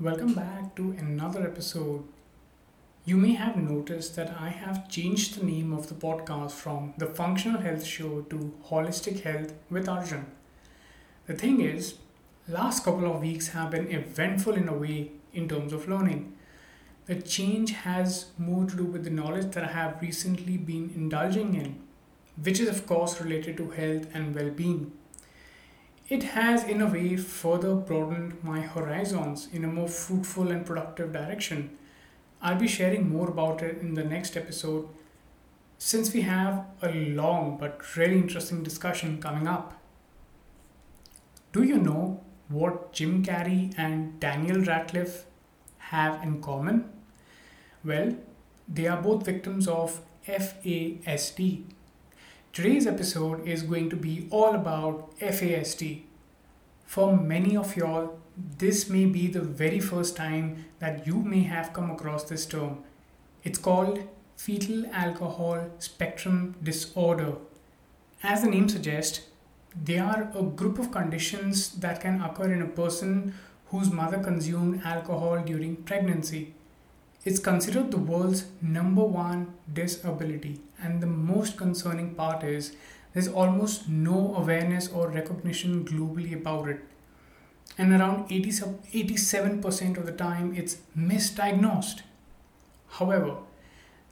Welcome 0.00 0.34
back 0.34 0.76
to 0.76 0.94
another 0.96 1.42
episode. 1.42 2.04
You 3.04 3.16
may 3.16 3.32
have 3.32 3.56
noticed 3.56 4.14
that 4.14 4.32
I 4.40 4.50
have 4.50 4.88
changed 4.88 5.34
the 5.34 5.44
name 5.44 5.72
of 5.72 5.88
the 5.88 5.96
podcast 5.96 6.52
from 6.52 6.94
the 6.98 7.06
Functional 7.06 7.60
Health 7.60 7.84
Show 7.84 8.20
to 8.30 8.54
Holistic 8.68 9.22
Health 9.24 9.54
with 9.68 9.88
Arjun. 9.88 10.26
The 11.26 11.34
thing 11.34 11.60
is, 11.60 11.94
last 12.46 12.84
couple 12.84 13.12
of 13.12 13.22
weeks 13.22 13.48
have 13.48 13.72
been 13.72 13.90
eventful 13.90 14.54
in 14.54 14.68
a 14.68 14.72
way 14.72 15.10
in 15.34 15.48
terms 15.48 15.72
of 15.72 15.88
learning. 15.88 16.32
The 17.06 17.16
change 17.16 17.72
has 17.72 18.26
more 18.38 18.66
to 18.66 18.76
do 18.76 18.84
with 18.84 19.02
the 19.02 19.10
knowledge 19.10 19.50
that 19.54 19.64
I 19.64 19.72
have 19.72 20.00
recently 20.00 20.58
been 20.58 20.92
indulging 20.94 21.54
in, 21.54 21.80
which 22.40 22.60
is 22.60 22.68
of 22.68 22.86
course 22.86 23.20
related 23.20 23.56
to 23.56 23.70
health 23.70 24.06
and 24.14 24.32
well-being. 24.32 24.92
It 26.08 26.22
has, 26.22 26.64
in 26.64 26.80
a 26.80 26.86
way, 26.86 27.16
further 27.16 27.74
broadened 27.74 28.42
my 28.42 28.60
horizons 28.60 29.48
in 29.52 29.64
a 29.64 29.68
more 29.68 29.88
fruitful 29.88 30.50
and 30.50 30.64
productive 30.64 31.12
direction. 31.12 31.76
I'll 32.40 32.56
be 32.56 32.66
sharing 32.66 33.10
more 33.10 33.28
about 33.28 33.62
it 33.62 33.78
in 33.78 33.94
the 33.94 34.04
next 34.04 34.36
episode 34.36 34.88
since 35.76 36.12
we 36.12 36.22
have 36.22 36.64
a 36.82 36.92
long 36.92 37.58
but 37.58 37.96
really 37.96 38.16
interesting 38.16 38.62
discussion 38.62 39.20
coming 39.20 39.46
up. 39.46 39.74
Do 41.52 41.62
you 41.62 41.76
know 41.76 42.22
what 42.48 42.92
Jim 42.92 43.22
Carrey 43.22 43.74
and 43.76 44.18
Daniel 44.18 44.62
Radcliffe 44.62 45.26
have 45.78 46.22
in 46.22 46.40
common? 46.40 46.90
Well, 47.84 48.16
they 48.66 48.86
are 48.86 49.00
both 49.00 49.24
victims 49.24 49.68
of 49.68 50.00
FASD, 50.26 51.64
Today's 52.58 52.88
episode 52.88 53.46
is 53.46 53.62
going 53.62 53.88
to 53.88 53.94
be 53.94 54.26
all 54.30 54.56
about 54.56 55.16
FASD. 55.20 56.02
For 56.86 57.16
many 57.16 57.56
of 57.56 57.76
y'all, 57.76 58.18
this 58.36 58.90
may 58.90 59.04
be 59.04 59.28
the 59.28 59.40
very 59.40 59.78
first 59.78 60.16
time 60.16 60.64
that 60.80 61.06
you 61.06 61.22
may 61.22 61.44
have 61.44 61.72
come 61.72 61.88
across 61.88 62.24
this 62.24 62.46
term. 62.46 62.78
It's 63.44 63.60
called 63.60 64.00
fetal 64.36 64.86
alcohol 64.92 65.70
spectrum 65.78 66.56
disorder. 66.60 67.34
As 68.24 68.42
the 68.42 68.50
name 68.50 68.68
suggests, 68.68 69.20
they 69.80 70.00
are 70.00 70.32
a 70.34 70.42
group 70.42 70.80
of 70.80 70.90
conditions 70.90 71.68
that 71.74 72.00
can 72.00 72.20
occur 72.20 72.52
in 72.52 72.62
a 72.62 72.66
person 72.66 73.34
whose 73.66 73.92
mother 73.92 74.18
consumed 74.18 74.82
alcohol 74.84 75.40
during 75.44 75.76
pregnancy. 75.76 76.54
It's 77.24 77.38
considered 77.38 77.92
the 77.92 77.98
world's 77.98 78.46
number 78.60 79.04
one 79.04 79.54
disability, 79.72 80.58
and 80.82 81.00
the 81.00 81.06
most 81.06 81.56
concerning 81.56 82.14
part 82.14 82.44
is 82.44 82.76
there's 83.12 83.28
almost 83.28 83.88
no 83.88 84.34
awareness 84.36 84.88
or 84.88 85.08
recognition 85.08 85.84
globally 85.84 86.32
about 86.34 86.68
it. 86.68 86.80
And 87.76 87.92
around 87.92 88.30
80, 88.30 88.50
87% 88.50 89.96
of 89.96 90.06
the 90.06 90.12
time, 90.12 90.54
it's 90.54 90.78
misdiagnosed. 90.96 92.02
However, 92.88 93.36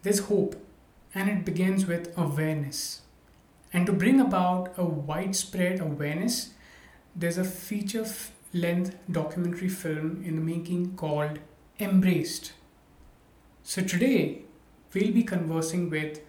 there's 0.03 0.21
hope, 0.21 0.57
and 1.15 1.29
it 1.29 1.45
begins 1.45 1.87
with 1.87 2.17
awareness. 2.17 3.03
And 3.73 3.87
to 3.87 3.93
bring 3.93 4.21
about 4.21 4.73
a 4.77 4.85
widespread 4.85 5.81
awareness, 5.81 6.51
there's 7.15 7.39
a 7.39 7.45
feature 7.45 8.07
length 8.53 8.97
documentary 9.11 9.69
film 9.69 10.23
in 10.25 10.37
the 10.37 10.41
making 10.41 10.97
called 10.97 11.39
Embraced. 11.81 12.53
So 13.63 13.83
today 13.83 14.43
we'll 14.95 15.13
be 15.13 15.23
conversing 15.23 15.91
with 15.91 16.21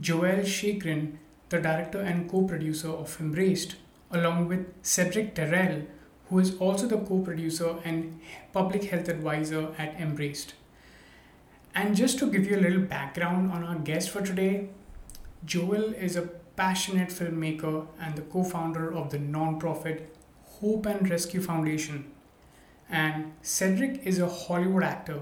Joel 0.00 0.42
Sheagren, 0.42 1.18
the 1.48 1.60
director 1.60 2.00
and 2.00 2.28
co-producer 2.28 2.88
of 2.88 3.16
Embraced, 3.20 3.76
along 4.10 4.48
with 4.48 4.82
Cedrick 4.82 5.34
Terrell, 5.34 5.82
who 6.28 6.38
is 6.38 6.56
also 6.58 6.86
the 6.86 6.98
co-producer 6.98 7.76
and 7.84 8.20
public 8.52 8.84
health 8.84 9.08
advisor 9.08 9.68
at 9.78 9.94
Embraced. 10.00 10.54
And 11.74 11.94
just 11.96 12.18
to 12.20 12.30
give 12.30 12.46
you 12.46 12.56
a 12.56 12.60
little 12.60 12.82
background 12.82 13.50
on 13.52 13.64
our 13.64 13.76
guest 13.76 14.10
for 14.10 14.20
today, 14.20 14.68
Joel 15.44 15.92
is 15.94 16.16
a 16.16 16.22
passionate 16.56 17.08
filmmaker 17.08 17.86
and 18.00 18.16
the 18.16 18.22
co-founder 18.22 18.92
of 18.92 19.10
the 19.10 19.18
non-profit 19.18 20.16
Hope 20.60 20.86
and 20.86 21.08
Rescue 21.10 21.40
Foundation. 21.40 22.12
And 22.88 23.32
Cedrick 23.42 24.04
is 24.04 24.18
a 24.18 24.28
Hollywood 24.28 24.84
actor 24.84 25.20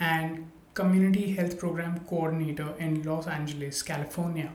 and 0.00 0.50
Community 0.74 1.34
Health 1.34 1.56
Program 1.56 2.00
Coordinator 2.00 2.74
in 2.80 3.04
Los 3.04 3.28
Angeles, 3.28 3.80
California. 3.84 4.50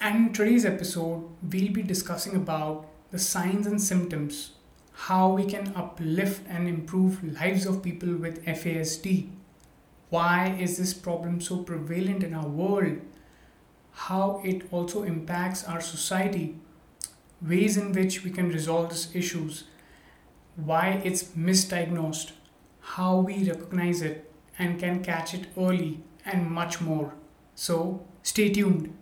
And 0.00 0.28
in 0.28 0.32
today's 0.32 0.64
episode, 0.64 1.28
we'll 1.42 1.70
be 1.70 1.82
discussing 1.82 2.34
about 2.34 2.86
the 3.10 3.18
signs 3.18 3.66
and 3.66 3.78
symptoms, 3.78 4.52
how 4.92 5.34
we 5.34 5.44
can 5.44 5.74
uplift 5.76 6.46
and 6.48 6.66
improve 6.66 7.22
lives 7.22 7.66
of 7.66 7.82
people 7.82 8.14
with 8.14 8.42
FASD. 8.46 9.28
Why 10.08 10.56
is 10.58 10.78
this 10.78 10.94
problem 10.94 11.42
so 11.42 11.58
prevalent 11.58 12.24
in 12.24 12.32
our 12.32 12.48
world? 12.48 13.02
How 13.92 14.40
it 14.42 14.62
also 14.72 15.02
impacts 15.02 15.62
our 15.62 15.82
society, 15.82 16.56
ways 17.42 17.76
in 17.76 17.92
which 17.92 18.24
we 18.24 18.30
can 18.30 18.48
resolve 18.48 18.88
these 18.88 19.14
issues, 19.14 19.64
why 20.56 21.02
it's 21.04 21.24
misdiagnosed, 21.36 22.32
how 22.80 23.18
we 23.18 23.44
recognize 23.44 24.00
it, 24.00 24.29
and 24.60 24.78
can 24.78 25.02
catch 25.02 25.34
it 25.34 25.46
early 25.56 26.02
and 26.24 26.48
much 26.48 26.80
more. 26.80 27.14
So, 27.54 28.06
stay 28.22 28.50
tuned. 28.50 28.94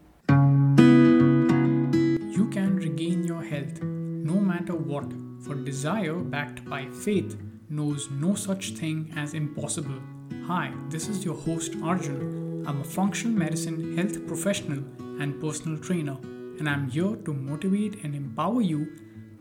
You 2.37 2.49
can 2.51 2.77
regain 2.77 3.25
your 3.25 3.43
health 3.43 3.83
no 3.83 4.35
matter 4.35 4.75
what, 4.75 5.13
for 5.45 5.55
desire 5.57 6.15
backed 6.15 6.65
by 6.65 6.87
faith 6.87 7.37
knows 7.69 8.09
no 8.11 8.35
such 8.35 8.71
thing 8.71 9.13
as 9.17 9.35
impossible. 9.35 10.01
Hi, 10.47 10.73
this 10.89 11.09
is 11.09 11.25
your 11.25 11.35
host 11.35 11.75
Arjun. 11.83 12.65
I'm 12.67 12.81
a 12.81 12.85
functional 12.85 13.37
medicine 13.37 13.97
health 13.97 14.27
professional 14.27 14.85
and 15.21 15.41
personal 15.41 15.79
trainer, 15.79 16.17
and 16.59 16.69
I'm 16.69 16.89
here 16.89 17.17
to 17.17 17.35
motivate 17.35 18.05
and 18.05 18.15
empower 18.15 18.63
you 18.63 18.93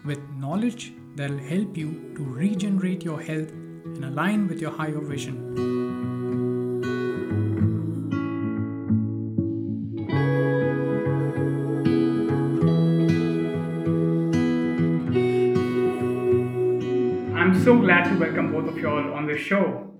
with 0.04 0.20
knowledge 0.32 0.94
that'll 1.16 1.38
help 1.38 1.78
you 1.78 2.12
to 2.16 2.24
regenerate 2.24 3.04
your 3.04 3.22
health 3.22 3.52
and 3.52 4.04
align 4.04 4.48
with 4.48 4.62
your 4.62 4.72
higher 4.72 5.00
vision. 5.00 5.87
To 18.08 18.18
welcome 18.18 18.54
both 18.54 18.70
of 18.70 18.78
you 18.78 18.88
all 18.88 19.14
on 19.16 19.28
the 19.28 19.38
show. 19.38 19.92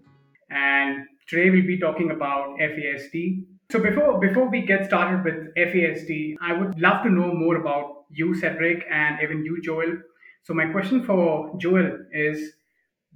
And 0.50 1.06
today 1.28 1.50
we'll 1.50 1.68
be 1.68 1.78
talking 1.78 2.12
about 2.12 2.58
FASD. 2.58 3.44
So 3.70 3.80
before 3.80 4.18
before 4.18 4.50
we 4.50 4.62
get 4.62 4.86
started 4.86 5.26
with 5.26 5.54
FASD, 5.58 6.36
I 6.42 6.54
would 6.54 6.80
love 6.80 7.04
to 7.04 7.10
know 7.10 7.34
more 7.34 7.58
about 7.58 8.06
you, 8.10 8.28
Cedrick, 8.28 8.84
and 8.90 9.20
even 9.22 9.44
you, 9.44 9.62
Joel. 9.62 9.98
So 10.44 10.54
my 10.54 10.68
question 10.68 11.04
for 11.04 11.54
Joel 11.58 12.00
is, 12.14 12.54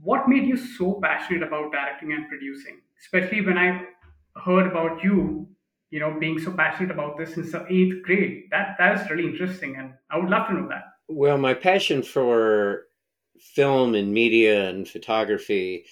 what 0.01 0.27
made 0.27 0.45
you 0.45 0.57
so 0.57 0.99
passionate 1.01 1.43
about 1.43 1.71
directing 1.71 2.11
and 2.11 2.27
producing? 2.27 2.81
Especially 2.99 3.39
when 3.39 3.57
I 3.57 3.85
heard 4.45 4.67
about 4.67 5.01
you, 5.01 5.47
you 5.89 6.01
know, 6.01 6.19
being 6.19 6.37
so 6.37 6.51
passionate 6.51 6.91
about 6.91 7.17
this 7.17 7.33
since 7.35 7.53
the 7.53 7.65
eighth 7.69 8.03
grade. 8.03 8.49
That 8.51 8.75
that 8.77 8.99
is 8.99 9.09
really 9.09 9.29
interesting, 9.31 9.77
and 9.77 9.93
I 10.09 10.17
would 10.17 10.29
love 10.29 10.49
to 10.49 10.53
know 10.53 10.67
that. 10.67 10.83
Well, 11.07 11.37
my 11.37 11.53
passion 11.53 12.03
for 12.03 12.87
film 13.41 13.95
and 13.95 14.13
media 14.13 14.69
and 14.69 14.87
photography 14.87 15.85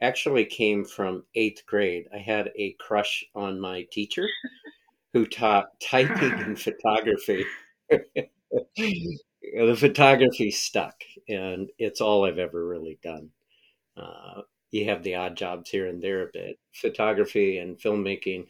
actually 0.00 0.44
came 0.44 0.84
from 0.84 1.24
eighth 1.34 1.64
grade. 1.66 2.08
I 2.12 2.18
had 2.18 2.50
a 2.56 2.72
crush 2.80 3.24
on 3.34 3.60
my 3.60 3.86
teacher 3.90 4.28
who 5.12 5.26
taught 5.26 5.78
typing 5.80 6.32
and 6.32 6.60
photography. 6.60 7.44
the 8.76 9.76
photography 9.76 10.50
stuck, 10.50 10.94
and 11.28 11.70
it's 11.78 12.00
all 12.00 12.24
I've 12.24 12.38
ever 12.38 12.66
really 12.66 12.98
done. 13.02 13.30
Uh, 13.96 14.42
you 14.70 14.86
have 14.86 15.02
the 15.02 15.14
odd 15.14 15.36
jobs 15.36 15.70
here 15.70 15.86
and 15.86 16.02
there 16.02 16.22
a 16.22 16.30
bit, 16.32 16.58
photography 16.72 17.58
and 17.58 17.78
filmmaking. 17.78 18.46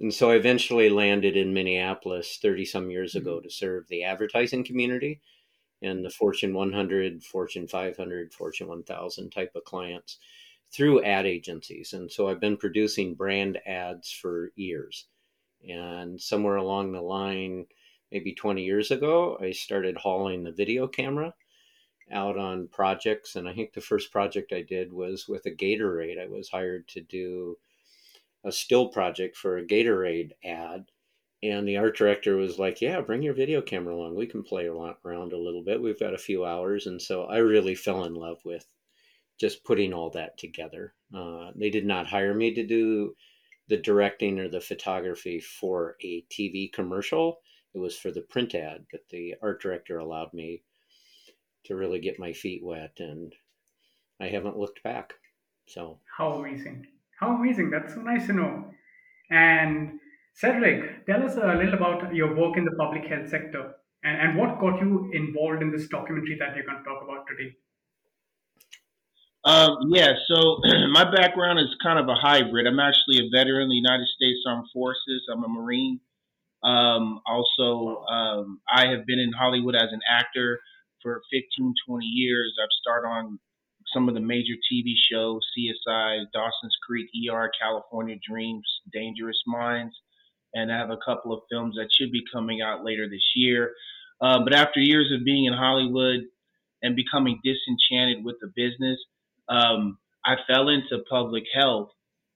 And 0.00 0.12
so 0.12 0.30
I 0.30 0.34
eventually 0.34 0.90
landed 0.90 1.36
in 1.36 1.54
Minneapolis 1.54 2.38
30 2.42 2.64
some 2.64 2.90
years 2.90 3.14
ago 3.14 3.36
mm-hmm. 3.36 3.44
to 3.44 3.50
serve 3.50 3.86
the 3.88 4.02
advertising 4.02 4.64
community 4.64 5.20
and 5.82 6.04
the 6.04 6.10
Fortune 6.10 6.54
100, 6.54 7.22
Fortune 7.24 7.66
500, 7.66 8.32
Fortune 8.32 8.68
1000 8.68 9.30
type 9.30 9.52
of 9.54 9.64
clients 9.64 10.18
through 10.70 11.02
ad 11.02 11.26
agencies. 11.26 11.92
And 11.92 12.10
so 12.10 12.28
I've 12.28 12.40
been 12.40 12.56
producing 12.56 13.14
brand 13.14 13.58
ads 13.66 14.10
for 14.10 14.52
years. 14.56 15.06
And 15.68 16.20
somewhere 16.20 16.56
along 16.56 16.92
the 16.92 17.02
line, 17.02 17.66
maybe 18.12 18.32
20 18.32 18.62
years 18.62 18.90
ago, 18.90 19.38
I 19.40 19.52
started 19.52 19.96
hauling 19.96 20.44
the 20.44 20.52
video 20.52 20.86
camera 20.86 21.34
out 22.12 22.38
on 22.38 22.68
projects. 22.68 23.36
And 23.36 23.48
I 23.48 23.54
think 23.54 23.72
the 23.72 23.80
first 23.80 24.12
project 24.12 24.52
I 24.52 24.62
did 24.62 24.92
was 24.92 25.28
with 25.28 25.46
a 25.46 25.50
Gatorade. 25.50 26.20
I 26.20 26.26
was 26.26 26.48
hired 26.48 26.88
to 26.88 27.00
do 27.00 27.58
a 28.44 28.52
still 28.52 28.88
project 28.88 29.36
for 29.36 29.58
a 29.58 29.66
Gatorade 29.66 30.32
ad 30.44 30.86
and 31.42 31.66
the 31.66 31.76
art 31.76 31.96
director 31.96 32.36
was 32.36 32.58
like, 32.58 32.80
"Yeah, 32.80 33.00
bring 33.00 33.22
your 33.22 33.34
video 33.34 33.62
camera 33.62 33.94
along. 33.94 34.14
We 34.14 34.26
can 34.26 34.42
play 34.42 34.66
around 34.66 35.32
a 35.32 35.38
little 35.38 35.62
bit. 35.62 35.80
We've 35.80 35.98
got 35.98 36.14
a 36.14 36.18
few 36.18 36.44
hours." 36.44 36.86
And 36.86 37.00
so 37.00 37.24
I 37.24 37.38
really 37.38 37.74
fell 37.74 38.04
in 38.04 38.14
love 38.14 38.44
with 38.44 38.66
just 39.38 39.64
putting 39.64 39.94
all 39.94 40.10
that 40.10 40.36
together. 40.36 40.94
Uh, 41.14 41.52
they 41.56 41.70
did 41.70 41.86
not 41.86 42.06
hire 42.06 42.34
me 42.34 42.52
to 42.54 42.66
do 42.66 43.16
the 43.68 43.78
directing 43.78 44.38
or 44.38 44.48
the 44.48 44.60
photography 44.60 45.40
for 45.40 45.96
a 46.02 46.22
TV 46.30 46.70
commercial. 46.70 47.40
It 47.72 47.78
was 47.78 47.96
for 47.96 48.10
the 48.10 48.20
print 48.20 48.54
ad, 48.54 48.84
but 48.90 49.08
the 49.08 49.36
art 49.40 49.62
director 49.62 49.98
allowed 49.98 50.34
me 50.34 50.62
to 51.64 51.76
really 51.76 52.00
get 52.00 52.18
my 52.18 52.32
feet 52.32 52.62
wet, 52.64 52.98
and 52.98 53.34
I 54.18 54.28
haven't 54.28 54.58
looked 54.58 54.82
back. 54.82 55.14
So 55.66 56.00
how 56.16 56.32
amazing! 56.32 56.86
How 57.18 57.34
amazing! 57.36 57.70
That's 57.70 57.94
so 57.94 58.02
nice 58.02 58.26
to 58.26 58.32
know. 58.32 58.74
And 59.30 60.00
Cedrick, 60.42 61.04
tell 61.04 61.22
us 61.22 61.36
a 61.36 61.54
little 61.54 61.74
about 61.74 62.14
your 62.14 62.34
work 62.34 62.56
in 62.56 62.64
the 62.64 62.72
public 62.78 63.04
health 63.04 63.28
sector 63.28 63.74
and, 64.02 64.20
and 64.20 64.38
what 64.38 64.58
got 64.58 64.80
you 64.80 65.10
involved 65.12 65.62
in 65.62 65.70
this 65.70 65.86
documentary 65.88 66.36
that 66.38 66.56
you're 66.56 66.64
going 66.64 66.78
to 66.78 66.84
talk 66.84 67.02
about 67.02 67.26
today. 67.28 67.54
Um, 69.44 69.76
yeah, 69.90 70.12
so 70.28 70.60
my 70.92 71.04
background 71.04 71.58
is 71.58 71.74
kind 71.82 71.98
of 71.98 72.08
a 72.08 72.14
hybrid. 72.14 72.66
I'm 72.66 72.80
actually 72.80 73.18
a 73.18 73.28
veteran 73.30 73.64
of 73.64 73.68
the 73.68 73.74
United 73.74 74.06
States 74.16 74.40
Armed 74.46 74.66
Forces. 74.72 75.26
I'm 75.30 75.44
a 75.44 75.48
Marine. 75.48 76.00
Um, 76.62 77.20
also, 77.26 78.04
um, 78.04 78.60
I 78.72 78.86
have 78.88 79.06
been 79.06 79.18
in 79.18 79.32
Hollywood 79.32 79.74
as 79.74 79.92
an 79.92 80.00
actor 80.10 80.60
for 81.02 81.22
15, 81.32 81.74
20 81.86 82.04
years. 82.06 82.54
I've 82.62 82.68
starred 82.80 83.06
on 83.06 83.38
some 83.92 84.08
of 84.08 84.14
the 84.14 84.20
major 84.20 84.54
TV 84.70 84.92
shows 85.10 85.40
CSI, 85.56 86.24
Dawson's 86.32 86.76
Creek, 86.86 87.08
ER, 87.30 87.50
California 87.60 88.16
Dreams, 88.26 88.66
Dangerous 88.92 89.42
Minds, 89.46 89.94
and 90.54 90.72
I 90.72 90.78
have 90.78 90.90
a 90.90 90.98
couple 91.04 91.32
of 91.32 91.42
films 91.50 91.76
that 91.76 91.88
should 91.92 92.12
be 92.12 92.22
coming 92.32 92.60
out 92.62 92.84
later 92.84 93.08
this 93.08 93.32
year. 93.34 93.72
Uh, 94.20 94.40
but 94.44 94.54
after 94.54 94.80
years 94.80 95.10
of 95.14 95.24
being 95.24 95.46
in 95.46 95.52
Hollywood 95.52 96.20
and 96.82 96.96
becoming 96.96 97.40
disenchanted 97.42 98.24
with 98.24 98.36
the 98.40 98.52
business, 98.54 98.98
um, 99.48 99.98
I 100.24 100.36
fell 100.46 100.68
into 100.68 101.04
public 101.08 101.44
health. 101.54 101.90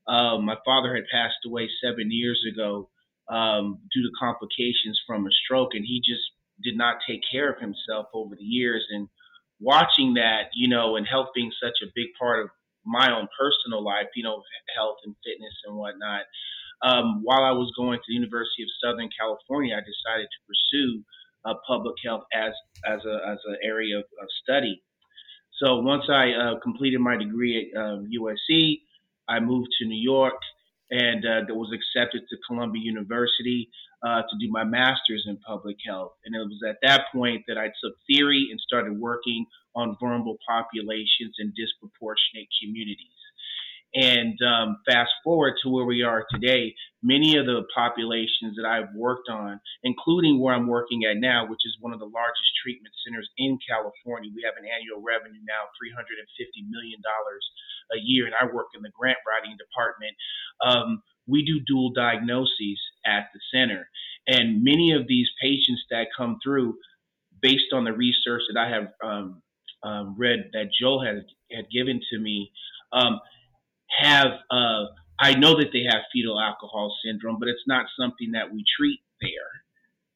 Um, 0.07 0.45
my 0.45 0.57
father 0.65 0.95
had 0.95 1.05
passed 1.13 1.45
away 1.47 1.69
seven 1.83 2.11
years 2.11 2.43
ago 2.51 2.89
um, 3.29 3.79
due 3.93 4.03
to 4.03 4.11
complications 4.19 5.01
from 5.07 5.27
a 5.27 5.31
stroke, 5.45 5.71
and 5.75 5.85
he 5.85 6.01
just 6.01 6.23
did 6.63 6.77
not 6.77 6.97
take 7.07 7.21
care 7.31 7.51
of 7.51 7.61
himself 7.61 8.07
over 8.15 8.35
the 8.37 8.45
years. 8.45 8.85
And 8.91 9.09
watching 9.61 10.15
that, 10.15 10.51
you 10.55 10.69
know, 10.69 10.97
and 10.97 11.07
health 11.07 11.29
being 11.35 11.53
such 11.63 11.79
a 11.83 11.93
big 11.95 12.09
part 12.19 12.45
of 12.45 12.51
my 12.85 13.11
own 13.11 13.29
personal 13.39 13.83
life, 13.83 14.09
you 14.15 14.23
know, 14.23 14.43
health 14.77 14.99
and 15.05 15.15
fitness 15.25 15.55
and 15.67 15.77
whatnot. 15.77 16.23
Um, 16.83 17.21
while 17.23 17.45
I 17.45 17.53
was 17.53 17.73
going 17.77 17.99
to 17.99 18.05
the 18.09 18.15
University 18.15 18.63
of 18.63 18.69
Southern 18.83 19.09
California, 19.19 19.75
I 19.75 19.81
decided 19.81 20.29
to 20.29 20.41
pursue 20.47 21.03
uh, 21.45 21.55
public 21.67 21.95
health 22.05 22.25
as 22.33 22.53
as 22.87 23.01
a 23.05 23.17
as 23.29 23.39
an 23.47 23.57
area 23.63 23.99
of, 23.99 24.05
of 24.21 24.29
study. 24.43 24.83
So 25.63 25.81
once 25.81 26.05
I 26.09 26.33
uh, 26.33 26.61
completed 26.61 27.01
my 27.01 27.17
degree 27.17 27.71
at 27.73 27.81
um, 27.81 28.09
USC, 28.11 28.81
I 29.29 29.41
moved 29.41 29.69
to 29.79 29.87
New 29.87 30.01
York 30.01 30.35
and 30.91 31.25
uh, 31.25 31.55
was 31.55 31.73
accepted 31.73 32.23
to 32.29 32.37
Columbia 32.47 32.83
University 32.83 33.71
uh, 34.05 34.23
to 34.23 34.37
do 34.39 34.51
my 34.51 34.65
master's 34.65 35.25
in 35.27 35.39
public 35.39 35.77
health. 35.87 36.13
And 36.25 36.35
it 36.35 36.39
was 36.39 36.61
at 36.69 36.77
that 36.83 37.07
point 37.13 37.45
that 37.49 37.57
I 37.57 37.67
took 37.83 37.95
theory 38.07 38.49
and 38.51 38.61
started 38.61 38.99
working 38.99 39.47
on 39.75 39.97
vulnerable 39.99 40.37
populations 40.47 41.35
and 41.39 41.55
disproportionate 41.55 42.49
communities. 42.63 43.24
And 43.95 44.35
um, 44.43 44.79
fast 44.87 45.13
forward 45.23 45.55
to 45.63 45.71
where 45.71 45.85
we 45.85 46.03
are 46.03 46.27
today, 46.31 46.75
many 47.01 47.37
of 47.37 47.47
the 47.47 47.63
populations 47.75 48.57
that 48.57 48.67
I've 48.67 48.93
worked 48.95 49.29
on, 49.29 49.61
including 49.85 50.41
where 50.41 50.53
I'm 50.53 50.67
working 50.67 51.05
at 51.05 51.17
now, 51.17 51.47
which 51.47 51.63
is 51.65 51.77
one 51.81 51.93
of 51.93 52.01
the 52.01 52.11
largest 52.11 52.51
treatment 52.61 52.93
centers 53.07 53.31
in 53.39 53.57
California, 53.63 54.33
we 54.35 54.43
have 54.43 54.59
an 54.59 54.67
annual 54.67 55.01
revenue 55.01 55.39
now 55.47 55.71
$350 55.79 56.67
million 56.69 57.01
a 57.93 57.99
year, 58.03 58.27
and 58.27 58.35
I 58.35 58.53
work 58.53 58.75
in 58.75 58.83
the 58.83 58.91
grant 58.91 59.19
writing 59.23 59.57
department. 59.57 60.17
Um, 60.65 61.03
we 61.27 61.45
do 61.45 61.61
dual 61.67 61.93
diagnoses 61.93 62.81
at 63.07 63.31
the 63.33 63.41
center. 63.53 63.89
And 64.27 64.65
many 64.65 64.93
of 64.93 65.07
these 65.07 65.29
patients 65.41 65.85
that 65.91 66.09
come 66.17 66.39
through, 66.43 66.77
based 67.41 67.73
on 67.73 67.85
the 67.85 67.93
research 67.93 68.43
that 68.53 68.59
I 68.59 68.69
have 68.71 68.89
um, 69.05 69.43
um, 69.83 70.17
read 70.19 70.51
that 70.53 70.71
Joel 70.79 71.05
had, 71.05 71.25
had 71.53 71.71
given 71.71 72.01
to 72.11 72.19
me, 72.19 72.51
um, 72.93 73.21
have 73.99 74.33
uh, 74.51 74.85
I 75.19 75.35
know 75.35 75.57
that 75.59 75.71
they 75.73 75.85
have 75.89 76.03
fetal 76.13 76.41
alcohol 76.41 76.95
syndrome, 77.05 77.39
but 77.39 77.49
it's 77.49 77.67
not 77.67 77.87
something 77.99 78.33
that 78.33 78.53
we 78.53 78.65
treat 78.77 79.01
there, 79.21 79.31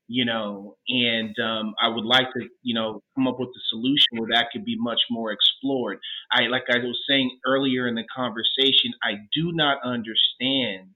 you 0.09 0.25
know. 0.25 0.77
And 0.89 1.35
um, 1.39 1.75
I 1.81 1.89
would 1.89 2.05
like 2.05 2.33
to, 2.35 2.49
you 2.63 2.75
know, 2.75 3.03
come 3.15 3.29
up 3.29 3.39
with 3.39 3.51
a 3.51 3.65
solution 3.71 4.19
where 4.19 4.31
that 4.33 4.49
could 4.53 4.65
be 4.65 4.77
much 4.79 5.01
more 5.11 5.31
explored. 5.31 5.99
I, 6.33 6.49
like 6.49 6.65
I 6.69 6.79
was 6.79 6.99
saying 7.09 7.39
earlier 7.47 7.87
in 7.87 7.95
the 7.95 8.05
conversation, 8.15 8.93
I 9.03 9.15
do 9.35 9.53
not 9.53 9.79
understand 9.85 10.91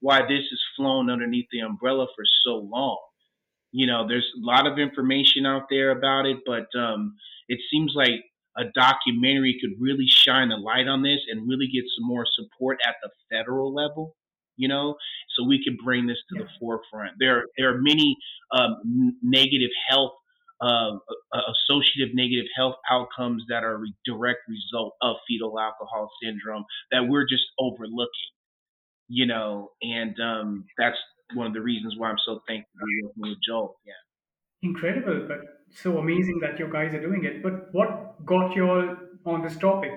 why 0.00 0.20
this 0.22 0.44
has 0.50 0.60
flown 0.76 1.10
underneath 1.10 1.46
the 1.50 1.60
umbrella 1.60 2.06
for 2.14 2.24
so 2.44 2.56
long. 2.56 3.00
You 3.72 3.88
know, 3.88 4.06
there's 4.06 4.30
a 4.36 4.46
lot 4.46 4.68
of 4.70 4.78
information 4.78 5.46
out 5.46 5.64
there 5.68 5.90
about 5.90 6.26
it, 6.26 6.38
but 6.46 6.68
um, 6.78 7.16
it 7.48 7.58
seems 7.70 7.92
like 7.96 8.22
a 8.56 8.64
documentary 8.74 9.58
could 9.60 9.80
really 9.80 10.06
shine 10.06 10.50
a 10.50 10.56
light 10.56 10.86
on 10.88 11.02
this 11.02 11.20
and 11.30 11.48
really 11.48 11.66
get 11.66 11.84
some 11.96 12.06
more 12.06 12.24
support 12.34 12.78
at 12.86 12.96
the 13.02 13.10
federal 13.30 13.74
level, 13.74 14.14
you 14.56 14.68
know, 14.68 14.94
so 15.36 15.44
we 15.46 15.62
could 15.64 15.76
bring 15.84 16.06
this 16.06 16.18
to 16.30 16.38
yeah. 16.38 16.44
the 16.44 16.48
forefront. 16.60 17.12
There, 17.18 17.44
there 17.58 17.74
are 17.74 17.80
many 17.80 18.16
um, 18.56 19.16
negative 19.22 19.70
health, 19.88 20.12
uh, 20.60 20.92
associative 21.32 22.14
negative 22.14 22.46
health 22.56 22.76
outcomes 22.90 23.42
that 23.48 23.64
are 23.64 23.76
a 23.76 23.88
direct 24.04 24.40
result 24.48 24.94
of 25.02 25.16
fetal 25.28 25.58
alcohol 25.58 26.08
syndrome 26.22 26.64
that 26.92 27.02
we're 27.08 27.26
just 27.28 27.44
overlooking, 27.58 28.30
you 29.08 29.26
know, 29.26 29.70
and 29.82 30.14
um, 30.20 30.64
that's 30.78 30.96
one 31.34 31.46
of 31.46 31.54
the 31.54 31.60
reasons 31.60 31.94
why 31.98 32.08
I'm 32.08 32.18
so 32.24 32.40
thankful 32.46 32.70
to 32.80 32.86
be 32.86 33.02
working 33.02 33.30
with 33.30 33.38
Joel. 33.46 33.76
Yeah. 33.84 34.68
Incredible, 34.68 35.26
but 35.28 35.38
so 35.74 35.98
amazing 35.98 36.38
that 36.40 36.58
you 36.58 36.68
guys 36.72 36.94
are 36.94 37.00
doing 37.00 37.24
it. 37.24 37.42
But 37.42 37.72
what 37.74 38.24
got 38.24 38.54
you 38.56 38.68
all 38.70 38.96
on 39.26 39.42
this 39.42 39.56
topic? 39.58 39.92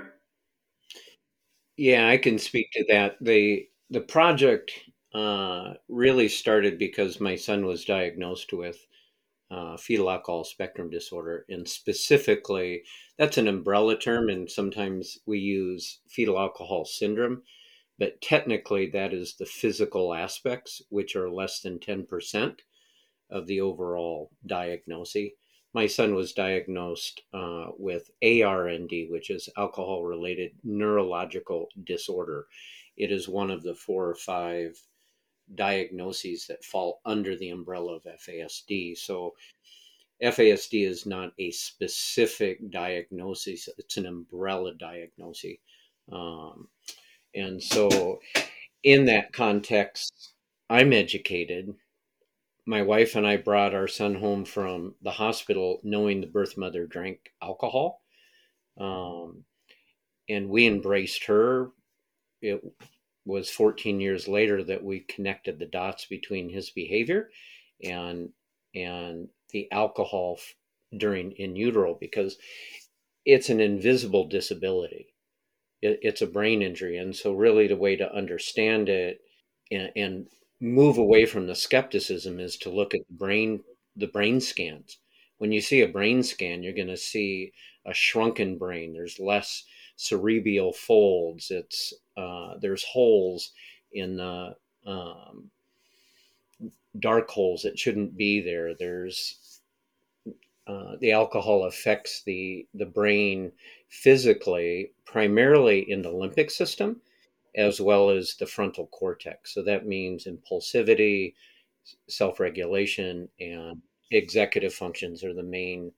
Yeah, 1.77 2.07
I 2.09 2.17
can 2.17 2.39
speak 2.39 2.71
to 2.73 2.85
that. 2.89 3.17
the 3.21 3.69
The 3.89 4.01
project 4.01 4.71
uh, 5.13 5.75
really 5.87 6.27
started 6.29 6.77
because 6.77 7.19
my 7.21 7.35
son 7.35 7.65
was 7.65 7.85
diagnosed 7.85 8.51
with 8.53 8.85
uh, 9.51 9.77
fetal 9.77 10.09
alcohol 10.11 10.43
spectrum 10.43 10.89
disorder, 10.89 11.45
and 11.49 11.67
specifically, 11.69 12.83
that's 13.17 13.37
an 13.37 13.47
umbrella 13.47 13.97
term, 13.97 14.29
and 14.29 14.49
sometimes 14.51 15.19
we 15.25 15.39
use 15.39 16.01
fetal 16.09 16.39
alcohol 16.39 16.85
syndrome, 16.85 17.43
but 17.99 18.21
technically, 18.21 18.87
that 18.91 19.13
is 19.13 19.35
the 19.35 19.45
physical 19.45 20.13
aspects, 20.13 20.81
which 20.89 21.15
are 21.15 21.29
less 21.31 21.61
than 21.61 21.79
ten 21.79 22.05
percent 22.05 22.63
of 23.29 23.47
the 23.47 23.61
overall 23.61 24.31
diagnosis 24.45 25.31
my 25.77 25.85
son 25.85 26.15
was 26.15 26.33
diagnosed 26.33 27.21
uh, 27.35 27.67
with 27.77 28.09
ARND, 28.23 28.91
which 29.11 29.29
is 29.29 29.47
alcohol 29.57 30.03
related 30.03 30.53
neurological 30.63 31.67
disorder. 31.83 32.47
It 32.95 33.11
is 33.11 33.29
one 33.29 33.51
of 33.51 33.61
the 33.61 33.75
four 33.75 34.09
or 34.09 34.15
five 34.15 34.75
diagnoses 35.53 36.47
that 36.47 36.65
fall 36.65 36.99
under 37.05 37.35
the 37.35 37.49
umbrella 37.49 37.97
of 37.97 38.07
FASD. 38.25 38.97
So, 38.97 39.35
FASD 40.19 40.83
is 40.83 41.05
not 41.05 41.33
a 41.37 41.51
specific 41.51 42.71
diagnosis, 42.71 43.69
it's 43.77 43.97
an 43.97 44.07
umbrella 44.07 44.73
diagnosis. 44.73 45.57
Um, 46.11 46.69
and 47.35 47.61
so, 47.61 48.19
in 48.81 49.05
that 49.05 49.31
context, 49.31 50.33
I'm 50.71 50.91
educated 50.91 51.75
my 52.67 52.81
wife 52.81 53.15
and 53.15 53.25
I 53.25 53.37
brought 53.37 53.73
our 53.73 53.87
son 53.87 54.15
home 54.15 54.43
from 54.43 54.95
the 55.01 55.11
hospital 55.11 55.79
knowing 55.83 56.19
the 56.19 56.27
birth 56.27 56.57
mother 56.57 56.85
drank 56.85 57.31
alcohol. 57.41 58.01
Um, 58.77 59.45
and 60.27 60.49
we 60.49 60.67
embraced 60.67 61.25
her. 61.25 61.69
It 62.41 62.61
was 63.25 63.49
14 63.49 64.01
years 64.01 64.27
later 64.27 64.63
that 64.65 64.83
we 64.83 64.99
connected 64.99 65.57
the 65.57 65.65
dots 65.65 66.05
between 66.05 66.49
his 66.49 66.69
behavior 66.69 67.29
and 67.83 68.29
and 68.75 69.29
the 69.51 69.71
alcohol 69.71 70.37
during 70.95 71.31
in 71.31 71.55
utero 71.55 71.97
because 71.99 72.37
it's 73.25 73.49
an 73.49 73.61
invisible 73.61 74.27
disability. 74.27 75.13
It, 75.81 75.99
it's 76.01 76.21
a 76.21 76.27
brain 76.27 76.61
injury, 76.61 76.97
and 76.97 77.15
so 77.15 77.33
really 77.33 77.67
the 77.67 77.77
way 77.77 77.95
to 77.95 78.13
understand 78.13 78.89
it 78.89 79.21
and, 79.71 79.89
and 79.95 80.27
move 80.59 80.97
away 80.97 81.25
from 81.25 81.47
the 81.47 81.55
skepticism 81.55 82.39
is 82.39 82.57
to 82.57 82.69
look 82.69 82.93
at 82.93 83.01
the 83.07 83.13
brain 83.13 83.63
the 83.95 84.07
brain 84.07 84.39
scans. 84.39 84.97
When 85.37 85.51
you 85.51 85.61
see 85.61 85.81
a 85.81 85.87
brain 85.87 86.23
scan 86.23 86.63
you're 86.63 86.73
going 86.73 86.87
to 86.87 86.97
see 86.97 87.51
a 87.85 87.93
shrunken 87.93 88.57
brain. 88.57 88.93
There's 88.93 89.19
less 89.19 89.63
cerebral 89.95 90.73
folds. 90.73 91.49
It's 91.49 91.93
uh, 92.15 92.55
there's 92.59 92.83
holes 92.83 93.53
in 93.93 94.17
the 94.17 94.55
um, 94.85 95.49
dark 96.99 97.29
holes 97.29 97.63
that 97.63 97.79
shouldn't 97.79 98.17
be 98.17 98.41
there. 98.41 98.73
There's 98.75 99.61
uh, 100.67 100.97
the 100.99 101.11
alcohol 101.11 101.63
affects 101.63 102.23
the 102.23 102.67
the 102.73 102.85
brain 102.85 103.51
physically 103.89 104.91
primarily 105.05 105.89
in 105.89 106.01
the 106.01 106.09
limbic 106.09 106.51
system 106.51 107.01
as 107.55 107.81
well 107.81 108.09
as 108.09 108.35
the 108.35 108.45
frontal 108.45 108.87
cortex. 108.87 109.53
So 109.53 109.63
that 109.63 109.87
means 109.87 110.25
impulsivity, 110.27 111.33
self 112.07 112.39
regulation, 112.39 113.29
and 113.39 113.81
executive 114.11 114.73
functions 114.73 115.23
are 115.23 115.33
the 115.33 115.43
main 115.43 115.91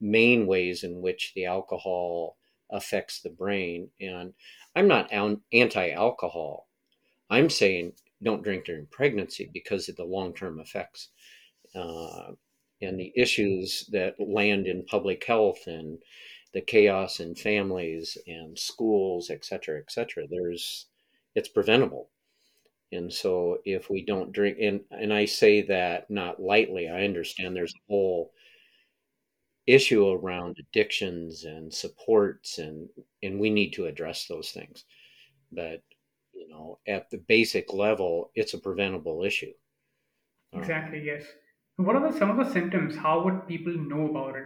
main 0.00 0.46
ways 0.46 0.82
in 0.82 1.00
which 1.00 1.32
the 1.34 1.46
alcohol 1.46 2.36
affects 2.70 3.20
the 3.20 3.30
brain. 3.30 3.88
And 4.00 4.32
I'm 4.74 4.88
not 4.88 5.12
anti 5.12 5.90
alcohol. 5.90 6.68
I'm 7.30 7.50
saying 7.50 7.92
don't 8.22 8.42
drink 8.42 8.64
during 8.64 8.86
pregnancy 8.86 9.50
because 9.52 9.88
of 9.88 9.96
the 9.96 10.04
long 10.04 10.34
term 10.34 10.60
effects 10.60 11.08
uh, 11.74 12.32
and 12.80 12.98
the 12.98 13.12
issues 13.16 13.88
that 13.92 14.14
land 14.18 14.66
in 14.66 14.84
public 14.86 15.24
health 15.24 15.66
and 15.66 15.98
the 16.52 16.60
chaos 16.60 17.20
in 17.20 17.34
families 17.34 18.18
and 18.26 18.58
schools, 18.58 19.30
et 19.30 19.44
cetera, 19.44 19.78
et 19.78 19.90
cetera. 19.90 20.24
There's, 20.28 20.86
it's 21.34 21.48
preventable. 21.48 22.10
And 22.90 23.12
so 23.12 23.58
if 23.64 23.88
we 23.88 24.04
don't 24.04 24.32
drink, 24.32 24.58
and, 24.60 24.80
and 24.90 25.12
I 25.12 25.24
say 25.24 25.62
that 25.62 26.10
not 26.10 26.42
lightly, 26.42 26.88
I 26.88 27.04
understand 27.04 27.56
there's 27.56 27.74
a 27.74 27.88
whole 27.88 28.32
issue 29.66 30.08
around 30.08 30.56
addictions 30.58 31.44
and 31.44 31.72
supports 31.72 32.58
and 32.58 32.88
and 33.22 33.38
we 33.38 33.48
need 33.48 33.70
to 33.70 33.86
address 33.86 34.26
those 34.26 34.50
things. 34.50 34.84
But 35.52 35.82
you 36.34 36.48
know 36.48 36.80
at 36.88 37.10
the 37.10 37.18
basic 37.18 37.72
level 37.72 38.32
it's 38.34 38.54
a 38.54 38.58
preventable 38.58 39.22
issue. 39.22 39.52
Exactly 40.52 40.98
um, 40.98 41.04
yes 41.04 41.24
what 41.76 41.96
are 41.96 42.12
the, 42.12 42.18
some 42.18 42.30
of 42.30 42.36
the 42.36 42.52
symptoms? 42.52 42.96
How 42.96 43.24
would 43.24 43.46
people 43.48 43.72
know 43.72 44.06
about 44.08 44.36
it? 44.36 44.44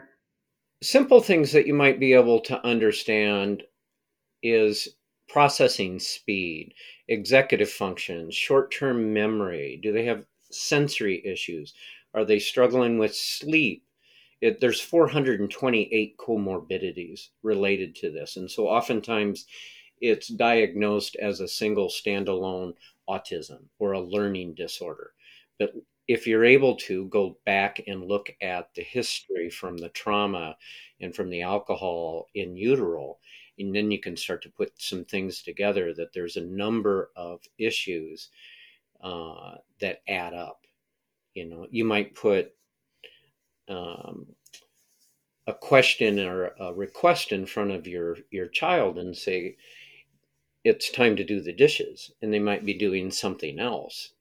Simple 0.82 1.20
things 1.20 1.52
that 1.52 1.66
you 1.66 1.74
might 1.74 1.98
be 1.98 2.12
able 2.12 2.40
to 2.40 2.64
understand 2.64 3.62
is 4.42 4.95
processing 5.28 5.98
speed 5.98 6.72
executive 7.08 7.70
functions 7.70 8.34
short-term 8.34 9.12
memory 9.12 9.78
do 9.82 9.92
they 9.92 10.04
have 10.04 10.24
sensory 10.50 11.24
issues 11.26 11.74
are 12.14 12.24
they 12.24 12.38
struggling 12.38 12.98
with 12.98 13.14
sleep 13.14 13.82
it, 14.40 14.60
there's 14.60 14.80
428 14.80 16.16
comorbidities 16.18 17.28
related 17.42 17.94
to 17.96 18.10
this. 18.10 18.36
And 18.36 18.50
so 18.50 18.68
oftentimes 18.68 19.46
it's 20.00 20.28
diagnosed 20.28 21.16
as 21.16 21.40
a 21.40 21.48
single 21.48 21.88
standalone 21.88 22.74
autism 23.08 23.64
or 23.78 23.92
a 23.92 24.00
learning 24.00 24.54
disorder. 24.54 25.12
But 25.58 25.72
if 26.06 26.26
you're 26.26 26.44
able 26.44 26.76
to 26.76 27.06
go 27.06 27.38
back 27.46 27.80
and 27.86 28.06
look 28.06 28.30
at 28.42 28.68
the 28.74 28.82
history 28.82 29.48
from 29.48 29.78
the 29.78 29.88
trauma 29.88 30.56
and 31.00 31.14
from 31.14 31.30
the 31.30 31.42
alcohol 31.42 32.28
in 32.34 32.56
utero, 32.56 33.16
and 33.58 33.74
then 33.74 33.90
you 33.90 34.00
can 34.00 34.16
start 34.16 34.42
to 34.42 34.50
put 34.50 34.72
some 34.76 35.04
things 35.04 35.42
together 35.42 35.94
that 35.94 36.12
there's 36.12 36.36
a 36.36 36.42
number 36.42 37.10
of 37.16 37.40
issues 37.58 38.28
uh, 39.02 39.56
that 39.80 40.02
add 40.08 40.34
up. 40.34 40.66
You 41.34 41.46
know, 41.46 41.66
you 41.70 41.84
might 41.84 42.14
put 42.14 42.52
um, 43.68 44.26
a 45.46 45.54
question 45.54 46.18
or 46.18 46.52
a 46.58 46.72
request 46.74 47.32
in 47.32 47.46
front 47.46 47.70
of 47.70 47.86
your 47.86 48.16
your 48.30 48.46
child 48.46 48.98
and 48.98 49.16
say 49.16 49.56
it's 50.64 50.90
time 50.90 51.14
to 51.16 51.24
do 51.24 51.40
the 51.40 51.52
dishes 51.52 52.10
and 52.20 52.32
they 52.32 52.38
might 52.38 52.64
be 52.64 52.74
doing 52.74 53.10
something 53.10 53.58
else 53.60 54.12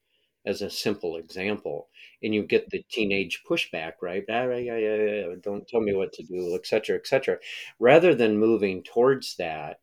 as 0.46 0.62
a 0.62 0.70
simple 0.70 1.18
example 1.18 1.88
and 2.24 2.34
you 2.34 2.44
get 2.44 2.70
the 2.70 2.84
teenage 2.90 3.44
pushback 3.50 3.94
right 4.02 4.24
ah, 4.30 4.44
yeah, 4.50 4.78
yeah, 4.78 4.96
yeah, 4.96 5.26
don't 5.42 5.68
tell 5.68 5.82
me 5.82 5.94
what 5.94 6.14
to 6.14 6.24
do 6.24 6.56
etc 6.56 6.98
etc 6.98 7.38
rather 7.80 8.14
than 8.16 8.38
moving 8.38 8.84
towards 8.84 9.36
that 9.38 9.80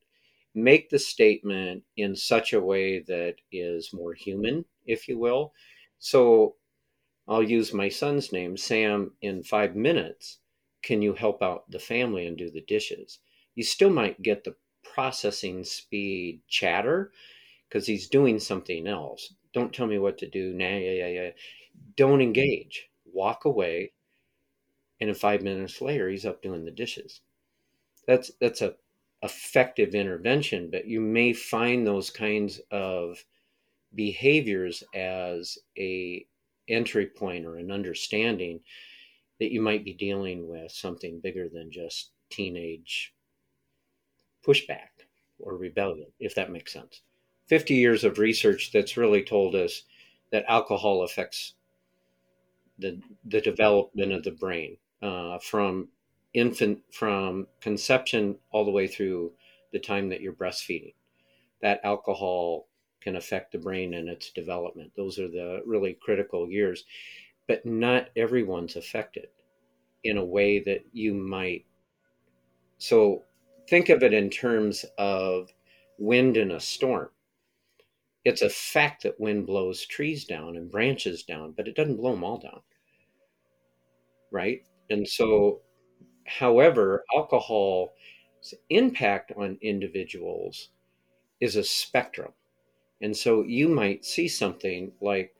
make 0.54 0.90
the 0.90 0.98
statement 0.98 1.82
in 1.96 2.14
such 2.14 2.52
a 2.52 2.60
way 2.60 3.00
that 3.00 3.36
is 3.50 3.92
more 3.92 4.14
human 4.14 4.64
if 4.86 5.08
you 5.08 5.18
will 5.18 5.52
so 5.98 6.54
I'll 7.28 7.42
use 7.42 7.72
my 7.72 7.88
son's 7.88 8.32
name, 8.32 8.56
Sam, 8.56 9.12
in 9.22 9.44
five 9.44 9.76
minutes. 9.76 10.38
Can 10.82 11.02
you 11.02 11.14
help 11.14 11.40
out 11.42 11.70
the 11.70 11.78
family 11.78 12.26
and 12.26 12.36
do 12.36 12.50
the 12.50 12.60
dishes? 12.62 13.20
You 13.54 13.62
still 13.62 13.90
might 13.90 14.22
get 14.22 14.42
the 14.42 14.56
processing 14.82 15.64
speed 15.64 16.42
chatter 16.48 17.12
because 17.68 17.86
he's 17.86 18.08
doing 18.08 18.40
something 18.40 18.88
else. 18.88 19.34
Don't 19.54 19.72
tell 19.72 19.86
me 19.86 19.98
what 19.98 20.18
to 20.18 20.28
do. 20.28 20.52
Nah, 20.52 20.66
yeah, 20.76 20.90
yeah, 20.92 21.06
yeah. 21.08 21.30
Don't 21.96 22.22
engage. 22.22 22.90
Walk 23.06 23.44
away. 23.46 23.92
And 25.00 25.10
in 25.10 25.14
five 25.14 25.42
minutes 25.42 25.82
later, 25.82 26.08
he's 26.08 26.24
up 26.24 26.40
doing 26.40 26.64
the 26.64 26.70
dishes. 26.70 27.20
That's 28.06 28.30
that's 28.40 28.62
a 28.62 28.76
effective 29.22 29.94
intervention, 29.94 30.70
but 30.70 30.86
you 30.86 31.00
may 31.00 31.32
find 31.32 31.86
those 31.86 32.10
kinds 32.10 32.60
of 32.70 33.24
behaviors 33.94 34.84
as 34.94 35.58
a 35.78 36.26
entry 36.68 37.06
point 37.08 37.46
or 37.46 37.56
an 37.58 37.70
understanding 37.72 38.64
that 39.40 39.52
you 39.52 39.62
might 39.62 39.84
be 39.84 39.94
dealing 39.94 40.48
with 40.48 40.72
something 40.72 41.20
bigger 41.20 41.48
than 41.48 41.72
just 41.72 42.12
teenage 42.30 43.14
pushback 44.46 44.90
or 45.38 45.56
rebellion, 45.56 46.12
if 46.20 46.34
that 46.34 46.50
makes 46.50 46.72
sense. 46.72 47.00
50 47.48 47.74
years 47.74 48.04
of 48.04 48.18
research 48.18 48.70
that's 48.72 48.96
really 48.96 49.22
told 49.22 49.54
us 49.54 49.82
that 50.30 50.44
alcohol 50.48 51.02
affects 51.02 51.54
the, 52.78 53.00
the 53.26 53.40
development 53.40 54.12
of 54.12 54.22
the 54.22 54.30
brain 54.30 54.76
uh, 55.02 55.38
from 55.38 55.88
infant, 56.34 56.78
from 56.90 57.46
conception 57.60 58.36
all 58.50 58.64
the 58.64 58.70
way 58.70 58.86
through 58.86 59.32
the 59.72 59.78
time 59.78 60.08
that 60.08 60.20
you're 60.20 60.32
breastfeeding. 60.32 60.94
That 61.60 61.80
alcohol 61.84 62.66
can 63.00 63.16
affect 63.16 63.52
the 63.52 63.58
brain 63.58 63.94
and 63.94 64.08
its 64.08 64.30
development. 64.30 64.92
Those 64.96 65.18
are 65.18 65.28
the 65.28 65.62
really 65.66 65.98
critical 66.00 66.48
years. 66.48 66.84
But 67.48 67.66
not 67.66 68.08
everyone's 68.16 68.76
affected 68.76 69.28
in 70.04 70.16
a 70.16 70.24
way 70.24 70.60
that 70.60 70.84
you 70.92 71.14
might. 71.14 71.64
So 72.78 73.22
think 73.68 73.88
of 73.88 74.02
it 74.02 74.12
in 74.12 74.30
terms 74.30 74.84
of 74.98 75.52
wind 75.98 76.36
in 76.36 76.52
a 76.52 76.60
storm. 76.60 77.10
It's 78.24 78.42
a 78.42 78.48
fact 78.48 79.02
that 79.02 79.20
wind 79.20 79.46
blows 79.46 79.84
trees 79.84 80.24
down 80.24 80.56
and 80.56 80.70
branches 80.70 81.24
down, 81.24 81.52
but 81.56 81.66
it 81.66 81.74
doesn't 81.74 81.96
blow 81.96 82.12
them 82.12 82.24
all 82.24 82.38
down. 82.38 82.60
Right? 84.30 84.62
And 84.90 85.08
so, 85.08 85.60
however, 86.26 87.04
alcohol's 87.14 87.90
impact 88.70 89.32
on 89.36 89.58
individuals 89.60 90.70
is 91.40 91.56
a 91.56 91.64
spectrum. 91.64 92.32
And 93.00 93.16
so 93.16 93.42
you 93.42 93.68
might 93.68 94.04
see 94.04 94.28
something 94.28 94.92
like, 95.00 95.34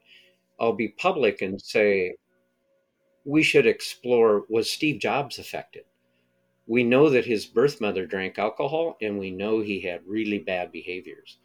I'll 0.59 0.73
be 0.73 0.89
public 0.89 1.43
and 1.43 1.61
say, 1.61 2.17
we 3.25 3.43
should 3.45 3.67
explore 3.67 4.45
was 4.49 4.71
Steve 4.71 5.01
Jobs 5.01 5.39
affected? 5.39 5.85
We 6.67 6.83
know 6.83 7.09
that 7.11 7.25
his 7.25 7.47
birth 7.47 7.81
mother 7.81 8.07
drank 8.07 8.39
alcohol 8.39 8.97
and 9.01 9.19
we 9.19 9.31
know 9.31 9.61
he 9.61 9.81
had 9.81 10.01
really 10.07 10.39
bad 10.39 10.73
behaviors. 10.73 11.39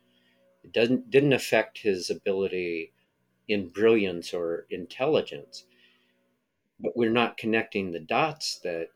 It 0.67 0.73
doesn't 0.73 1.09
didn't 1.09 1.31
affect 1.31 1.77
his 1.77 2.09
ability 2.09 2.91
in 3.47 3.69
brilliance 3.69 4.33
or 4.33 4.67
intelligence. 4.69 5.63
But 6.77 6.97
we're 6.97 7.09
not 7.09 7.37
connecting 7.37 7.91
the 7.93 8.01
dots 8.01 8.59
that 8.65 8.89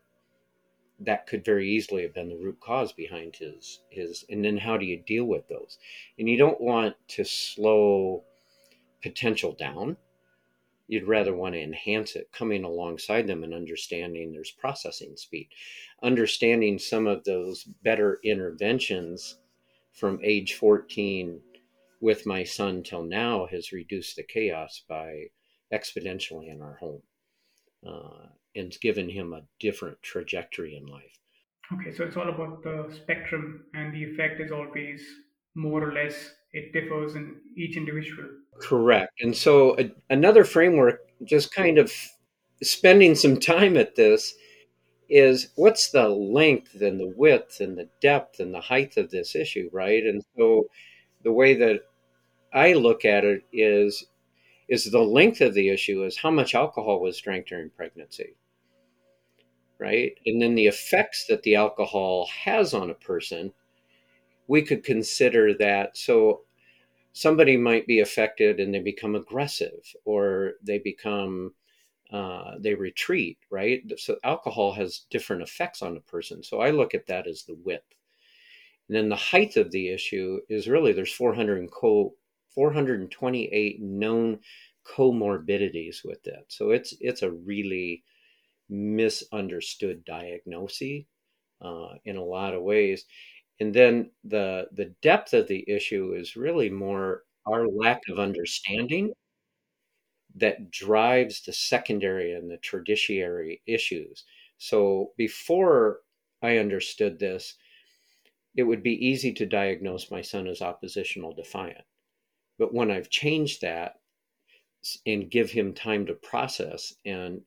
that 1.00 1.26
could 1.26 1.46
very 1.46 1.70
easily 1.70 2.02
have 2.02 2.12
been 2.12 2.28
the 2.28 2.36
root 2.36 2.60
cause 2.60 2.92
behind 2.92 3.36
his 3.36 3.80
his 3.88 4.26
and 4.28 4.44
then 4.44 4.58
how 4.58 4.76
do 4.76 4.84
you 4.84 4.98
deal 4.98 5.24
with 5.24 5.48
those? 5.48 5.78
And 6.18 6.28
you 6.28 6.36
don't 6.36 6.60
want 6.60 6.94
to 7.08 7.24
slow 7.24 8.24
potential 9.02 9.52
down. 9.52 9.96
You'd 10.88 11.08
rather 11.08 11.34
want 11.34 11.54
to 11.54 11.62
enhance 11.62 12.16
it 12.16 12.30
coming 12.32 12.64
alongside 12.64 13.26
them 13.26 13.44
and 13.44 13.54
understanding 13.54 14.30
there's 14.30 14.50
processing 14.50 15.16
speed. 15.16 15.48
Understanding 16.02 16.78
some 16.78 17.06
of 17.06 17.24
those 17.24 17.64
better 17.64 18.20
interventions 18.22 19.38
from 19.90 20.20
age 20.22 20.52
14 20.54 21.40
with 22.02 22.26
my 22.26 22.42
son 22.42 22.82
till 22.82 23.04
now 23.04 23.46
has 23.46 23.72
reduced 23.72 24.16
the 24.16 24.24
chaos 24.24 24.82
by 24.88 25.22
exponentially 25.72 26.52
in 26.52 26.60
our 26.60 26.74
home 26.74 27.00
uh, 27.86 28.26
and 28.54 28.76
given 28.82 29.08
him 29.08 29.32
a 29.32 29.42
different 29.60 29.96
trajectory 30.02 30.76
in 30.76 30.84
life. 30.86 31.18
Okay, 31.72 31.96
so 31.96 32.04
it's 32.04 32.16
all 32.16 32.28
about 32.28 32.62
the 32.64 32.92
spectrum, 32.94 33.64
and 33.74 33.94
the 33.94 34.02
effect 34.02 34.40
is 34.40 34.50
always 34.50 35.00
more 35.54 35.88
or 35.88 35.92
less, 35.92 36.34
it 36.52 36.72
differs 36.72 37.14
in 37.14 37.36
each 37.56 37.76
individual. 37.76 38.28
Correct. 38.60 39.12
And 39.20 39.34
so, 39.34 39.78
a, 39.78 39.90
another 40.10 40.44
framework, 40.44 41.00
just 41.24 41.54
kind 41.54 41.78
of 41.78 41.92
spending 42.62 43.14
some 43.14 43.38
time 43.38 43.76
at 43.76 43.94
this, 43.94 44.34
is 45.08 45.50
what's 45.54 45.90
the 45.90 46.08
length 46.08 46.80
and 46.82 46.98
the 46.98 47.14
width 47.16 47.60
and 47.60 47.78
the 47.78 47.88
depth 48.00 48.40
and 48.40 48.52
the 48.52 48.60
height 48.60 48.96
of 48.96 49.10
this 49.10 49.34
issue, 49.36 49.70
right? 49.72 50.02
And 50.02 50.22
so, 50.36 50.66
the 51.22 51.32
way 51.32 51.54
that 51.54 51.82
I 52.52 52.74
look 52.74 53.04
at 53.04 53.24
it 53.24 53.44
is 53.52 54.06
is 54.68 54.90
the 54.90 55.00
length 55.00 55.40
of 55.40 55.54
the 55.54 55.68
issue 55.68 56.04
is 56.04 56.18
how 56.18 56.30
much 56.30 56.54
alcohol 56.54 57.00
was 57.00 57.20
drank 57.20 57.46
during 57.48 57.70
pregnancy 57.70 58.34
right? 59.78 60.12
And 60.26 60.40
then 60.40 60.54
the 60.54 60.68
effects 60.68 61.26
that 61.28 61.42
the 61.42 61.56
alcohol 61.56 62.28
has 62.44 62.72
on 62.72 62.90
a 62.90 62.94
person 62.94 63.52
we 64.48 64.62
could 64.62 64.84
consider 64.84 65.54
that. 65.54 65.96
So 65.96 66.42
somebody 67.12 67.56
might 67.56 67.86
be 67.86 68.00
affected 68.00 68.60
and 68.60 68.74
they 68.74 68.80
become 68.80 69.14
aggressive 69.14 69.94
or 70.04 70.54
they 70.62 70.78
become 70.78 71.54
uh, 72.12 72.56
they 72.60 72.74
retreat, 72.74 73.38
right? 73.50 73.82
So 73.98 74.18
alcohol 74.24 74.72
has 74.74 75.06
different 75.10 75.42
effects 75.42 75.82
on 75.82 75.96
a 75.96 76.00
person. 76.00 76.42
So 76.42 76.60
I 76.60 76.70
look 76.70 76.94
at 76.94 77.06
that 77.06 77.26
as 77.26 77.44
the 77.44 77.54
width. 77.54 77.94
And 78.88 78.96
then 78.96 79.08
the 79.08 79.16
height 79.16 79.56
of 79.56 79.70
the 79.70 79.88
issue 79.88 80.40
is 80.48 80.68
really 80.68 80.92
there's 80.92 81.12
400 81.12 81.70
co, 81.70 82.14
428 82.54 83.80
known 83.80 84.40
comorbidities 84.86 86.04
with 86.04 86.22
that. 86.24 86.44
So 86.48 86.70
it's 86.70 86.94
it's 87.00 87.22
a 87.22 87.30
really 87.30 88.04
misunderstood 88.68 90.04
diagnosis 90.04 91.04
uh, 91.62 91.94
in 92.04 92.16
a 92.16 92.24
lot 92.24 92.54
of 92.54 92.62
ways. 92.62 93.04
And 93.60 93.74
then 93.74 94.10
the 94.24 94.68
the 94.72 94.94
depth 95.02 95.34
of 95.34 95.48
the 95.48 95.64
issue 95.68 96.14
is 96.14 96.36
really 96.36 96.70
more 96.70 97.24
our 97.46 97.68
lack 97.68 98.00
of 98.10 98.18
understanding 98.18 99.12
that 100.34 100.70
drives 100.70 101.42
the 101.42 101.52
secondary 101.52 102.32
and 102.32 102.50
the 102.50 102.56
tertiary 102.58 103.62
issues. 103.66 104.24
So 104.58 105.12
before 105.16 106.00
I 106.42 106.58
understood 106.58 107.18
this, 107.18 107.56
it 108.56 108.62
would 108.64 108.82
be 108.82 109.06
easy 109.06 109.32
to 109.34 109.46
diagnose 109.46 110.10
my 110.10 110.22
son 110.22 110.46
as 110.46 110.62
oppositional 110.62 111.34
defiant. 111.34 111.84
But 112.58 112.74
when 112.74 112.90
I've 112.90 113.10
changed 113.10 113.62
that 113.62 114.00
and 115.06 115.30
give 115.30 115.50
him 115.50 115.74
time 115.74 116.06
to 116.06 116.14
process 116.14 116.94
and 117.04 117.42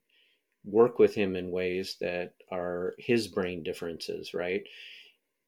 work 0.63 0.99
with 0.99 1.13
him 1.13 1.35
in 1.35 1.51
ways 1.51 1.97
that 2.01 2.33
are 2.51 2.95
his 2.97 3.27
brain 3.27 3.63
differences, 3.63 4.33
right? 4.33 4.63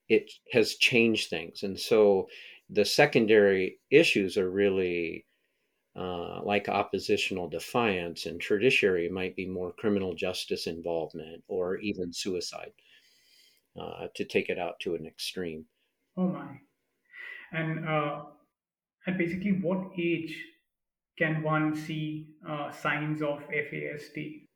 It 0.10 0.32
has 0.52 0.76
changed 0.76 1.30
things. 1.30 1.64
And 1.64 1.80
so 1.80 2.30
the 2.70 2.86
secondary 2.86 3.80
issues 3.90 4.38
are 4.38 4.50
really 4.50 5.26
uh, 5.96 6.44
like 6.44 6.70
oppositional 6.70 7.50
defiance, 7.50 8.28
and 8.28 8.40
tertiary 8.40 9.10
might 9.10 9.36
be 9.36 9.48
more 9.48 9.74
criminal 9.74 10.14
justice 10.14 10.68
involvement 10.68 11.44
or 11.48 11.78
even 11.78 12.14
suicide 12.14 12.72
uh, 13.80 14.08
to 14.14 14.24
take 14.24 14.50
it 14.50 14.60
out 14.60 14.80
to 14.82 14.94
an 14.94 15.08
extreme. 15.08 15.66
Oh 16.16 16.28
my. 16.28 16.60
And 17.52 17.88
uh, 17.88 18.24
at 19.08 19.18
basically 19.18 19.54
what 19.54 19.92
age 19.98 20.46
can 21.18 21.44
one 21.44 21.76
see 21.76 22.36
uh, 22.48 22.72
signs 22.72 23.22
of 23.22 23.50
FASD? 23.50 24.48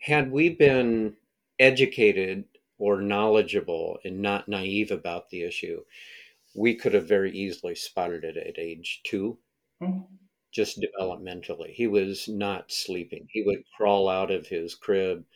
Had 0.00 0.32
we 0.32 0.48
been 0.48 1.16
educated 1.60 2.48
or 2.76 3.00
knowledgeable 3.00 4.00
and 4.04 4.20
not 4.20 4.48
naive 4.48 4.90
about 4.90 5.28
the 5.30 5.42
issue, 5.42 5.84
we 6.54 6.74
could 6.74 6.94
have 6.94 7.08
very 7.08 7.32
easily 7.32 7.74
spotted 7.74 8.24
it 8.24 8.36
at 8.36 8.58
age 8.58 9.02
two, 9.04 9.40
Oh, 9.80 10.08
just 10.52 10.80
developmentally. 10.80 11.72
He 11.72 11.88
was 11.88 12.28
not 12.28 12.70
sleeping. 12.70 13.26
He 13.32 13.42
would 13.42 13.64
crawl 13.76 14.08
out 14.08 14.30
of 14.30 14.46
his 14.46 14.76
crib 14.76 15.26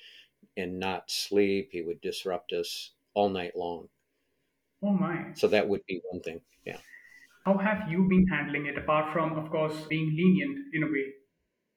and 0.56 0.78
not 0.80 1.10
sleep. 1.10 1.70
He 1.72 1.82
would 1.82 2.00
disrupt 2.02 2.52
us 2.52 2.92
all 3.14 3.30
night 3.30 3.56
long. 3.56 3.90
oh 4.82 4.92
my. 4.92 5.34
So 5.34 5.48
that 5.48 5.68
would 5.68 5.84
be 5.86 6.00
one 6.10 6.22
thing. 6.22 6.40
Yeah. 6.64 6.80
How 7.44 7.58
have 7.58 7.90
you 7.90 8.06
been 8.08 8.26
handling 8.26 8.66
it 8.66 8.78
apart 8.78 9.12
from, 9.12 9.38
of 9.38 9.50
course, 9.50 9.76
being 9.88 10.16
lenient 10.16 10.58
in 10.72 10.82
a 10.82 10.86
way? 10.86 11.12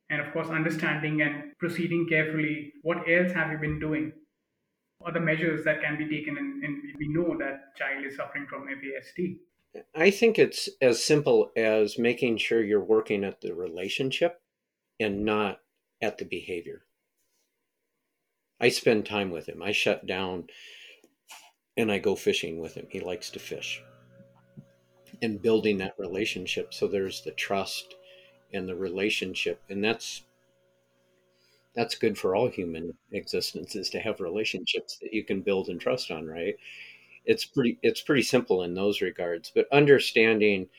And 0.09 0.21
of 0.21 0.31
course, 0.31 0.47
understanding 0.47 1.21
and 1.21 1.51
proceeding 1.59 2.07
carefully. 2.09 2.71
What 2.83 3.09
else 3.09 3.33
have 3.33 3.51
you 3.51 3.57
been 3.57 3.79
doing? 3.79 4.13
Other 5.05 5.19
measures 5.19 5.65
that 5.65 5.81
can 5.81 5.97
be 5.97 6.09
taken, 6.09 6.37
and, 6.37 6.63
and 6.63 6.77
we 6.97 7.09
know 7.09 7.37
that 7.37 7.75
child 7.75 8.05
is 8.05 8.15
suffering 8.15 8.47
from 8.47 8.67
FASD. 8.67 9.37
I 9.93 10.09
think 10.09 10.39
it's 10.39 10.69
as 10.81 11.03
simple 11.03 11.51
as 11.57 11.99
making 11.99 12.37
sure 12.37 12.63
you're 12.63 12.83
working 12.83 13.25
at 13.25 13.41
the 13.41 13.53
relationship 13.53 14.41
and 14.99 15.25
not 15.25 15.59
at 16.01 16.17
the 16.17 16.25
behavior. 16.25 16.83
I 18.59 18.69
spend 18.69 19.05
time 19.05 19.29
with 19.29 19.47
him. 19.47 19.61
I 19.61 19.71
shut 19.73 20.07
down 20.07 20.47
and 21.75 21.91
I 21.91 21.99
go 21.99 22.15
fishing 22.15 22.59
with 22.59 22.73
him. 22.73 22.87
He 22.89 23.01
likes 23.01 23.29
to 23.31 23.39
fish. 23.39 23.83
And 25.21 25.41
building 25.41 25.77
that 25.79 25.95
relationship 25.97 26.73
so 26.73 26.87
there's 26.87 27.21
the 27.21 27.31
trust 27.31 27.95
and 28.53 28.67
the 28.67 28.75
relationship 28.75 29.61
and 29.69 29.83
that's 29.83 30.23
that's 31.77 31.95
good 31.95 32.17
for 32.17 32.35
all 32.35 32.49
human 32.49 32.97
existences 33.11 33.89
to 33.91 33.99
have 33.99 34.19
relationships 34.19 34.97
that 34.97 35.13
you 35.13 35.23
can 35.23 35.41
build 35.41 35.69
and 35.69 35.79
trust 35.79 36.09
on, 36.09 36.25
right? 36.25 36.55
It's 37.23 37.45
pretty 37.45 37.77
it's 37.83 38.01
pretty 38.01 38.23
simple 38.23 38.63
in 38.63 38.73
those 38.73 38.99
regards, 39.01 39.51
but 39.53 39.71
understanding 39.71 40.69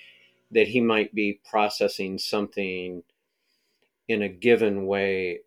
that 0.50 0.68
he 0.68 0.80
might 0.80 1.14
be 1.14 1.40
processing 1.48 2.18
something 2.18 3.02
in 4.08 4.22
a 4.22 4.28
given 4.28 4.86
way 4.86 5.40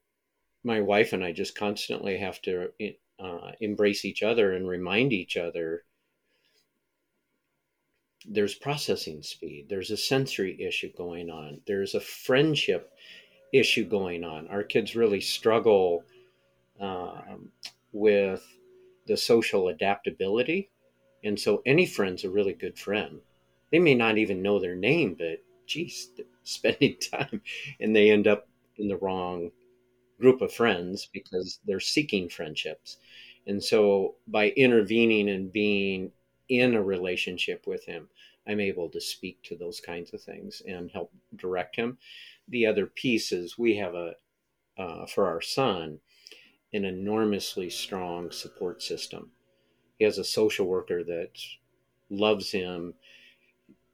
my 0.63 0.79
wife 0.79 1.13
and 1.13 1.23
I 1.23 1.31
just 1.31 1.55
constantly 1.55 2.17
have 2.17 2.41
to 2.43 2.69
uh, 3.19 3.51
embrace 3.59 4.05
each 4.05 4.23
other 4.23 4.53
and 4.53 4.67
remind 4.67 5.11
each 5.11 5.37
other 5.37 5.83
there's 8.25 8.55
processing 8.55 9.23
speed, 9.23 9.67
there's 9.69 9.91
a 9.91 9.97
sensory 9.97 10.61
issue 10.61 10.91
going 10.95 11.29
on, 11.29 11.61
there's 11.65 11.95
a 11.95 11.99
friendship 11.99 12.91
issue 13.53 13.85
going 13.85 14.23
on. 14.23 14.47
Our 14.47 14.63
kids 14.63 14.95
really 14.95 15.21
struggle 15.21 16.03
um, 16.79 17.49
with 17.91 18.45
the 19.07 19.17
social 19.17 19.69
adaptability. 19.69 20.69
And 21.23 21.39
so 21.39 21.61
any 21.65 21.85
friend's 21.85 22.23
a 22.23 22.29
really 22.29 22.53
good 22.53 22.77
friend. 22.77 23.19
They 23.71 23.79
may 23.79 23.95
not 23.95 24.17
even 24.17 24.41
know 24.41 24.59
their 24.59 24.75
name, 24.75 25.15
but 25.17 25.43
geez, 25.65 26.09
spending 26.43 26.97
time 27.11 27.41
and 27.79 27.95
they 27.95 28.09
end 28.09 28.27
up 28.27 28.47
in 28.77 28.87
the 28.87 28.97
wrong 28.97 29.51
group 30.19 30.41
of 30.41 30.53
friends 30.53 31.09
because 31.13 31.59
they're 31.65 31.79
seeking 31.79 32.29
friendships. 32.29 32.97
And 33.47 33.63
so 33.63 34.15
by 34.27 34.49
intervening 34.49 35.29
and 35.29 35.51
being 35.51 36.11
in 36.51 36.75
a 36.75 36.83
relationship 36.83 37.65
with 37.65 37.85
him, 37.85 38.09
I'm 38.45 38.59
able 38.59 38.89
to 38.89 38.99
speak 38.99 39.41
to 39.43 39.55
those 39.55 39.79
kinds 39.79 40.13
of 40.13 40.21
things 40.21 40.61
and 40.67 40.91
help 40.91 41.13
direct 41.37 41.77
him. 41.77 41.97
The 42.49 42.65
other 42.65 42.87
piece 42.87 43.31
is 43.31 43.57
we 43.57 43.77
have 43.77 43.95
a, 43.95 44.15
uh, 44.77 45.05
for 45.07 45.27
our 45.27 45.41
son, 45.41 45.99
an 46.73 46.85
enormously 46.85 47.69
strong 47.69 48.31
support 48.31 48.83
system. 48.83 49.31
He 49.99 50.05
has 50.05 50.17
a 50.17 50.25
social 50.25 50.67
worker 50.67 51.03
that 51.03 51.31
loves 52.09 52.51
him. 52.51 52.95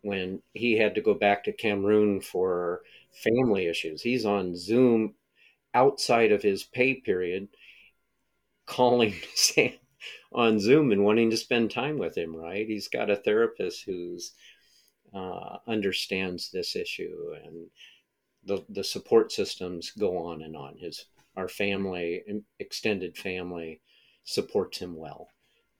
When 0.01 0.41
he 0.53 0.77
had 0.77 0.95
to 0.95 1.01
go 1.01 1.13
back 1.13 1.43
to 1.43 1.53
Cameroon 1.53 2.21
for 2.21 2.81
family 3.11 3.67
issues, 3.67 4.01
he's 4.01 4.25
on 4.25 4.55
Zoom 4.55 5.15
outside 5.73 6.31
of 6.31 6.43
his 6.43 6.63
pay 6.63 6.95
period 6.95 7.49
calling 8.65 9.13
Sam 9.35 9.73
on 10.33 10.60
Zoom 10.60 10.91
and 10.91 11.03
wanting 11.03 11.29
to 11.31 11.38
spend 11.38 11.71
time 11.71 11.97
with 11.97 12.17
him, 12.17 12.36
right? 12.36 12.67
He's 12.67 12.88
got 12.88 13.10
a 13.10 13.15
therapist 13.15 13.83
who's 13.86 14.33
uh, 15.13 15.57
understands 15.67 16.51
this 16.51 16.75
issue 16.75 17.33
and 17.43 17.67
the, 18.47 18.63
the 18.69 18.83
support 18.83 19.31
systems 19.31 19.91
go 19.91 20.17
on 20.17 20.41
and 20.41 20.55
on. 20.55 20.77
His 20.77 21.05
our 21.36 21.47
family, 21.47 22.23
extended 22.60 23.15
family, 23.15 23.81
supports 24.23 24.79
him 24.79 24.95
well, 24.95 25.29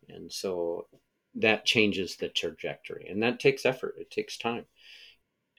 and 0.08 0.32
so 0.32 0.88
that 1.36 1.66
changes 1.66 2.16
the 2.16 2.30
trajectory, 2.30 3.08
and 3.10 3.24
that 3.24 3.40
takes 3.40 3.66
effort. 3.66 3.96
It 3.98 4.12
takes 4.12 4.38
time. 4.38 4.66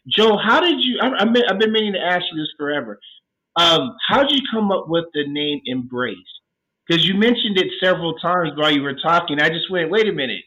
Joe, 0.06 0.36
how 0.36 0.60
did 0.60 0.76
you? 0.78 1.00
I, 1.02 1.08
have 1.18 1.58
been 1.58 1.72
meaning 1.72 1.94
to 1.94 2.00
ask 2.00 2.24
you 2.32 2.40
this 2.40 2.52
forever. 2.56 3.00
Um, 3.56 3.96
how 4.06 4.22
did 4.22 4.30
you 4.30 4.42
come 4.52 4.70
up 4.70 4.88
with 4.88 5.06
the 5.14 5.26
name 5.26 5.60
Embrace? 5.64 6.16
Because 6.88 7.04
you 7.04 7.14
mentioned 7.14 7.58
it 7.58 7.66
several 7.82 8.14
times 8.18 8.52
while 8.56 8.70
you 8.70 8.82
were 8.82 8.94
talking. 8.94 9.40
I 9.40 9.48
just 9.48 9.70
went, 9.70 9.90
wait 9.90 10.08
a 10.08 10.12
minute. 10.12 10.42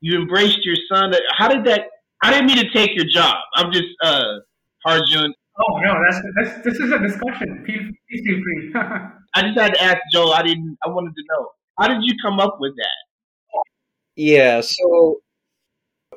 You 0.00 0.18
embraced 0.18 0.64
your 0.64 0.76
son. 0.92 1.12
How 1.36 1.48
did 1.48 1.64
that? 1.64 1.86
I 2.22 2.30
didn't 2.30 2.46
mean 2.46 2.58
to 2.58 2.70
take 2.70 2.94
your 2.94 3.06
job. 3.06 3.36
I'm 3.54 3.72
just 3.72 3.88
uh, 4.02 4.40
Arjun. 4.86 5.34
Oh 5.58 5.78
no, 5.78 5.94
that's, 6.08 6.22
that's 6.36 6.64
this 6.64 6.74
is 6.74 6.92
a 6.92 6.98
discussion. 6.98 7.64
Feel 7.66 7.80
please 8.08 8.22
feel 8.24 8.40
free. 8.42 8.72
I 9.34 9.42
just 9.42 9.58
had 9.58 9.74
to 9.74 9.82
ask 9.82 9.98
Joe. 10.12 10.30
I 10.32 10.42
didn't. 10.42 10.76
I 10.84 10.88
wanted 10.88 11.14
to 11.14 11.22
know 11.30 11.48
how 11.78 11.88
did 11.88 11.98
you 12.02 12.14
come 12.22 12.40
up 12.40 12.58
with 12.60 12.72
that? 12.76 13.64
Yeah, 14.16 14.60
so 14.60 15.20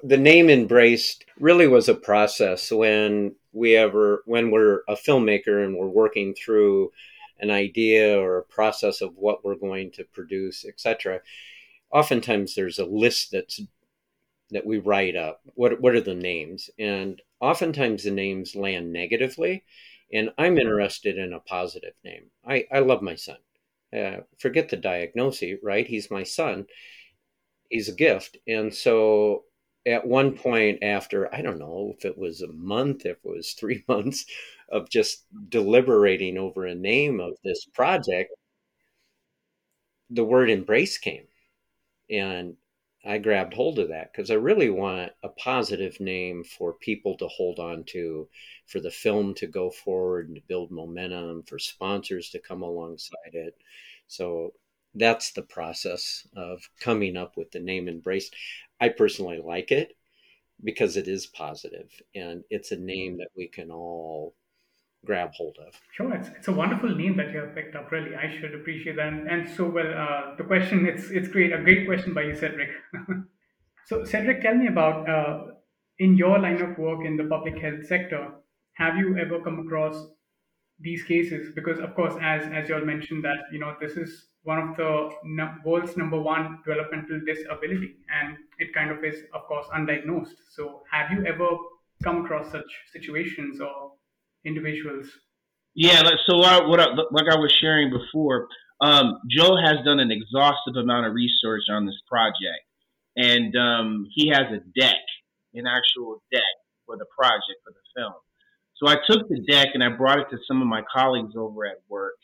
the 0.04 0.18
name 0.18 0.50
embraced 0.50 1.26
really 1.40 1.68
was 1.68 1.88
a 1.88 1.96
process 1.96 2.72
when 2.72 3.36
we 3.54 3.76
ever 3.76 4.24
when 4.26 4.52
we're 4.52 4.82
a 4.90 4.96
filmmaker 4.96 5.64
and 5.64 5.78
we're 5.78 5.88
working 5.88 6.34
through 6.34 6.92
an 7.40 7.52
idea 7.52 8.18
or 8.20 8.38
a 8.38 8.44
process 8.44 9.02
of 9.02 9.18
what 9.18 9.44
we're 9.44 9.56
going 9.56 9.92
to 9.92 10.04
produce 10.06 10.66
etc 10.66 11.20
oftentimes 11.92 12.56
there's 12.56 12.80
a 12.80 12.86
list 12.86 13.32
that's 13.32 13.62
that 14.54 14.66
we 14.66 14.78
write 14.80 15.16
up. 15.16 15.42
What 15.56 15.82
what 15.82 15.96
are 15.96 16.02
the 16.02 16.16
names? 16.16 16.70
And 16.80 17.22
oftentimes 17.40 18.04
the 18.04 18.12
names 18.12 18.56
land 18.56 18.94
negatively 18.94 19.66
and 20.14 20.30
i'm 20.38 20.58
interested 20.58 21.18
in 21.18 21.34
a 21.34 21.40
positive 21.40 21.94
name. 22.04 22.26
I 22.46 22.66
i 22.72 22.80
love 22.80 23.02
my 23.02 23.16
son. 23.16 23.38
Uh, 23.96 24.22
forget 24.40 24.70
the 24.70 24.78
diagnosis 24.78 25.60
right? 25.62 25.86
He's 25.88 26.10
my 26.10 26.24
son. 26.24 26.66
He's 27.70 27.90
a 27.90 27.94
gift. 27.94 28.38
And 28.48 28.74
so 28.74 29.44
at 29.86 30.08
one 30.08 30.36
point 30.38 30.80
after, 30.82 31.34
I 31.34 31.42
don't 31.42 31.60
know 31.60 31.94
if 31.98 32.06
it 32.06 32.18
was 32.18 32.42
a 32.42 32.52
month, 32.52 33.06
if 33.06 33.18
it 33.24 33.30
was 33.30 33.54
three 33.60 33.84
months 33.88 34.26
of 34.70 34.90
just 34.90 35.26
deliberating 35.50 36.38
over 36.38 36.66
a 36.66 36.76
name 36.76 37.20
of 37.20 37.34
this 37.44 37.66
project, 37.66 38.32
the 40.10 40.24
word 40.24 40.50
embrace 40.50 40.98
came. 40.98 41.28
And 42.10 42.56
I 43.06 43.18
grabbed 43.18 43.54
hold 43.54 43.80
of 43.80 43.90
that 43.90 44.12
because 44.14 44.32
I 44.32 44.36
really 44.36 44.70
want 44.70 45.12
a 45.24 45.30
positive 45.30 46.00
name 46.00 46.44
for 46.44 46.74
people 46.74 47.18
to 47.18 47.28
hold 47.28 47.60
on 47.60 47.84
to, 47.86 48.30
for 48.66 48.80
the 48.80 48.92
film 48.92 49.34
to 49.36 49.48
go 49.48 49.70
forward 49.70 50.28
and 50.28 50.36
to 50.36 50.42
build 50.48 50.72
momentum, 50.72 51.44
for 51.44 51.60
sponsors 51.60 52.30
to 52.30 52.40
come 52.40 52.62
alongside 52.62 53.34
it. 53.34 53.58
So 54.08 54.54
that's 54.96 55.32
the 55.32 55.42
process 55.42 56.28
of 56.36 56.70
coming 56.80 57.18
up 57.18 57.36
with 57.36 57.52
the 57.52 57.60
name 57.60 57.88
Embrace. 57.88 58.30
I 58.84 58.90
personally 58.90 59.42
like 59.54 59.72
it 59.72 59.96
because 60.62 60.98
it 60.98 61.08
is 61.08 61.26
positive 61.26 61.90
and 62.14 62.44
it's 62.50 62.72
a 62.74 62.76
name 62.76 63.18
that 63.20 63.30
we 63.34 63.48
can 63.48 63.72
all 63.72 64.36
grab 65.06 65.32
hold 65.34 65.58
of. 65.66 65.74
Sure, 65.94 66.14
it's, 66.14 66.28
it's 66.38 66.50
a 66.50 66.52
wonderful 66.52 66.94
name 66.94 67.16
that 67.16 67.32
you 67.32 67.40
have 67.40 67.56
picked 67.56 67.78
up. 67.78 67.90
Really, 67.94 68.14
I 68.14 68.28
should 68.30 68.54
appreciate 68.54 68.98
that. 68.98 69.08
And, 69.08 69.30
and 69.30 69.50
so, 69.56 69.70
well, 69.70 69.88
uh, 69.88 70.36
the 70.36 70.44
question 70.44 70.86
it's 70.86 71.06
it's 71.12 71.30
great, 71.30 71.54
a 71.54 71.62
great 71.68 71.86
question 71.86 72.14
by 72.14 72.24
you, 72.24 72.34
Cedrick. 72.34 72.72
so, 73.86 74.02
Cedrick, 74.02 74.42
tell 74.42 74.56
me 74.56 74.68
about 74.68 75.10
uh, 75.10 75.38
in 76.00 76.18
your 76.18 76.38
line 76.40 76.62
of 76.62 76.78
work 76.78 77.06
in 77.06 77.16
the 77.16 77.26
public 77.36 77.58
health 77.62 77.86
sector. 77.88 78.32
Have 78.74 78.98
you 78.98 79.18
ever 79.18 79.42
come 79.42 79.60
across 79.66 79.96
these 80.78 81.04
cases? 81.04 81.54
Because, 81.56 81.80
of 81.80 81.96
course, 81.96 82.16
as 82.22 82.44
as 82.52 82.68
you 82.68 82.76
all 82.76 82.86
mentioned, 82.94 83.24
that 83.24 83.40
you 83.54 83.60
know 83.60 83.76
this 83.80 83.94
is 83.94 84.28
one 84.44 84.60
of 84.60 84.78
the 84.78 85.10
no, 85.24 85.56
world's 85.64 85.96
number 85.98 86.20
one 86.22 86.60
developmental 86.66 87.22
disability, 87.26 87.96
and 88.14 88.38
it 88.60 88.74
kind 88.74 88.92
of 88.92 89.04
is, 89.04 89.24
of 89.34 89.44
course, 89.44 89.66
undiagnosed. 89.74 90.36
So, 90.52 90.84
have 90.92 91.12
you 91.12 91.26
ever 91.26 91.48
come 92.04 92.26
across 92.26 92.52
such 92.52 92.70
situations 92.92 93.62
or 93.62 93.94
individuals? 94.46 95.08
Yeah, 95.76 96.04
so 96.28 96.38
what 96.38 96.80
I, 96.80 96.88
like 97.12 97.26
I 97.32 97.38
was 97.38 97.52
sharing 97.60 97.90
before, 97.90 98.48
um, 98.82 99.20
Joe 99.30 99.56
has 99.56 99.84
done 99.86 100.00
an 100.00 100.12
exhaustive 100.12 100.76
amount 100.76 101.08
of 101.08 101.14
research 101.14 101.64
on 101.70 101.86
this 101.86 102.00
project, 102.08 102.64
and 103.16 103.56
um, 103.56 104.06
he 104.14 104.28
has 104.28 104.52
a 104.52 104.60
deck, 104.80 105.02
an 105.54 105.66
actual 105.66 106.22
deck 106.32 106.42
for 106.86 106.98
the 106.98 107.06
project 107.18 107.60
for 107.64 107.72
the 107.72 108.02
film. 108.02 108.14
So 108.76 108.88
I 108.88 108.96
took 109.10 109.30
the 109.30 109.40
deck 109.50 109.70
and 109.74 109.84
I 109.84 109.90
brought 109.90 110.20
it 110.20 110.28
to 110.32 110.38
some 110.48 110.62
of 110.62 110.68
my 110.68 110.82
colleagues 110.94 111.34
over 111.38 111.66
at 111.66 111.78
work, 111.90 112.16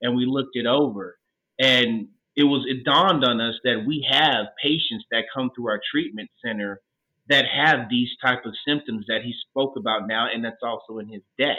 and 0.00 0.16
we 0.16 0.24
looked 0.26 0.54
it 0.56 0.66
over, 0.66 1.18
and 1.58 2.08
it 2.36 2.44
was 2.44 2.66
it 2.68 2.84
dawned 2.84 3.24
on 3.24 3.40
us 3.40 3.54
that 3.64 3.84
we 3.86 4.06
have 4.10 4.46
patients 4.62 5.04
that 5.10 5.24
come 5.34 5.50
through 5.54 5.68
our 5.68 5.80
treatment 5.90 6.30
center 6.44 6.80
that 7.28 7.44
have 7.46 7.88
these 7.90 8.10
type 8.24 8.44
of 8.44 8.52
symptoms 8.66 9.06
that 9.08 9.22
he 9.24 9.34
spoke 9.50 9.74
about 9.76 10.06
now, 10.06 10.28
and 10.32 10.44
that's 10.44 10.62
also 10.62 10.98
in 10.98 11.08
his 11.08 11.22
deck. 11.38 11.58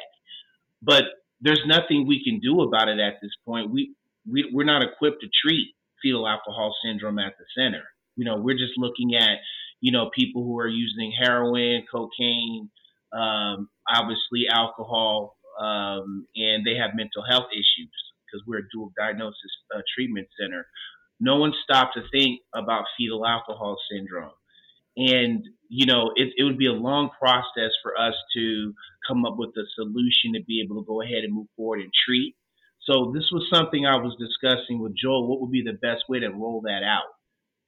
But 0.82 1.04
there's 1.42 1.64
nothing 1.66 2.08
we 2.08 2.24
can 2.24 2.40
do 2.40 2.62
about 2.62 2.88
it 2.88 3.00
at 3.00 3.16
this 3.22 3.32
point. 3.46 3.72
We, 3.72 3.94
we 4.30 4.50
we're 4.54 4.64
not 4.64 4.84
equipped 4.84 5.22
to 5.22 5.28
treat 5.44 5.76
fetal 6.02 6.28
alcohol 6.28 6.76
syndrome 6.86 7.20
at 7.20 7.34
the 7.38 7.46
center. 7.58 7.84
You 8.16 8.26
know, 8.26 8.38
we're 8.38 8.58
just 8.58 8.78
looking 8.78 9.16
at 9.16 9.40
you 9.82 9.92
know 9.92 10.10
people 10.14 10.44
who 10.44 10.60
are 10.60 10.68
using 10.68 11.12
heroin, 11.20 11.86
cocaine, 11.92 12.70
um, 13.12 13.70
obviously 13.90 14.46
alcohol, 14.52 15.38
um, 15.60 16.28
and 16.36 16.66
they 16.66 16.76
have 16.76 16.92
mental 16.96 17.24
health 17.28 17.48
issues 17.52 18.07
because 18.28 18.46
we're 18.46 18.60
a 18.60 18.70
dual 18.72 18.92
diagnosis 18.98 19.52
uh, 19.76 19.82
treatment 19.96 20.28
center. 20.40 20.68
No 21.20 21.38
one 21.38 21.54
stopped 21.63 21.96
to 21.96 22.04
think 22.12 22.42
about 22.54 22.86
fetal 22.98 23.26
alcohol 23.26 23.78
syndrome. 23.90 24.34
And, 24.98 25.46
you 25.70 25.86
know, 25.86 26.12
it, 26.16 26.34
it 26.38 26.44
would 26.44 26.58
be 26.58 26.68
a 26.68 26.74
long 26.74 27.10
process 27.20 27.72
for 27.84 27.98
us 27.98 28.16
to 28.36 28.74
come 29.08 29.26
up 29.26 29.36
with 29.38 29.50
a 29.50 29.66
solution 29.76 30.34
to 30.34 30.44
be 30.46 30.62
able 30.63 30.82
to 30.82 30.88
go 30.88 31.02
ahead 31.02 31.24
and 31.24 31.34
move 31.34 31.48
forward 31.56 31.82
and 31.82 31.92
treat. 32.06 32.36
So 32.82 33.12
this 33.13 33.30
was 33.32 33.48
something 33.54 33.86
I 33.86 33.98
was 33.98 34.16
discussing 34.20 34.80
with 34.80 34.96
Joel. 34.96 35.28
What 35.28 35.42
would 35.42 35.52
be 35.52 35.63
the 35.63 35.78
best 35.82 36.04
way 36.10 36.20
to 36.20 36.30
roll 36.30 36.62
that 36.66 36.84
out? 36.84 37.12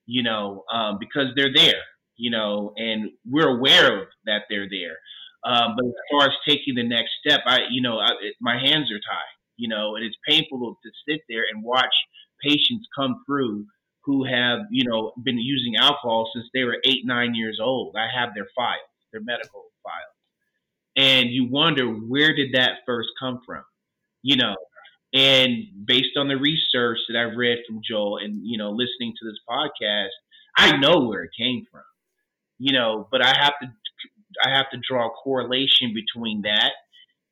You 0.05 0.23
know, 0.23 0.63
um, 0.73 0.97
because 0.99 1.27
they're 1.35 1.53
there, 1.53 1.81
you 2.17 2.31
know, 2.31 2.73
and 2.77 3.11
we're 3.29 3.57
aware 3.57 4.01
of 4.01 4.07
that 4.25 4.43
they're 4.49 4.69
there. 4.69 4.97
Um, 5.45 5.75
but 5.77 5.85
as 5.85 5.93
far 6.11 6.27
as 6.27 6.35
taking 6.47 6.75
the 6.75 6.87
next 6.87 7.11
step, 7.23 7.41
I, 7.45 7.59
you 7.69 7.81
know, 7.81 7.99
I, 7.99 8.11
it, 8.21 8.35
my 8.41 8.57
hands 8.57 8.91
are 8.91 8.99
tied, 8.99 9.35
you 9.59 9.67
know, 9.67 9.95
and 9.95 10.05
it's 10.05 10.17
painful 10.27 10.77
to, 10.81 10.89
sit 11.07 11.21
there 11.29 11.43
and 11.53 11.63
watch 11.63 11.93
patients 12.41 12.87
come 12.95 13.23
through 13.25 13.65
who 14.05 14.23
have, 14.23 14.59
you 14.71 14.89
know, 14.89 15.11
been 15.23 15.37
using 15.37 15.75
alcohol 15.75 16.29
since 16.33 16.47
they 16.53 16.63
were 16.63 16.77
eight, 16.85 17.05
nine 17.05 17.35
years 17.35 17.59
old. 17.61 17.95
I 17.97 18.07
have 18.17 18.33
their 18.33 18.47
files, 18.55 18.79
their 19.11 19.21
medical 19.21 19.65
files. 19.83 20.15
And 20.95 21.29
you 21.29 21.47
wonder 21.47 21.85
where 21.85 22.35
did 22.35 22.53
that 22.53 22.79
first 22.85 23.09
come 23.19 23.41
from? 23.45 23.63
You 24.23 24.37
know, 24.37 24.55
and 25.13 25.65
based 25.85 26.17
on 26.17 26.27
the 26.27 26.37
research 26.37 26.99
that 27.09 27.17
I've 27.17 27.37
read 27.37 27.59
from 27.67 27.81
Joel 27.87 28.17
and, 28.17 28.41
you 28.43 28.57
know, 28.57 28.71
listening 28.71 29.13
to 29.19 29.25
this 29.25 29.39
podcast, 29.49 30.09
I 30.57 30.77
know 30.77 31.05
where 31.05 31.23
it 31.23 31.31
came 31.37 31.65
from. 31.71 31.83
You 32.57 32.73
know, 32.73 33.07
but 33.11 33.21
I 33.21 33.33
have 33.37 33.53
to 33.61 33.67
I 34.45 34.49
have 34.55 34.69
to 34.71 34.77
draw 34.87 35.07
a 35.07 35.11
correlation 35.11 35.93
between 35.93 36.43
that 36.43 36.71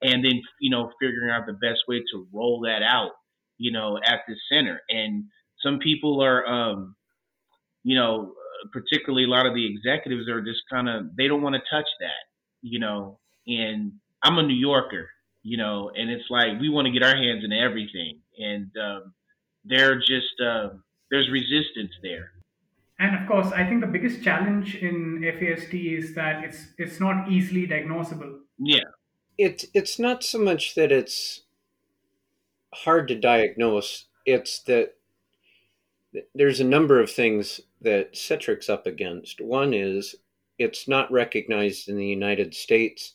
and 0.02 0.24
then, 0.24 0.42
you 0.60 0.70
know, 0.70 0.92
figuring 1.00 1.32
out 1.32 1.46
the 1.46 1.54
best 1.54 1.82
way 1.88 2.00
to 2.12 2.28
roll 2.34 2.62
that 2.62 2.84
out, 2.84 3.12
you 3.58 3.72
know, 3.72 3.98
at 4.06 4.22
the 4.28 4.36
center. 4.52 4.82
And 4.90 5.26
some 5.64 5.80
people 5.80 6.22
are, 6.24 6.46
um, 6.46 6.96
you 7.84 7.96
know, 7.96 8.34
particularly 8.72 9.26
a 9.26 9.30
lot 9.30 9.46
of 9.46 9.54
the 9.54 9.66
executives 9.66 10.28
are 10.28 10.42
just 10.42 10.62
kind 10.70 10.90
of 10.90 11.16
they 11.16 11.28
don't 11.28 11.42
want 11.42 11.56
to 11.56 11.62
touch 11.72 11.88
that, 12.00 12.26
you 12.62 12.80
know. 12.80 13.20
And 13.48 13.94
I'm 14.24 14.38
a 14.38 14.44
New 14.44 14.56
Yorker, 14.56 15.10
you 15.44 15.58
know, 15.58 15.92
and 15.96 16.10
it's 16.10 16.30
like 16.30 16.60
we 16.60 16.70
want 16.70 16.86
to 16.86 16.92
get 16.92 17.04
our 17.04 17.16
hands 17.16 17.44
in 17.44 17.54
everything, 17.54 18.20
and 18.38 18.70
um, 18.82 19.14
they're 19.64 20.00
just 20.00 20.40
uh, 20.44 20.70
there's 21.10 21.30
resistance 21.30 21.92
there. 22.02 22.32
And 23.00 23.16
of 23.16 23.28
course, 23.28 23.54
I 23.54 23.64
think 23.64 23.82
the 23.82 23.88
biggest 23.88 24.24
challenge 24.24 24.76
in 24.76 25.20
FASD 25.22 25.98
is 25.98 26.16
that 26.16 26.44
it's 26.44 26.68
it's 26.78 27.00
not 27.00 27.30
easily 27.30 27.68
diagnosable. 27.68 28.40
Yeah, 28.58 28.90
it 29.38 29.66
it's 29.74 30.00
not 30.00 30.24
so 30.24 30.40
much 30.40 30.76
that 30.76 30.92
it's 30.92 31.44
hard 32.74 33.08
to 33.10 33.16
diagnose; 33.16 34.06
it's 34.26 34.60
that 34.64 34.96
there's 36.34 36.60
a 36.60 36.66
number 36.66 37.00
of 37.00 37.12
things 37.12 37.62
that 37.82 38.16
Cedrick's 38.16 38.70
up 38.70 38.88
against. 38.88 39.42
One 39.42 39.74
is 39.74 40.16
it's 40.58 40.88
not 40.88 41.12
recognized 41.12 41.88
in 41.88 41.98
the 41.98 42.08
United 42.08 42.54
States 42.54 43.14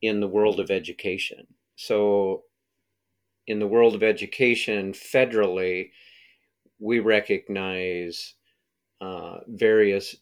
in 0.00 0.20
the 0.20 0.28
world 0.28 0.60
of 0.60 0.70
education. 0.70 1.46
So, 1.76 2.44
in 3.46 3.58
the 3.58 3.66
world 3.66 3.94
of 3.94 4.02
education, 4.02 4.92
federally, 4.92 5.90
we 6.78 7.00
recognize 7.00 8.34
uh, 9.00 9.38
various 9.48 10.16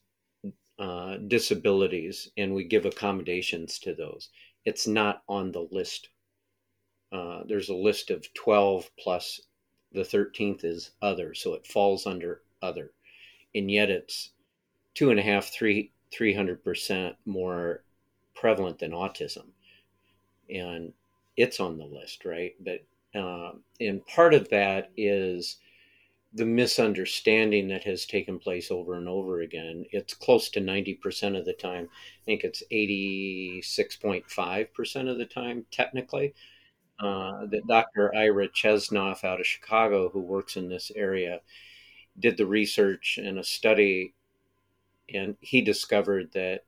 uh, 0.79 1.17
disabilities 1.29 2.31
and 2.39 2.55
we 2.55 2.65
give 2.65 2.87
accommodations 2.87 3.79
to 3.81 3.95
those. 3.95 4.31
It's 4.65 4.87
not 4.87 5.23
on 5.29 5.53
the 5.53 5.67
list. 5.71 6.09
Uh, 7.13 7.43
there's 7.47 7.69
a 7.69 7.75
list 7.75 8.11
of 8.11 8.33
12 8.35 8.91
plus 8.99 9.41
the 9.93 10.03
13th 10.03 10.65
is 10.65 10.93
other, 11.03 11.35
so 11.35 11.55
it 11.55 11.67
falls 11.67 12.07
under 12.07 12.43
other. 12.63 12.93
And 13.55 13.71
yet 13.71 13.91
it's 13.91 14.31
two 14.95 15.11
and 15.11 15.19
a 15.19 15.23
half, 15.23 15.47
three, 15.53 15.93
300% 16.13 17.17
more 17.27 17.83
prevalent 18.35 18.79
than 18.79 18.93
autism. 18.93 19.47
And 20.49 20.93
it's 21.37 21.61
on 21.61 21.79
the 21.79 21.85
list, 21.85 22.25
right? 22.25 22.55
But, 22.61 22.85
uh, 23.19 23.53
and 23.81 24.07
part 24.07 24.35
of 24.35 24.49
that 24.51 24.91
is 24.97 25.57
the 26.33 26.47
misunderstanding 26.47 27.69
that 27.69 27.85
has 27.85 28.07
taken 28.07 28.39
place 28.39 28.71
over 28.71 28.95
and 28.95 29.09
over 29.09 29.41
again. 29.41 29.85
It's 29.91 30.15
close 30.15 30.49
to 30.51 30.61
90% 30.61 31.37
of 31.37 31.45
the 31.45 31.53
time. 31.53 31.89
I 31.93 32.25
think 32.25 32.45
it's 32.45 32.63
86.5% 32.71 35.11
of 35.11 35.19
the 35.19 35.27
time, 35.27 35.67
technically, 35.73 36.35
uh, 37.01 37.47
that 37.47 37.67
Dr. 37.67 38.15
Ira 38.15 38.49
Chasnoff 38.49 39.25
out 39.25 39.41
of 39.41 39.47
Chicago, 39.47 40.09
who 40.09 40.21
works 40.21 40.57
in 40.57 40.69
this 40.69 40.93
area, 40.95 41.41
did 42.19 42.37
the 42.37 42.47
research 42.47 43.19
and 43.21 43.39
a 43.39 43.45
study, 43.45 44.15
and 45.13 45.37
he 45.41 45.63
discovered 45.63 46.31
that 46.33 46.65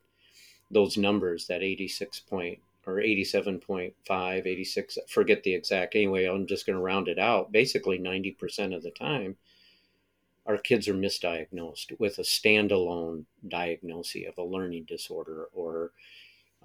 those 0.72 0.96
numbers, 0.96 1.46
that 1.46 1.62
86 1.62 2.20
point 2.20 2.59
or 2.85 2.94
87.5, 2.94 4.46
86, 4.46 4.98
forget 5.07 5.44
the 5.44 5.55
exact. 5.55 5.94
Anyway, 5.94 6.25
I'm 6.25 6.46
just 6.46 6.66
going 6.66 6.77
to 6.77 6.83
round 6.83 7.07
it 7.07 7.18
out. 7.18 7.53
Basically, 7.53 7.98
90% 7.98 8.75
of 8.75 8.83
the 8.83 8.90
time, 8.90 9.37
our 10.46 10.59
kids 10.59 10.88
are 10.88 10.94
misdiagnosed 10.94 11.98
with 11.98 12.18
a 12.18 12.22
standalone 12.22 13.24
diagnosis 13.48 14.24
of 14.28 14.38
a 14.38 14.44
learning 14.44 14.85
disorder 14.85 15.46
or 15.52 15.92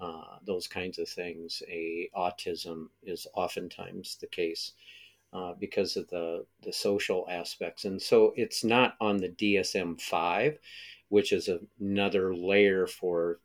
uh, 0.00 0.38
those 0.44 0.68
kinds 0.68 0.98
of 0.98 1.08
things. 1.08 1.62
A 1.68 2.08
autism 2.16 2.88
is 3.02 3.26
oftentimes 3.34 4.16
the 4.20 4.26
case. 4.28 4.72
uh, 5.32 5.54
because 5.60 5.96
of 5.96 6.08
the 6.10 6.46
the 6.62 6.72
social 6.72 7.26
aspects, 7.30 7.84
and 7.86 8.00
so 8.02 8.32
it's 8.36 8.64
not 8.64 8.96
on 9.00 9.18
the 9.18 9.28
DSM 9.30 9.96
five, 9.96 10.58
which 11.10 11.32
is 11.32 11.50
another 11.80 12.34
layer 12.34 12.86
for 12.86 13.40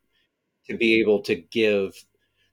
to 0.68 0.76
be 0.76 1.00
able 1.00 1.20
to 1.22 1.34
give 1.36 2.04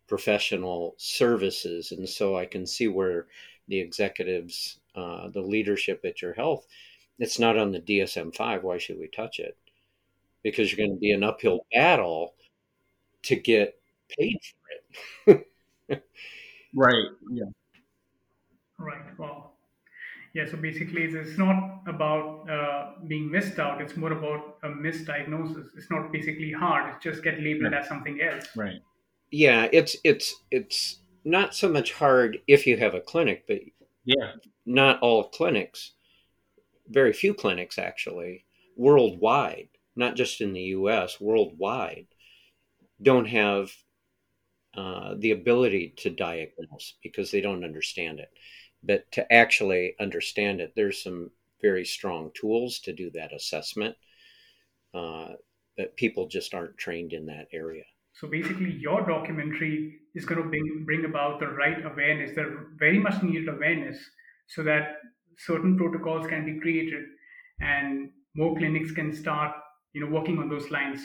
professional 0.07 0.95
services, 0.97 1.91
and 1.91 2.07
so 2.07 2.37
I 2.37 2.45
can 2.45 2.67
see 2.67 2.87
where 2.87 3.27
the 3.67 3.79
executives, 3.79 4.79
uh, 4.95 5.29
the 5.29 5.41
leadership 5.41 6.01
at 6.05 6.21
your 6.21 6.33
health, 6.33 6.67
it's 7.21 7.39
not 7.39 7.57
on 7.57 7.71
the 7.71 7.79
DSM 7.79 8.35
five. 8.35 8.63
Why 8.63 8.77
should 8.77 8.99
we 8.99 9.07
touch 9.07 9.39
it? 9.39 9.55
Because 10.43 10.71
you're 10.71 10.85
going 10.85 10.97
to 10.97 10.99
be 10.99 11.11
an 11.11 11.23
uphill 11.23 11.65
battle 11.71 12.33
to 13.23 13.35
get 13.35 13.75
paid 14.17 14.39
for 15.25 15.33
it. 15.33 15.47
right. 16.75 17.05
Yeah. 17.31 17.45
Right. 18.79 19.19
Wow. 19.19 19.51
Yeah. 20.33 20.49
So 20.49 20.57
basically, 20.57 21.03
it's 21.03 21.37
not 21.37 21.81
about 21.85 22.49
uh, 22.49 22.93
being 23.07 23.29
missed 23.29 23.59
out. 23.59 23.81
It's 23.81 23.95
more 23.95 24.13
about 24.13 24.57
a 24.63 24.69
misdiagnosis. 24.69 25.67
It's 25.77 25.91
not 25.91 26.11
basically 26.11 26.51
hard. 26.51 26.91
It's 26.95 27.03
just 27.03 27.23
get 27.23 27.39
labeled 27.39 27.75
as 27.75 27.87
something 27.87 28.19
else. 28.19 28.47
Right. 28.55 28.81
Yeah. 29.29 29.67
It's 29.71 29.95
it's 30.03 30.33
it's 30.49 31.01
not 31.23 31.53
so 31.53 31.69
much 31.69 31.93
hard 31.93 32.39
if 32.47 32.65
you 32.65 32.77
have 32.77 32.95
a 32.95 32.99
clinic, 32.99 33.43
but 33.47 33.59
yeah, 34.05 34.31
not 34.65 34.99
all 35.01 35.29
clinics. 35.29 35.91
Very 36.87 37.13
few 37.13 37.33
clinics 37.33 37.77
actually 37.77 38.45
worldwide, 38.75 39.69
not 39.95 40.15
just 40.15 40.41
in 40.41 40.53
the 40.53 40.61
U.S. 40.61 41.19
Worldwide, 41.19 42.07
don't 43.01 43.27
have 43.27 43.71
uh, 44.75 45.15
the 45.17 45.31
ability 45.31 45.93
to 45.97 46.09
diagnose 46.09 46.95
because 47.03 47.31
they 47.31 47.41
don't 47.41 47.63
understand 47.63 48.19
it 48.19 48.29
but 48.83 49.11
to 49.11 49.31
actually 49.31 49.95
understand 49.99 50.61
it, 50.61 50.73
there's 50.75 51.03
some 51.03 51.29
very 51.61 51.85
strong 51.85 52.31
tools 52.33 52.79
to 52.79 52.93
do 52.93 53.11
that 53.11 53.33
assessment. 53.33 53.95
Uh, 54.93 55.29
but 55.77 55.95
people 55.95 56.27
just 56.27 56.53
aren't 56.53 56.77
trained 56.77 57.13
in 57.13 57.25
that 57.27 57.47
area. 57.53 57.83
So 58.13 58.27
basically, 58.27 58.71
your 58.73 59.05
documentary 59.05 59.99
is 60.15 60.25
going 60.25 60.41
to 60.41 60.49
bring, 60.49 60.83
bring 60.85 61.05
about 61.05 61.39
the 61.39 61.47
right 61.47 61.83
awareness, 61.85 62.35
the 62.35 62.67
very 62.75 62.99
much 62.99 63.23
needed 63.23 63.47
awareness, 63.47 63.97
so 64.47 64.63
that 64.63 64.97
certain 65.45 65.77
protocols 65.77 66.27
can 66.27 66.45
be 66.45 66.59
created 66.59 67.03
and 67.59 68.09
more 68.35 68.55
clinics 68.57 68.91
can 68.91 69.13
start, 69.13 69.55
you 69.93 70.01
know, 70.01 70.11
working 70.11 70.39
on 70.39 70.49
those 70.49 70.69
lines. 70.71 71.01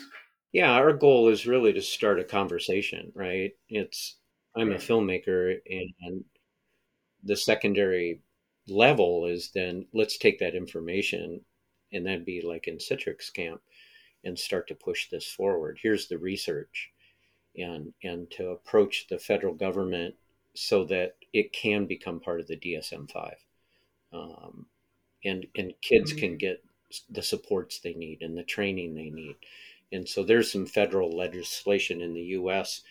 Yeah, 0.51 0.71
our 0.71 0.93
goal 0.93 1.27
is 1.27 1.45
really 1.45 1.73
to 1.73 1.81
start 1.81 2.19
a 2.19 2.23
conversation, 2.23 3.11
right? 3.13 3.51
It's 3.69 4.17
I'm 4.55 4.71
a 4.71 4.75
filmmaker 4.75 5.57
and 5.69 6.23
the 7.23 7.35
secondary 7.35 8.21
level 8.67 9.25
is 9.25 9.51
then 9.53 9.85
let's 9.93 10.17
take 10.17 10.39
that 10.39 10.55
information 10.55 11.41
and 11.93 12.05
then 12.05 12.23
be 12.23 12.41
like 12.41 12.67
in 12.67 12.77
Cedrick's 12.77 13.29
camp 13.29 13.61
and 14.23 14.37
start 14.37 14.67
to 14.67 14.75
push 14.75 15.09
this 15.09 15.27
forward. 15.27 15.79
Here's 15.81 16.07
the 16.07 16.17
research 16.17 16.91
and 17.55 17.93
and 18.03 18.29
to 18.31 18.49
approach 18.49 19.07
the 19.09 19.19
federal 19.19 19.53
government 19.53 20.15
so 20.55 20.85
that 20.85 21.15
it 21.33 21.53
can 21.53 21.85
become 21.85 22.19
part 22.19 22.39
of 22.39 22.47
the 22.47 22.57
DSM-5. 22.57 23.33
Um, 24.17 24.65
and 25.23 25.45
and 25.55 25.73
kids 25.81 26.11
mm-hmm. 26.11 26.19
can 26.19 26.37
get 26.37 26.63
the 27.09 27.21
supports 27.21 27.79
they 27.79 27.93
need 27.93 28.21
and 28.21 28.37
the 28.37 28.43
training 28.43 28.95
they 28.95 29.09
need. 29.09 29.35
And 29.91 30.07
so 30.07 30.23
there's 30.23 30.51
some 30.51 30.65
federal 30.65 31.15
legislation 31.15 32.01
in 32.01 32.13
the 32.13 32.21
US 32.21 32.81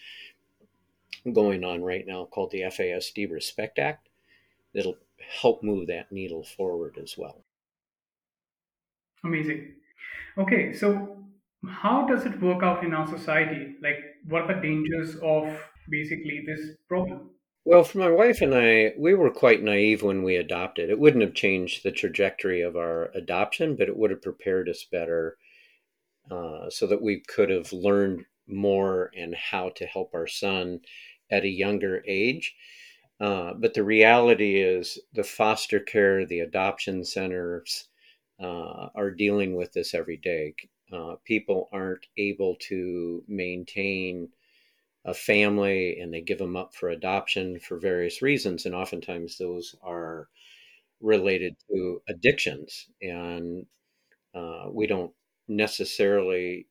going 1.32 1.64
on 1.64 1.82
right 1.82 2.06
now 2.06 2.26
called 2.26 2.50
the 2.50 2.62
FASD 2.62 3.30
Respect 3.30 3.78
Act 3.78 4.08
that'll 4.74 4.98
help 5.40 5.62
move 5.62 5.86
that 5.88 6.12
needle 6.12 6.44
forward 6.44 6.98
as 7.02 7.16
well. 7.18 7.42
Amazing. 9.24 9.72
Okay, 10.38 10.72
so 10.72 11.16
how 11.66 12.06
does 12.06 12.26
it 12.26 12.40
work 12.40 12.62
out 12.62 12.84
in 12.84 12.94
our 12.94 13.06
society? 13.06 13.74
Like, 13.82 13.98
what 14.28 14.42
are 14.42 14.54
the 14.54 14.60
dangers 14.60 15.16
of 15.16 15.58
basically 15.88 16.44
this 16.46 16.76
problem? 16.88 17.30
Well, 17.66 17.82
for 17.82 17.98
my 17.98 18.10
wife 18.10 18.42
and 18.42 18.54
I, 18.54 18.94
we 18.96 19.12
were 19.14 19.28
quite 19.28 19.60
naive 19.60 20.00
when 20.04 20.22
we 20.22 20.36
adopted. 20.36 20.88
It 20.88 21.00
wouldn't 21.00 21.24
have 21.24 21.34
changed 21.34 21.82
the 21.82 21.90
trajectory 21.90 22.62
of 22.62 22.76
our 22.76 23.10
adoption, 23.12 23.74
but 23.74 23.88
it 23.88 23.96
would 23.96 24.12
have 24.12 24.22
prepared 24.22 24.68
us 24.68 24.84
better 24.84 25.36
uh, 26.30 26.70
so 26.70 26.86
that 26.86 27.02
we 27.02 27.22
could 27.26 27.50
have 27.50 27.72
learned 27.72 28.24
more 28.46 29.10
and 29.16 29.34
how 29.34 29.70
to 29.70 29.84
help 29.84 30.14
our 30.14 30.28
son 30.28 30.80
at 31.32 31.42
a 31.42 31.48
younger 31.48 32.04
age. 32.06 32.54
Uh, 33.18 33.54
but 33.54 33.74
the 33.74 33.82
reality 33.82 34.60
is, 34.62 35.00
the 35.12 35.24
foster 35.24 35.80
care, 35.80 36.24
the 36.24 36.40
adoption 36.40 37.04
centers 37.04 37.88
uh, 38.40 38.90
are 38.94 39.10
dealing 39.10 39.56
with 39.56 39.72
this 39.72 39.92
every 39.92 40.18
day. 40.18 40.54
Uh, 40.92 41.16
people 41.24 41.68
aren't 41.72 42.06
able 42.16 42.54
to 42.60 43.24
maintain 43.26 44.28
a 45.06 45.14
family 45.14 45.98
and 46.00 46.12
they 46.12 46.20
give 46.20 46.38
them 46.38 46.56
up 46.56 46.74
for 46.74 46.90
adoption 46.90 47.60
for 47.60 47.78
various 47.78 48.22
reasons. 48.22 48.66
And 48.66 48.74
oftentimes 48.74 49.38
those 49.38 49.74
are 49.82 50.28
related 51.00 51.56
to 51.70 52.02
addictions. 52.08 52.88
And 53.02 53.66
uh, 54.34 54.66
we 54.70 54.86
don't 54.86 55.12
necessarily 55.48 56.68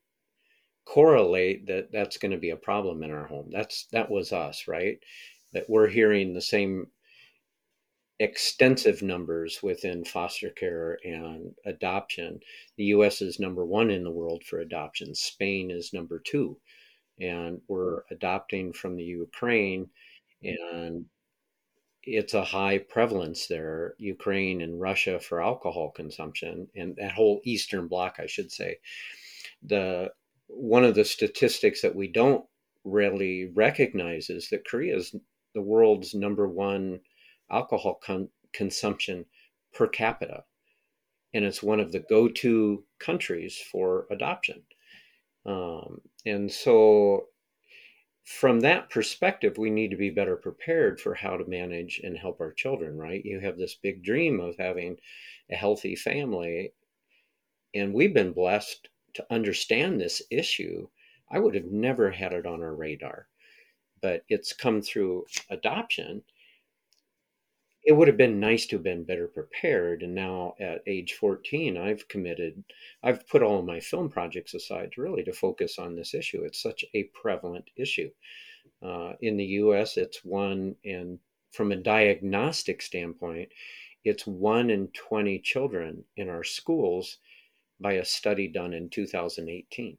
correlate 0.86 1.66
that 1.66 1.90
that's 1.92 2.18
going 2.18 2.32
to 2.32 2.38
be 2.38 2.50
a 2.50 2.56
problem 2.56 3.02
in 3.02 3.10
our 3.10 3.26
home. 3.26 3.48
That's 3.52 3.86
that 3.92 4.10
was 4.10 4.32
us, 4.32 4.68
right? 4.68 4.98
that 5.52 5.70
we're 5.70 5.88
hearing 5.88 6.34
the 6.34 6.42
same 6.42 6.86
extensive 8.18 9.02
numbers 9.02 9.60
within 9.62 10.04
foster 10.04 10.50
care 10.50 10.98
and 11.04 11.54
adoption. 11.66 12.40
The 12.76 12.84
US 12.86 13.22
is 13.22 13.40
number 13.40 13.64
one 13.64 13.90
in 13.90 14.04
the 14.04 14.10
world 14.10 14.44
for 14.44 14.58
adoption, 14.60 15.14
Spain 15.14 15.70
is 15.70 15.92
number 15.94 16.18
two. 16.18 16.58
And 17.20 17.60
we're 17.68 18.00
mm-hmm. 18.00 18.14
adopting 18.14 18.72
from 18.72 18.96
the 18.96 19.04
Ukraine, 19.04 19.88
and 20.42 21.06
it's 22.02 22.34
a 22.34 22.44
high 22.44 22.78
prevalence 22.78 23.46
there, 23.48 23.94
Ukraine 23.98 24.62
and 24.62 24.80
Russia 24.80 25.18
for 25.18 25.42
alcohol 25.42 25.90
consumption, 25.90 26.68
and 26.76 26.94
that 26.96 27.12
whole 27.12 27.40
Eastern 27.44 27.88
Bloc, 27.88 28.16
I 28.18 28.26
should 28.26 28.52
say. 28.52 28.78
The 29.62 30.12
one 30.48 30.84
of 30.84 30.94
the 30.94 31.04
statistics 31.04 31.82
that 31.82 31.96
we 31.96 32.06
don't 32.08 32.44
really 32.84 33.50
recognize 33.54 34.30
is 34.30 34.48
that 34.50 34.66
Korea 34.66 34.96
is 34.96 35.14
the 35.54 35.62
world's 35.62 36.14
number 36.14 36.46
one 36.46 37.00
alcohol 37.50 37.98
con- 38.02 38.28
consumption 38.52 39.24
per 39.72 39.88
capita. 39.88 40.44
And 41.34 41.44
it's 41.44 41.62
one 41.62 41.80
of 41.80 41.92
the 41.92 42.00
go 42.00 42.28
to 42.28 42.84
countries 43.00 43.58
for 43.72 44.06
adoption. 44.10 44.62
Um, 45.46 46.00
and 46.26 46.50
so, 46.52 47.28
from 48.24 48.60
that 48.60 48.90
perspective, 48.90 49.56
we 49.58 49.70
need 49.70 49.90
to 49.92 49.96
be 49.96 50.10
better 50.10 50.36
prepared 50.36 51.00
for 51.00 51.14
how 51.14 51.36
to 51.36 51.46
manage 51.46 52.00
and 52.02 52.18
help 52.18 52.40
our 52.40 52.52
children, 52.52 52.98
right? 52.98 53.24
You 53.24 53.40
have 53.40 53.56
this 53.56 53.76
big 53.76 54.02
dream 54.02 54.40
of 54.40 54.56
having 54.58 54.98
a 55.50 55.54
healthy 55.56 55.96
family. 55.96 56.74
And 57.74 57.94
we've 57.94 58.14
been 58.14 58.32
blessed 58.32 58.88
to 59.14 59.26
understand 59.32 60.00
this 60.00 60.22
issue. 60.30 60.88
I 61.30 61.38
would 61.38 61.54
have 61.54 61.66
never 61.66 62.10
had 62.10 62.32
it 62.32 62.46
on 62.46 62.62
our 62.62 62.74
radar 62.74 63.28
but 64.00 64.22
it's 64.28 64.52
come 64.52 64.80
through 64.82 65.26
adoption. 65.50 66.22
It 67.86 67.92
would 67.92 68.08
have 68.08 68.16
been 68.16 68.40
nice 68.40 68.66
to 68.66 68.76
have 68.76 68.82
been 68.82 69.04
better 69.04 69.28
prepared. 69.28 70.02
And 70.02 70.14
now 70.14 70.56
at 70.60 70.82
age 70.86 71.14
14, 71.14 71.76
I've 71.76 72.08
committed, 72.08 72.64
I've 73.02 73.26
put 73.28 73.42
all 73.42 73.62
my 73.62 73.78
film 73.80 74.10
projects 74.10 74.54
aside 74.54 74.92
to 74.92 75.02
really 75.02 75.22
to 75.24 75.32
focus 75.32 75.78
on 75.78 75.94
this 75.94 76.12
issue. 76.12 76.42
It's 76.42 76.60
such 76.60 76.84
a 76.94 77.04
prevalent 77.04 77.70
issue. 77.76 78.10
Uh, 78.82 79.12
in 79.20 79.36
the 79.36 79.46
US, 79.62 79.96
it's 79.96 80.24
one, 80.24 80.74
and 80.84 81.20
from 81.52 81.70
a 81.70 81.76
diagnostic 81.76 82.82
standpoint, 82.82 83.50
it's 84.04 84.26
one 84.26 84.68
in 84.68 84.88
20 84.88 85.38
children 85.38 86.04
in 86.16 86.28
our 86.28 86.44
schools 86.44 87.18
by 87.80 87.94
a 87.94 88.04
study 88.04 88.48
done 88.48 88.72
in 88.72 88.88
2018. 88.90 89.96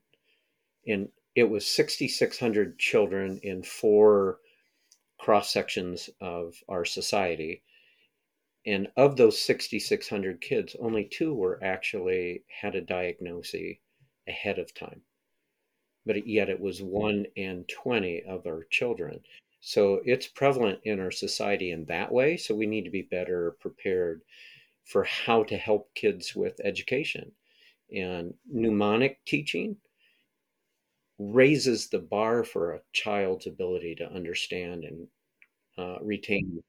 And 0.88 1.10
it 1.36 1.50
was 1.50 1.66
6,600 1.66 2.78
children 2.80 3.40
in 3.44 3.64
four 3.64 4.40
cross 5.20 5.52
sections 5.52 6.10
of 6.20 6.56
our 6.68 6.86
society. 6.86 7.64
And 8.68 8.90
of 8.98 9.16
those 9.16 9.40
6,600 9.40 10.42
kids, 10.42 10.76
only 10.82 11.06
two 11.06 11.34
were 11.34 11.64
actually 11.64 12.44
had 12.50 12.76
a 12.76 12.82
diagnosis 12.82 13.78
ahead 14.28 14.60
of 14.60 14.74
time. 14.74 15.02
But 16.06 16.28
yet 16.28 16.50
it 16.50 16.60
was 16.60 16.82
one 16.82 17.26
in 17.38 17.64
20 17.70 18.24
of 18.24 18.46
our 18.46 18.66
children. 18.70 19.22
So 19.62 20.02
it's 20.04 20.28
prevalent 20.28 20.82
in 20.84 21.00
our 21.00 21.12
society 21.12 21.72
in 21.72 21.86
that 21.86 22.12
way. 22.12 22.36
So 22.36 22.54
we 22.54 22.66
need 22.68 22.84
to 22.84 22.92
be 22.92 23.04
better 23.04 23.56
prepared 23.62 24.22
for 24.84 25.06
how 25.06 25.44
to 25.46 25.56
help 25.58 25.94
kids 25.96 26.36
with 26.36 26.60
education 26.64 27.32
and 27.96 28.34
mnemonic 28.52 29.24
teaching 29.26 29.78
raises 31.20 31.88
the 31.88 32.00
bar 32.00 32.44
for 32.44 32.74
a 32.74 32.82
child's 32.92 33.48
ability 33.48 33.96
to 33.96 34.12
understand 34.12 34.84
and 34.84 35.08
uh, 35.78 35.98
retain 36.02 36.62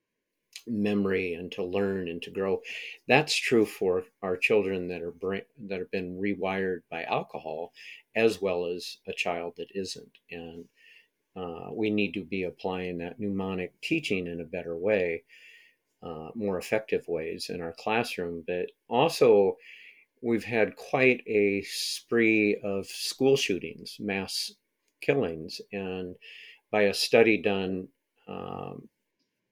memory 0.67 1.35
and 1.35 1.51
to 1.53 1.63
learn 1.65 2.09
and 2.09 2.23
to 2.23 2.31
grow. 2.31 2.61
That's 3.07 3.35
true 3.35 3.67
for 3.67 4.05
our 4.23 4.37
children 4.37 4.89
that 4.89 5.03
are 5.03 5.11
brain, 5.11 5.43
that 5.69 5.79
have 5.79 5.91
been 5.91 6.19
rewired 6.19 6.81
by 6.91 7.05
alcohol, 7.05 7.73
as 8.17 8.41
well 8.41 8.67
as 8.67 8.99
a 9.07 9.13
child 9.13 9.55
that 9.57 9.69
isn't. 9.75 10.19
And 10.31 10.65
uh, 11.37 11.69
we 11.73 11.91
need 11.91 12.15
to 12.15 12.25
be 12.25 12.45
applying 12.45 12.99
that 12.99 13.21
mnemonic 13.21 13.81
teaching 13.81 14.27
in 14.27 14.41
a 14.41 14.45
better 14.45 14.77
way, 14.77 15.23
uh, 16.03 16.31
more 16.35 16.59
effective 16.59 17.07
ways 17.09 17.51
in 17.51 17.61
our 17.61 17.75
classroom. 17.79 18.45
But 18.47 18.67
also, 18.89 19.57
we've 20.21 20.45
had 20.45 20.77
quite 20.77 21.23
a 21.27 21.63
spree 21.63 22.57
of 22.65 22.87
school 22.87 23.37
shootings, 23.37 23.97
mass 24.01 24.53
killings, 25.01 25.61
and 25.73 26.17
by 26.71 26.83
a 26.83 26.95
study 26.95 27.41
done 27.41 27.89
um, 28.27 28.89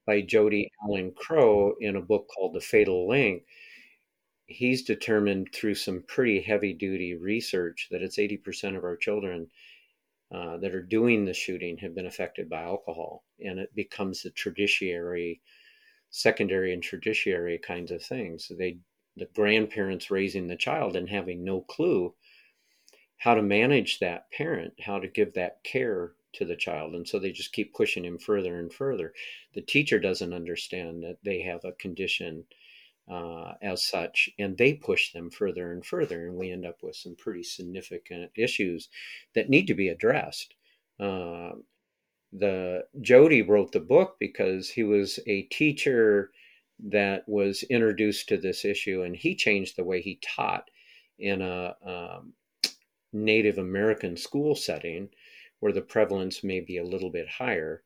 by 0.07 0.21
Jody 0.21 0.71
Allen 0.83 1.11
Crow 1.15 1.75
in 1.79 1.97
a 1.97 2.01
book 2.01 2.27
called 2.33 2.55
The 2.55 2.61
Fatal 2.61 3.07
Link, 3.07 3.43
he's 4.47 4.83
determined 4.83 5.49
through 5.53 5.75
some 5.75 6.03
pretty 6.07 6.41
heavy 6.41 6.73
duty 6.73 7.13
research 7.13 7.89
that 7.91 8.01
it's 8.01 8.17
80% 8.17 8.77
of 8.77 8.85
our 8.85 8.95
children 8.95 9.47
uh, 10.33 10.57
that 10.57 10.73
are 10.73 10.81
doing 10.81 11.25
the 11.25 11.33
shooting 11.33 11.77
have 11.77 11.93
been 11.93 12.05
affected 12.05 12.49
by 12.49 12.63
alcohol. 12.63 13.25
And 13.39 13.59
it 13.59 13.75
becomes 13.75 14.23
the 14.23 14.31
tertiary, 14.31 15.41
secondary, 16.09 16.73
and 16.73 16.81
tertiary 16.81 17.59
kinds 17.59 17.91
of 17.91 18.01
things. 18.01 18.49
They, 18.57 18.79
the 19.17 19.27
grandparents 19.35 20.09
raising 20.09 20.47
the 20.47 20.55
child 20.55 20.95
and 20.95 21.09
having 21.09 21.43
no 21.43 21.61
clue 21.61 22.13
how 23.17 23.33
to 23.33 23.41
manage 23.41 23.99
that 23.99 24.31
parent, 24.31 24.73
how 24.79 24.99
to 24.99 25.07
give 25.07 25.33
that 25.33 25.63
care 25.63 26.13
to 26.37 26.45
the 26.45 26.55
child. 26.55 26.95
And 26.95 27.07
so 27.07 27.19
they 27.19 27.31
just 27.31 27.53
keep 27.53 27.73
pushing 27.73 28.05
him 28.05 28.17
further 28.17 28.59
and 28.59 28.71
further. 28.71 29.13
The 29.53 29.61
teacher 29.61 29.99
doesn't 29.99 30.33
understand 30.33 31.03
that 31.03 31.17
they 31.23 31.41
have 31.41 31.63
a 31.65 31.73
condition 31.73 32.45
uh, 33.09 33.53
as 33.61 33.85
such, 33.85 34.29
and 34.37 34.57
they 34.57 34.73
push 34.73 35.13
them 35.13 35.29
further 35.29 35.71
and 35.71 35.85
further. 35.85 36.27
And 36.27 36.35
we 36.35 36.51
end 36.51 36.65
up 36.65 36.77
with 36.81 36.95
some 36.95 37.15
pretty 37.15 37.43
significant 37.43 38.31
issues 38.35 38.89
that 39.33 39.49
need 39.49 39.67
to 39.67 39.73
be 39.73 39.87
addressed. 39.87 40.55
Uh, 40.99 41.51
the 42.33 42.83
Jody 43.01 43.41
wrote 43.41 43.71
the 43.71 43.79
book 43.79 44.17
because 44.19 44.69
he 44.69 44.83
was 44.83 45.19
a 45.27 45.43
teacher 45.43 46.31
that 46.89 47.27
was 47.27 47.63
introduced 47.63 48.29
to 48.29 48.37
this 48.37 48.65
issue, 48.65 49.03
and 49.03 49.15
he 49.15 49.35
changed 49.35 49.77
the 49.77 49.83
way 49.83 50.01
he 50.01 50.19
taught 50.21 50.69
in 51.17 51.41
a 51.41 51.75
um, 51.85 52.33
Native 53.13 53.57
American 53.57 54.17
school 54.17 54.53
setting 54.55 55.09
where 55.59 55.73
the 55.73 55.81
prevalence 55.81 56.43
may 56.43 56.59
be 56.59 56.77
a 56.77 56.85
little 56.85 57.09
bit 57.09 57.27
higher. 57.27 57.83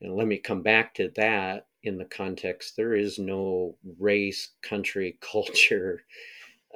And 0.00 0.16
let 0.16 0.26
me 0.26 0.38
come 0.38 0.62
back 0.62 0.94
to 0.94 1.10
that 1.16 1.66
in 1.82 1.98
the 1.98 2.04
context 2.04 2.76
there 2.76 2.94
is 2.94 3.18
no 3.18 3.76
race, 3.98 4.52
country, 4.62 5.18
culture, 5.32 6.04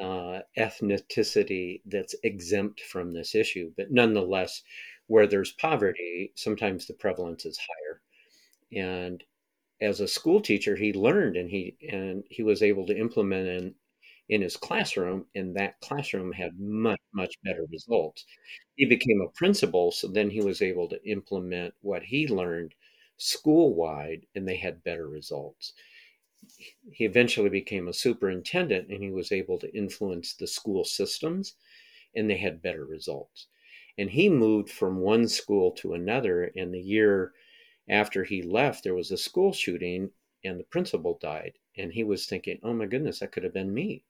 uh, 0.01 0.41
ethnicity 0.59 1.81
that's 1.87 2.15
exempt 2.23 2.81
from 2.81 3.13
this 3.13 3.35
issue. 3.35 3.73
But 3.77 3.91
nonetheless, 3.91 4.63
where 5.07 5.27
there's 5.27 5.53
poverty, 5.53 6.33
sometimes 6.35 6.87
the 6.87 6.95
prevalence 6.95 7.47
is 7.47 7.59
higher. 7.59 8.01
And 8.73 9.23
as 9.81 10.01
a 10.01 10.09
school 10.09 10.41
teacher, 10.41 10.77
he 10.77 10.93
learned 10.93 11.37
and 11.37 11.49
he 11.49 11.77
and 11.91 12.25
he 12.29 12.43
was 12.43 12.63
able 12.63 12.87
to 12.87 12.99
implement 12.99 13.49
in 13.49 13.75
in 14.29 14.43
his 14.43 14.57
classroom, 14.57 15.25
and 15.37 15.55
that 15.55 15.81
classroom 15.81 16.33
had 16.33 16.53
mm-hmm. 16.53 16.83
much 16.83 17.01
much 17.13 17.35
better 17.45 17.65
results. 17.71 18.25
He 18.75 18.85
became 18.85 19.21
a 19.21 19.31
principal, 19.37 19.93
so 19.93 20.09
then 20.09 20.31
he 20.31 20.41
was 20.41 20.61
able 20.63 20.89
to 20.89 21.09
implement 21.09 21.75
what 21.81 22.03
he 22.03 22.27
learned 22.27 22.75
school 23.17 23.75
wide, 23.75 24.27
and 24.35 24.47
they 24.47 24.57
had 24.57 24.83
better 24.83 25.09
results. 25.09 25.73
He 26.91 27.05
eventually 27.05 27.49
became 27.49 27.87
a 27.89 27.93
superintendent, 27.93 28.89
and 28.89 29.03
he 29.03 29.11
was 29.11 29.31
able 29.31 29.59
to 29.61 29.75
influence 29.77 30.35
the 30.35 30.47
school 30.47 30.85
systems, 30.85 31.55
and 32.15 32.29
they 32.29 32.37
had 32.37 32.63
better 32.63 32.85
results. 32.85 33.47
And 33.97 34.11
he 34.11 34.29
moved 34.29 34.71
from 34.71 34.99
one 34.99 35.29
school 35.29 35.71
to 35.73 35.95
another, 35.95 36.53
and 36.57 36.75
the 36.75 36.81
year 36.81 37.33
after 37.89 38.25
he 38.25 38.43
left, 38.43 38.83
there 38.83 38.95
was 38.95 39.13
a 39.13 39.17
school 39.17 39.53
shooting, 39.53 40.11
and 40.45 40.59
the 40.59 40.65
principal 40.65 41.17
died. 41.23 41.59
And 41.77 41.93
he 41.93 42.05
was 42.05 42.27
thinking, 42.27 42.59
oh 42.63 42.75
my 42.75 42.87
goodness, 42.87 43.21
that 43.21 43.33
could 43.33 43.45
have 43.45 43.55
been 43.55 43.73
me 43.73 44.05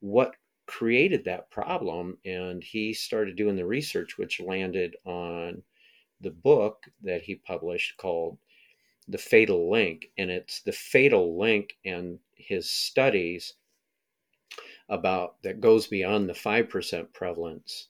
what 0.00 0.34
created 0.66 1.24
that 1.24 1.50
problem. 1.50 2.18
And 2.24 2.62
he 2.62 2.92
started 2.92 3.36
doing 3.36 3.56
the 3.56 3.66
research, 3.66 4.18
which 4.18 4.40
landed 4.40 4.96
on 5.04 5.62
the 6.20 6.30
book 6.30 6.86
that 7.02 7.22
he 7.22 7.34
published 7.36 7.96
called 7.96 8.38
The 9.08 9.18
Fatal 9.18 9.70
Link. 9.70 10.10
And 10.18 10.30
it's 10.30 10.60
the 10.62 10.72
fatal 10.72 11.38
link 11.38 11.76
and 11.84 12.18
his 12.34 12.70
studies 12.70 13.54
about 14.88 15.42
that 15.42 15.60
goes 15.60 15.86
beyond 15.86 16.28
the 16.28 16.34
5% 16.34 17.12
prevalence. 17.12 17.88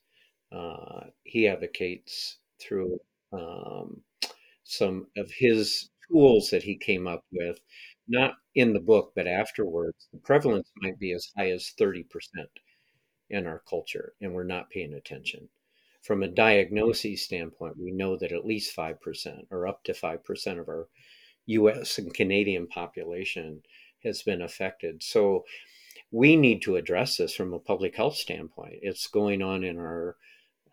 Uh, 0.52 1.06
he 1.24 1.48
advocates 1.48 2.38
through 2.60 2.98
um, 3.32 4.02
some 4.64 5.06
of 5.16 5.30
his 5.30 5.90
tools 6.10 6.50
that 6.50 6.62
he 6.62 6.76
came 6.76 7.06
up 7.06 7.24
with 7.32 7.60
not 8.10 8.34
in 8.54 8.72
the 8.72 8.80
book, 8.80 9.12
but 9.14 9.26
afterwards, 9.26 10.08
the 10.12 10.18
prevalence 10.18 10.70
might 10.76 10.98
be 10.98 11.12
as 11.12 11.30
high 11.36 11.50
as 11.50 11.72
30% 11.78 12.04
in 13.30 13.46
our 13.46 13.62
culture, 13.68 14.14
and 14.20 14.34
we're 14.34 14.42
not 14.42 14.70
paying 14.70 14.94
attention. 14.94 15.48
From 16.02 16.22
a 16.22 16.28
diagnosis 16.28 17.22
standpoint, 17.22 17.78
we 17.78 17.92
know 17.92 18.16
that 18.16 18.32
at 18.32 18.46
least 18.46 18.76
5% 18.76 19.46
or 19.50 19.66
up 19.66 19.84
to 19.84 19.92
5% 19.92 20.60
of 20.60 20.68
our 20.68 20.88
US 21.46 21.98
and 21.98 22.12
Canadian 22.12 22.66
population 22.66 23.62
has 24.02 24.22
been 24.22 24.42
affected. 24.42 25.02
So 25.02 25.44
we 26.10 26.36
need 26.36 26.62
to 26.62 26.76
address 26.76 27.16
this 27.16 27.34
from 27.34 27.52
a 27.52 27.58
public 27.58 27.96
health 27.96 28.16
standpoint. 28.16 28.76
It's 28.82 29.06
going 29.06 29.42
on 29.42 29.64
in 29.64 29.78
our 29.78 30.16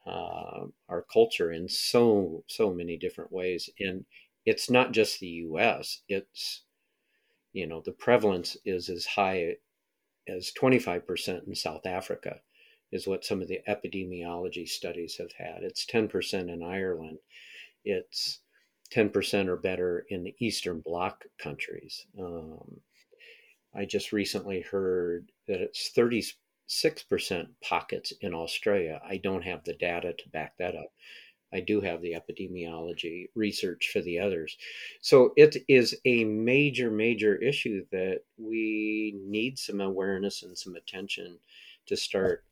uh, 0.06 0.68
our 0.88 1.06
culture 1.12 1.52
in 1.52 1.68
so 1.68 2.44
so 2.48 2.74
many 2.74 2.98
different 2.98 3.32
ways, 3.32 3.70
and 3.80 4.06
it's 4.46 4.70
not 4.70 4.94
just 4.94 5.20
the 5.20 5.28
U.S. 5.28 6.02
It's 6.08 6.64
you 7.58 7.66
know, 7.66 7.82
the 7.84 7.92
prevalence 7.92 8.56
is 8.66 8.88
as 8.88 9.08
high 9.08 9.56
as 10.28 10.52
25% 10.62 11.48
in 11.48 11.56
South 11.56 11.88
Africa, 11.88 12.40
is 12.92 13.08
what 13.08 13.26
some 13.26 13.42
of 13.42 13.48
the 13.48 13.62
epidemiology 13.68 14.68
studies 14.68 15.16
have 15.18 15.32
had. 15.32 15.64
It's 15.64 15.84
10% 15.88 16.54
in 16.54 16.62
Ireland. 16.62 17.18
It's 17.84 18.42
10% 18.94 19.48
or 19.48 19.56
better 19.56 20.06
in 20.10 20.24
the 20.24 20.36
Eastern 20.40 20.82
Bloc 20.86 21.24
countries. 21.40 22.06
Um, 22.20 22.80
I 23.76 23.86
just 23.86 24.14
recently 24.14 24.62
heard 24.62 25.32
that 25.48 25.60
it's 25.60 25.92
36% 25.98 26.34
pockets 27.64 28.14
in 28.22 28.36
Australia. 28.36 29.02
I 29.04 29.18
don't 29.18 29.44
have 29.44 29.64
the 29.64 29.74
data 29.74 30.14
to 30.14 30.30
back 30.30 30.54
that 30.60 30.76
up. 30.76 30.92
I 31.58 31.62
do 31.62 31.82
have 31.82 32.04
the 32.04 32.14
epidemiology 32.14 33.30
research 33.34 33.90
for 33.92 34.00
the 34.02 34.20
others. 34.20 34.56
So 35.02 35.34
it 35.36 35.58
is 35.68 36.00
a 36.06 36.24
major, 36.24 36.92
major 36.92 37.36
issue 37.36 37.84
that 37.92 38.20
we 38.38 39.16
need 39.26 39.58
some 39.58 39.82
awareness 39.82 40.44
and 40.44 40.56
some 40.56 40.76
attention 40.76 41.40
to 41.88 41.98
start 41.98 42.46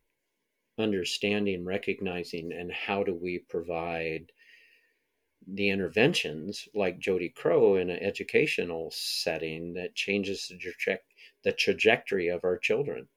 understanding, 0.80 1.64
recognizing, 1.66 2.52
and 2.52 2.72
how 2.72 3.04
do 3.04 3.14
we 3.14 3.46
provide 3.48 4.32
the 5.48 5.70
interventions 5.70 6.68
like 6.74 6.98
Jody 6.98 7.30
Crow 7.30 7.76
in 7.76 7.92
an 7.92 8.00
educational 8.02 8.90
setting 8.92 9.76
that 9.76 9.94
changes 9.94 10.48
the, 10.48 10.56
traje- 10.56 10.98
the 11.44 11.52
trajectory 11.52 12.30
of 12.30 12.44
our 12.44 12.58
children 12.58 13.08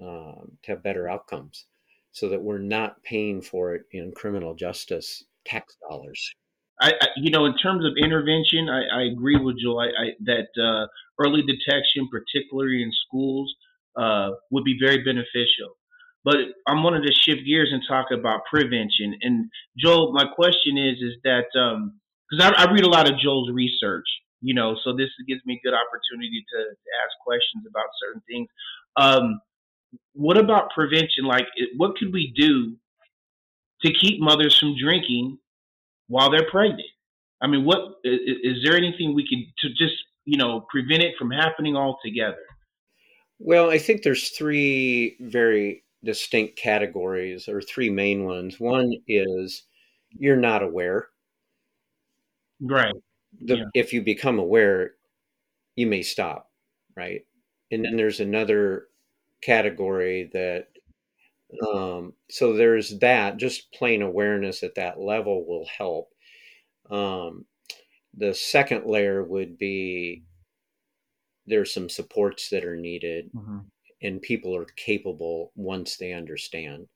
um, 0.00 0.58
to 0.64 0.72
have 0.72 0.82
better 0.82 1.08
outcomes 1.08 1.66
so 2.12 2.28
that 2.28 2.42
we're 2.42 2.58
not 2.58 3.02
paying 3.02 3.40
for 3.42 3.74
it 3.74 3.82
in 3.92 4.12
criminal 4.12 4.54
justice 4.54 5.24
tax 5.44 5.76
dollars. 5.90 6.34
I, 6.80 6.92
I 7.00 7.06
you 7.16 7.30
know, 7.30 7.46
in 7.46 7.56
terms 7.56 7.84
of 7.84 7.92
intervention, 8.02 8.68
I, 8.68 9.00
I 9.00 9.02
agree 9.12 9.38
with 9.38 9.56
Joel 9.58 9.80
I, 9.80 9.86
I, 9.86 10.06
that 10.24 10.48
uh, 10.62 10.86
early 11.18 11.42
detection, 11.42 12.08
particularly 12.10 12.82
in 12.82 12.92
schools, 13.06 13.54
uh, 13.96 14.30
would 14.50 14.64
be 14.64 14.76
very 14.80 15.02
beneficial. 15.02 15.76
But 16.24 16.36
I'm 16.68 16.82
wanting 16.84 17.02
to 17.02 17.12
shift 17.12 17.44
gears 17.44 17.70
and 17.72 17.82
talk 17.88 18.06
about 18.12 18.42
prevention. 18.48 19.16
And 19.22 19.50
Joel, 19.76 20.12
my 20.12 20.24
question 20.36 20.78
is, 20.78 21.02
is 21.02 21.14
that 21.24 21.46
because 21.52 22.40
um, 22.40 22.54
I, 22.56 22.64
I 22.64 22.72
read 22.72 22.84
a 22.84 22.88
lot 22.88 23.10
of 23.10 23.18
Joel's 23.18 23.50
research, 23.50 24.06
you 24.40 24.54
know, 24.54 24.76
so 24.84 24.94
this 24.94 25.08
gives 25.26 25.40
me 25.46 25.58
a 25.58 25.66
good 25.66 25.74
opportunity 25.74 26.44
to, 26.54 26.58
to 26.58 26.88
ask 27.02 27.12
questions 27.24 27.64
about 27.68 27.86
certain 28.00 28.22
things. 28.28 28.48
Um, 28.96 29.40
what 30.14 30.36
about 30.36 30.70
prevention? 30.74 31.24
Like, 31.24 31.46
what 31.76 31.96
could 31.96 32.12
we 32.12 32.32
do 32.36 32.76
to 33.82 33.92
keep 33.92 34.20
mothers 34.20 34.58
from 34.58 34.76
drinking 34.78 35.38
while 36.08 36.30
they're 36.30 36.50
pregnant? 36.50 36.88
I 37.40 37.46
mean, 37.46 37.64
what 37.64 37.80
is, 38.04 38.20
is 38.42 38.64
there 38.64 38.76
anything 38.76 39.14
we 39.14 39.26
can 39.26 39.46
to 39.58 39.68
just 39.70 39.96
you 40.24 40.36
know 40.36 40.66
prevent 40.70 41.02
it 41.02 41.14
from 41.18 41.30
happening 41.30 41.76
altogether? 41.76 42.36
Well, 43.38 43.70
I 43.70 43.78
think 43.78 44.02
there's 44.02 44.30
three 44.30 45.16
very 45.20 45.82
distinct 46.04 46.56
categories, 46.56 47.48
or 47.48 47.60
three 47.60 47.90
main 47.90 48.24
ones. 48.24 48.60
One 48.60 48.92
is 49.08 49.64
you're 50.10 50.36
not 50.36 50.62
aware. 50.62 51.08
Right. 52.60 52.94
The, 53.40 53.56
yeah. 53.56 53.64
If 53.74 53.92
you 53.92 54.02
become 54.02 54.38
aware, 54.38 54.92
you 55.74 55.86
may 55.86 56.02
stop, 56.02 56.50
right? 56.96 57.22
And 57.70 57.84
then 57.84 57.96
there's 57.96 58.20
another 58.20 58.88
category 59.42 60.30
that 60.32 60.68
um, 61.74 62.14
so 62.30 62.54
there's 62.54 62.98
that 63.00 63.36
just 63.36 63.72
plain 63.72 64.02
awareness 64.02 64.62
at 64.62 64.74
that 64.76 64.98
level 64.98 65.44
will 65.46 65.66
help. 65.66 66.08
Um, 66.90 67.44
the 68.16 68.34
second 68.34 68.86
layer 68.86 69.22
would 69.22 69.58
be 69.58 70.22
there's 71.46 71.72
some 71.72 71.88
supports 71.88 72.48
that 72.50 72.64
are 72.64 72.76
needed 72.76 73.30
mm-hmm. 73.34 73.58
and 74.00 74.22
people 74.22 74.54
are 74.56 74.66
capable 74.76 75.52
once 75.56 75.96
they 75.96 76.12
understand. 76.12 76.86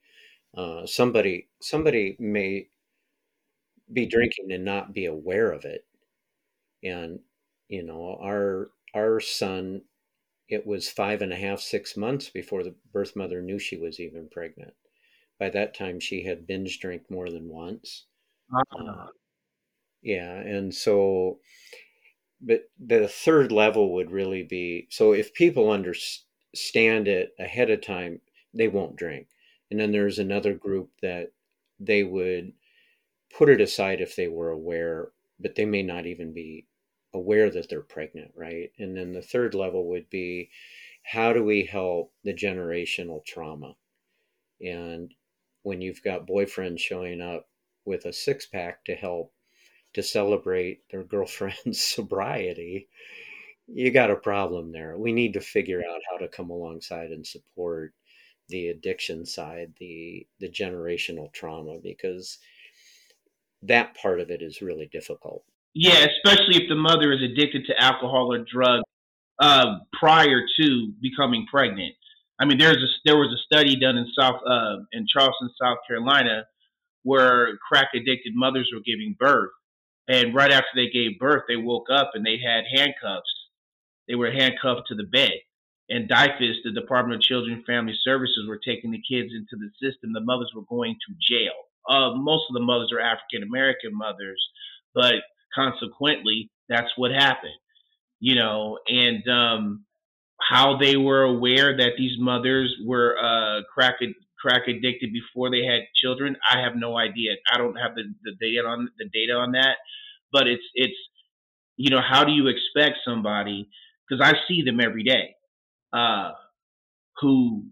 Uh, 0.57 0.87
somebody 0.87 1.49
somebody 1.61 2.17
may 2.19 2.69
be 3.93 4.07
drinking 4.07 4.53
and 4.53 4.65
not 4.65 4.95
be 4.95 5.07
aware 5.07 5.53
of 5.53 5.65
it. 5.65 5.85
And 6.83 7.19
you 7.69 7.83
know 7.83 8.19
our 8.23 8.71
our 8.95 9.21
son 9.21 9.83
it 10.49 10.67
was 10.67 10.89
five 10.89 11.23
and 11.23 11.33
a 11.33 11.37
half 11.37 11.61
six 11.61 11.97
months 11.97 12.31
before 12.31 12.63
the 12.63 12.75
birth 12.93 13.17
mother 13.17 13.43
knew 13.43 13.59
she 13.59 13.77
was 13.77 14.01
even 14.01 14.29
pregnant. 14.29 14.75
By 15.39 15.51
that 15.51 15.75
time 15.75 16.01
she 16.01 16.23
had 16.25 16.47
binge 16.47 16.81
drank 16.81 17.11
more 17.11 17.31
than 17.31 17.49
once. 17.49 18.07
Uh-huh. 18.55 18.85
uh, 18.85 19.07
yeah 20.03 20.35
and 20.35 20.73
so 20.73 21.41
but 22.41 22.71
the 22.79 23.09
third 23.09 23.51
level 23.51 23.93
would 23.95 24.13
really 24.13 24.45
be 24.45 24.87
so 24.91 25.13
if 25.13 25.35
people 25.35 25.71
understand 25.71 27.09
it 27.09 27.35
ahead 27.41 27.71
of 27.71 27.81
time 27.83 28.21
they 28.55 28.69
won't 28.69 28.97
drink. 28.97 29.27
And 29.71 29.81
then 29.81 29.91
there's 29.91 30.19
another 30.19 30.55
group 30.55 30.91
that 31.03 31.33
they 31.81 32.05
would 32.05 32.53
put 33.37 33.49
it 33.49 33.61
aside 33.61 34.01
if 34.01 34.15
they 34.17 34.29
were 34.29 34.51
aware 34.51 35.09
but 35.41 35.57
they 35.57 35.65
may 35.65 35.83
not 35.83 36.07
even 36.07 36.33
be 36.33 36.67
aware 37.17 37.51
that 37.51 37.69
they're 37.71 37.83
pregnant, 37.83 38.33
right? 38.37 38.73
And 38.79 38.97
then 38.97 39.13
the 39.13 39.23
third 39.23 39.55
level 39.55 39.89
would 39.91 40.11
be 40.11 40.51
how 41.03 41.33
do 41.33 41.45
we 41.45 41.65
help 41.65 42.13
the 42.25 42.35
generational 42.35 43.25
trauma? 43.25 43.77
And 44.61 45.15
when 45.63 45.81
you've 45.81 46.03
got 46.03 46.27
boyfriends 46.27 46.81
showing 46.81 47.21
up 47.21 47.49
with 47.85 48.07
a 48.07 48.13
six 48.13 48.47
pack 48.47 48.85
to 48.87 48.95
help 48.95 49.33
to 49.95 50.03
celebrate 50.03 50.89
their 50.91 51.05
girlfriend's 51.15 51.83
sobriety, 51.83 52.89
you 53.69 53.91
got 53.91 54.11
a 54.11 54.17
problem 54.17 54.73
there. 54.73 54.97
We 54.99 55.13
need 55.13 55.35
to 55.35 55.41
figure 55.41 55.83
out 55.89 56.03
how 56.11 56.19
to 56.19 56.29
come 56.29 56.51
alongside 56.51 57.11
and 57.13 57.27
support 57.27 57.95
the 58.49 58.69
addiction 58.69 59.27
side, 59.27 59.75
the 59.79 60.27
the 60.41 60.49
generational 60.49 61.33
trauma 61.33 61.79
because 61.83 62.39
that 63.63 63.95
part 63.95 64.19
of 64.21 64.31
it 64.31 64.41
is 64.43 64.63
really 64.63 64.87
difficult. 64.87 65.45
Yeah, 65.79 66.07
especially 66.07 66.57
if 66.57 66.71
the 66.71 66.75
mother 66.75 67.13
is 67.13 67.21
addicted 67.23 67.67
to 67.67 67.79
alcohol 67.79 68.33
or 68.33 68.39
drugs 68.51 68.85
uh, 69.39 69.77
prior 69.93 70.41
to 70.59 70.93
becoming 71.03 71.47
pregnant. 71.51 71.93
I 72.41 72.47
mean, 72.47 72.57
there's 72.57 72.79
a 72.79 72.89
there 73.05 73.19
was 73.19 73.29
a 73.29 73.45
study 73.45 73.79
done 73.79 73.99
in 73.99 74.07
South 74.19 74.41
uh, 74.49 74.77
in 74.93 75.07
Charleston, 75.07 75.51
South 75.61 75.77
Carolina, 75.87 76.45
where 77.03 77.59
crack 77.59 77.89
addicted 77.95 78.33
mothers 78.35 78.71
were 78.73 78.81
giving 78.87 79.17
birth, 79.21 79.51
and 80.09 80.35
right 80.35 80.51
after 80.51 80.71
they 80.75 80.89
gave 80.89 81.19
birth, 81.19 81.43
they 81.47 81.57
woke 81.57 81.89
up 81.93 82.13
and 82.15 82.25
they 82.25 82.39
had 82.39 82.65
handcuffs. 82.75 83.29
They 84.09 84.15
were 84.15 84.31
handcuffed 84.31 84.89
to 84.89 84.95
the 84.95 85.05
bed. 85.05 85.33
And 85.91 86.09
DYFS, 86.09 86.65
the 86.65 86.73
Department 86.73 87.17
of 87.17 87.21
Children 87.23 87.59
and 87.59 87.67
Family 87.67 87.95
Services, 88.03 88.47
were 88.49 88.59
taking 88.65 88.93
the 88.93 89.03
kids 89.07 89.29
into 89.31 89.61
the 89.61 89.69
system. 89.79 90.15
The 90.15 90.21
mothers 90.21 90.53
were 90.57 90.65
going 90.71 90.97
to 91.07 91.15
jail. 91.21 91.53
Uh, 91.87 92.15
most 92.17 92.45
of 92.49 92.55
the 92.55 92.65
mothers 92.65 92.93
are 92.93 93.01
African 93.01 93.43
American 93.43 93.95
mothers, 93.95 94.43
but 94.95 95.17
consequently, 95.57 96.51
that's 96.69 96.91
what 96.97 97.11
happened. 97.11 97.55
You 98.21 98.37
know, 98.37 98.79
and 98.89 99.29
um, 99.29 99.85
how 100.41 100.77
they 100.79 100.97
were 100.97 101.23
aware 101.23 101.77
that 101.77 101.93
these 101.99 102.19
mothers 102.19 102.75
were 102.85 103.17
uh, 103.19 103.63
crack 103.73 103.97
crack 104.39 104.69
addicted 104.69 105.13
before 105.13 105.51
they 105.51 105.65
had 105.65 105.81
children, 105.95 106.37
I 106.51 106.61
have 106.61 106.77
no 106.77 106.97
idea. 106.97 107.33
I 107.53 107.59
don't 107.59 107.77
have 107.77 107.95
the, 107.95 108.03
the 108.23 108.33
data 108.41 108.67
on 108.67 108.89
the 108.99 109.09
data 109.13 109.33
on 109.33 109.53
that, 109.53 109.77
but 110.33 110.47
it's 110.47 110.65
it's 110.75 110.97
you 111.77 111.91
know 111.91 112.01
how 112.01 112.25
do 112.25 112.33
you 112.33 112.49
expect 112.49 112.99
somebody 113.05 113.69
because 114.09 114.25
I 114.25 114.35
see 114.49 114.63
them 114.63 114.81
every 114.81 115.05
day 115.05 115.35
uh, 115.93 116.33
who 117.21 117.65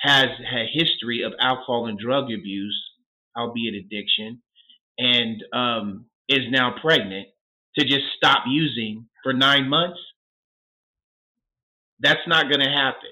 has 0.00 0.26
a 0.26 0.66
history 0.72 1.22
of 1.22 1.32
alcohol 1.40 1.86
and 1.86 1.98
drug 1.98 2.24
abuse, 2.24 2.80
albeit 3.36 3.74
addiction, 3.74 4.42
and 4.96 5.42
um, 5.52 6.06
is 6.28 6.50
now 6.50 6.74
pregnant 6.80 7.28
to 7.78 7.84
just 7.84 8.04
stop 8.16 8.44
using 8.46 9.06
for 9.22 9.32
nine 9.32 9.68
months, 9.68 9.98
that's 12.00 12.26
not 12.26 12.48
going 12.48 12.60
to 12.60 12.70
happen. 12.70 13.10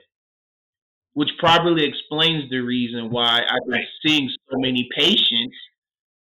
Which 1.15 1.31
probably 1.39 1.85
explains 1.85 2.51
the 2.51 2.59
reason 2.59 3.11
why 3.11 3.41
I've 3.41 3.69
been 3.69 3.81
seeing 4.05 4.29
so 4.29 4.59
many 4.59 4.89
patients 4.95 5.57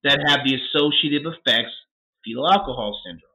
that 0.04 0.20
have 0.28 0.40
the 0.46 0.56
associative 0.56 1.24
effects 1.26 1.74
fetal 2.24 2.50
alcohol 2.50 3.00
syndrome. 3.06 3.32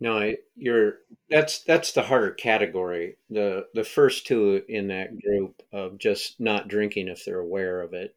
No, 0.00 0.34
you're 0.56 0.94
that's 1.28 1.62
that's 1.64 1.92
the 1.92 2.02
harder 2.02 2.30
category. 2.30 3.16
The 3.28 3.66
the 3.74 3.84
first 3.84 4.26
two 4.26 4.62
in 4.66 4.88
that 4.88 5.10
group 5.20 5.62
of 5.72 5.98
just 5.98 6.40
not 6.40 6.68
drinking 6.68 7.08
if 7.08 7.24
they're 7.24 7.38
aware 7.38 7.82
of 7.82 7.92
it 7.92 8.14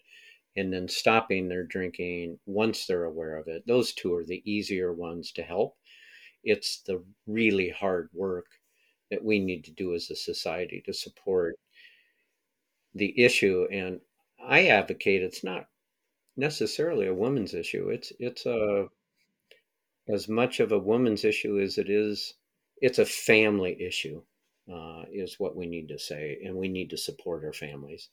and 0.56 0.72
then 0.72 0.88
stopping 0.88 1.48
their 1.48 1.64
drinking 1.64 2.40
once 2.46 2.86
they're 2.86 3.06
aware 3.06 3.38
of 3.38 3.48
it. 3.48 3.66
Those 3.66 3.94
two 3.94 4.14
are 4.16 4.24
the 4.26 4.42
easier 4.50 4.94
ones 4.94 5.32
to 5.34 5.44
help. 5.44 5.78
It's 6.44 6.82
the 6.82 7.04
really 7.28 7.70
hard 7.70 8.10
work 8.14 8.48
that 9.10 9.24
we 9.24 9.40
need 9.40 9.64
to 9.66 9.72
do 9.72 9.94
as 9.96 10.10
a 10.10 10.16
society 10.16 10.82
to 10.86 10.94
support 10.94 11.56
the 12.94 13.24
issue. 13.24 13.68
And 13.72 14.02
I 14.44 14.68
advocate 14.68 15.24
it's 15.24 15.44
not 15.44 15.68
necessarily 16.36 17.08
a 17.08 17.14
woman's 17.14 17.54
issue. 17.54 17.90
It's 17.90 18.12
it's 18.20 18.46
a 18.46 18.88
as 20.08 20.28
much 20.28 20.60
of 20.60 20.72
a 20.72 20.80
woman's 20.80 21.24
issue 21.24 21.60
as 21.60 21.78
it 21.78 21.90
is. 21.90 22.34
It's 22.82 23.00
a 23.00 23.06
family 23.06 23.82
issue, 23.82 24.22
uh, 24.72 25.04
is 25.12 25.40
what 25.40 25.56
we 25.56 25.66
need 25.66 25.88
to 25.90 26.00
say, 26.00 26.40
and 26.44 26.56
we 26.56 26.68
need 26.68 26.90
to 26.90 26.98
support 26.98 27.46
our 27.46 27.54
families. 27.54 28.10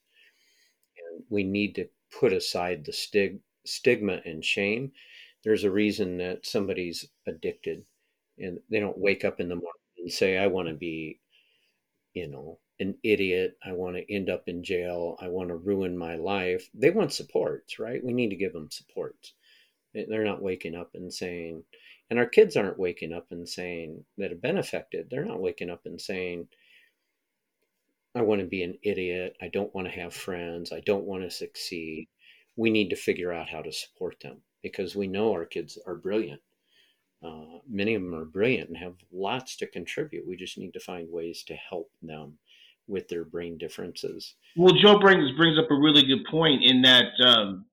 We 1.28 1.44
need 1.44 1.74
to 1.76 1.88
put 2.18 2.32
aside 2.32 2.84
the 2.84 2.92
stig- 2.92 3.40
stigma 3.64 4.20
and 4.24 4.44
shame. 4.44 4.92
There's 5.44 5.64
a 5.64 5.70
reason 5.70 6.18
that 6.18 6.46
somebody's 6.46 7.06
addicted 7.26 7.84
and 8.38 8.58
they 8.70 8.80
don't 8.80 8.98
wake 8.98 9.24
up 9.24 9.40
in 9.40 9.48
the 9.48 9.54
morning 9.54 9.72
and 9.98 10.12
say, 10.12 10.38
I 10.38 10.46
want 10.46 10.68
to 10.68 10.74
be, 10.74 11.20
you 12.14 12.28
know, 12.28 12.58
an 12.80 12.96
idiot. 13.02 13.56
I 13.64 13.72
want 13.72 13.96
to 13.96 14.12
end 14.12 14.30
up 14.30 14.44
in 14.48 14.64
jail. 14.64 15.16
I 15.20 15.28
want 15.28 15.48
to 15.50 15.56
ruin 15.56 15.96
my 15.96 16.16
life. 16.16 16.68
They 16.74 16.90
want 16.90 17.12
supports, 17.12 17.78
right? 17.78 18.02
We 18.02 18.12
need 18.12 18.30
to 18.30 18.36
give 18.36 18.52
them 18.52 18.70
supports. 18.70 19.34
They're 19.94 20.24
not 20.24 20.42
waking 20.42 20.74
up 20.74 20.90
and 20.94 21.12
saying, 21.12 21.64
and 22.10 22.18
our 22.18 22.26
kids 22.26 22.56
aren't 22.56 22.78
waking 22.78 23.12
up 23.12 23.26
and 23.30 23.48
saying 23.48 24.04
that 24.18 24.30
have 24.30 24.40
been 24.42 24.58
affected. 24.58 25.08
They're 25.10 25.24
not 25.24 25.40
waking 25.40 25.70
up 25.70 25.82
and 25.84 26.00
saying, 26.00 26.48
I 28.14 28.22
want 28.22 28.40
to 28.40 28.46
be 28.46 28.62
an 28.62 28.78
idiot. 28.82 29.36
I 29.40 29.48
don't 29.48 29.74
want 29.74 29.86
to 29.86 30.00
have 30.00 30.12
friends. 30.12 30.72
I 30.72 30.80
don't 30.80 31.04
want 31.04 31.22
to 31.22 31.30
succeed. 31.30 32.08
We 32.56 32.70
need 32.70 32.90
to 32.90 32.96
figure 32.96 33.32
out 33.32 33.48
how 33.48 33.62
to 33.62 33.72
support 33.72 34.16
them 34.20 34.38
because 34.62 34.96
we 34.96 35.06
know 35.06 35.32
our 35.32 35.46
kids 35.46 35.78
are 35.86 35.94
brilliant. 35.94 36.40
Uh, 37.24 37.60
many 37.68 37.94
of 37.94 38.02
them 38.02 38.14
are 38.14 38.24
brilliant 38.24 38.68
and 38.68 38.78
have 38.78 38.94
lots 39.12 39.56
to 39.58 39.66
contribute. 39.66 40.26
We 40.26 40.36
just 40.36 40.58
need 40.58 40.72
to 40.72 40.80
find 40.80 41.08
ways 41.10 41.44
to 41.44 41.54
help 41.54 41.90
them 42.02 42.38
with 42.88 43.08
their 43.08 43.24
brain 43.24 43.58
differences. 43.58 44.34
Well, 44.56 44.74
Joe 44.74 44.98
brings 44.98 45.30
brings 45.36 45.58
up 45.58 45.70
a 45.70 45.74
really 45.74 46.02
good 46.02 46.24
point 46.28 46.64
in 46.64 46.82
that 46.82 47.12
um, 47.24 47.66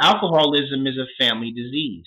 alcoholism 0.00 0.86
is 0.86 0.98
a 0.98 1.06
family 1.24 1.52
disease. 1.52 2.04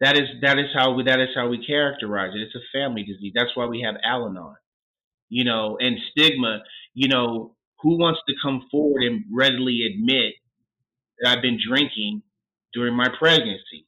That 0.00 0.16
is 0.16 0.28
that 0.42 0.58
is 0.58 0.66
how 0.74 0.94
we 0.94 1.04
that 1.04 1.20
is 1.20 1.28
how 1.36 1.48
we 1.48 1.64
characterize 1.64 2.32
it. 2.34 2.40
It's 2.40 2.56
a 2.56 2.78
family 2.78 3.04
disease. 3.04 3.32
That's 3.34 3.54
why 3.54 3.66
we 3.66 3.82
have 3.82 3.94
Al-Anon 4.02 4.56
you 5.30 5.44
know, 5.44 5.78
and 5.80 5.96
stigma, 6.10 6.60
you 7.00 7.08
know, 7.08 7.56
who 7.80 7.98
wants 7.98 8.20
to 8.28 8.34
come 8.42 8.66
forward 8.70 9.02
and 9.04 9.24
readily 9.32 9.86
admit 9.90 10.34
that 11.18 11.30
I've 11.30 11.40
been 11.40 11.58
drinking 11.66 12.20
during 12.74 12.94
my 12.94 13.08
pregnancy? 13.18 13.86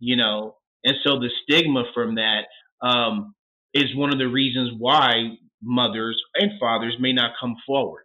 You 0.00 0.16
know, 0.16 0.56
and 0.82 0.96
so 1.06 1.20
the 1.20 1.30
stigma 1.44 1.84
from 1.94 2.16
that 2.16 2.46
um, 2.84 3.36
is 3.72 3.94
one 3.94 4.12
of 4.12 4.18
the 4.18 4.26
reasons 4.26 4.72
why 4.76 5.36
mothers 5.62 6.20
and 6.34 6.58
fathers 6.58 6.96
may 6.98 7.12
not 7.12 7.34
come 7.40 7.54
forward. 7.64 8.02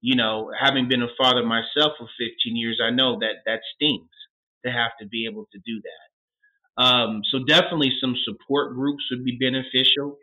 You 0.00 0.16
know, 0.16 0.50
having 0.58 0.88
been 0.88 1.02
a 1.02 1.08
father 1.18 1.44
myself 1.44 1.92
for 1.98 2.08
15 2.18 2.56
years, 2.56 2.80
I 2.82 2.88
know 2.88 3.18
that 3.18 3.44
that 3.44 3.60
stings 3.74 4.08
to 4.64 4.72
have 4.72 4.92
to 5.02 5.06
be 5.06 5.26
able 5.30 5.48
to 5.52 5.58
do 5.58 5.82
that. 5.82 6.82
Um, 6.82 7.20
so 7.30 7.40
definitely 7.46 7.92
some 8.00 8.16
support 8.24 8.74
groups 8.74 9.04
would 9.10 9.22
be 9.22 9.36
beneficial 9.36 10.16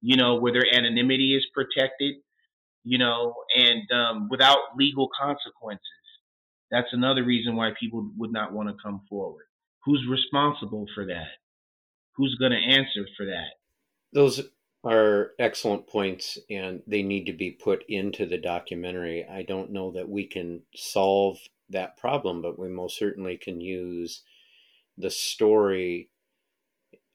you 0.00 0.16
know, 0.16 0.36
where 0.36 0.52
their 0.52 0.66
anonymity 0.72 1.34
is 1.34 1.46
protected, 1.52 2.16
you 2.88 2.96
know, 2.96 3.34
and 3.54 3.82
um, 3.92 4.28
without 4.30 4.58
legal 4.76 5.10
consequences. 5.20 5.84
That's 6.70 6.88
another 6.92 7.22
reason 7.22 7.54
why 7.54 7.72
people 7.78 8.10
would 8.16 8.32
not 8.32 8.52
want 8.52 8.70
to 8.70 8.82
come 8.82 9.02
forward. 9.10 9.44
Who's 9.84 10.06
responsible 10.08 10.86
for 10.94 11.04
that? 11.06 11.28
Who's 12.16 12.34
going 12.36 12.52
to 12.52 12.58
answer 12.58 13.06
for 13.16 13.26
that? 13.26 13.48
Those 14.12 14.40
are 14.84 15.32
excellent 15.38 15.86
points 15.86 16.38
and 16.48 16.82
they 16.86 17.02
need 17.02 17.26
to 17.26 17.32
be 17.32 17.50
put 17.50 17.84
into 17.88 18.24
the 18.24 18.38
documentary. 18.38 19.26
I 19.26 19.42
don't 19.42 19.72
know 19.72 19.92
that 19.92 20.08
we 20.08 20.26
can 20.26 20.62
solve 20.74 21.38
that 21.68 21.98
problem, 21.98 22.40
but 22.40 22.58
we 22.58 22.68
most 22.68 22.98
certainly 22.98 23.36
can 23.36 23.60
use 23.60 24.22
the 24.96 25.10
story 25.10 26.08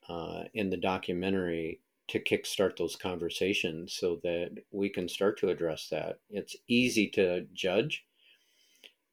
uh, 0.08 0.44
in 0.54 0.70
the 0.70 0.78
documentary 0.78 1.80
to 2.10 2.20
kickstart 2.20 2.78
those 2.78 2.96
conversations 2.96 3.96
so 4.00 4.20
that 4.24 4.52
we 4.72 4.90
can 4.90 5.08
start 5.08 5.40
to 5.40 5.50
address 5.50 5.88
that. 5.90 6.20
It's 6.30 6.56
easy 6.68 7.08
to 7.12 7.46
judge, 7.54 8.06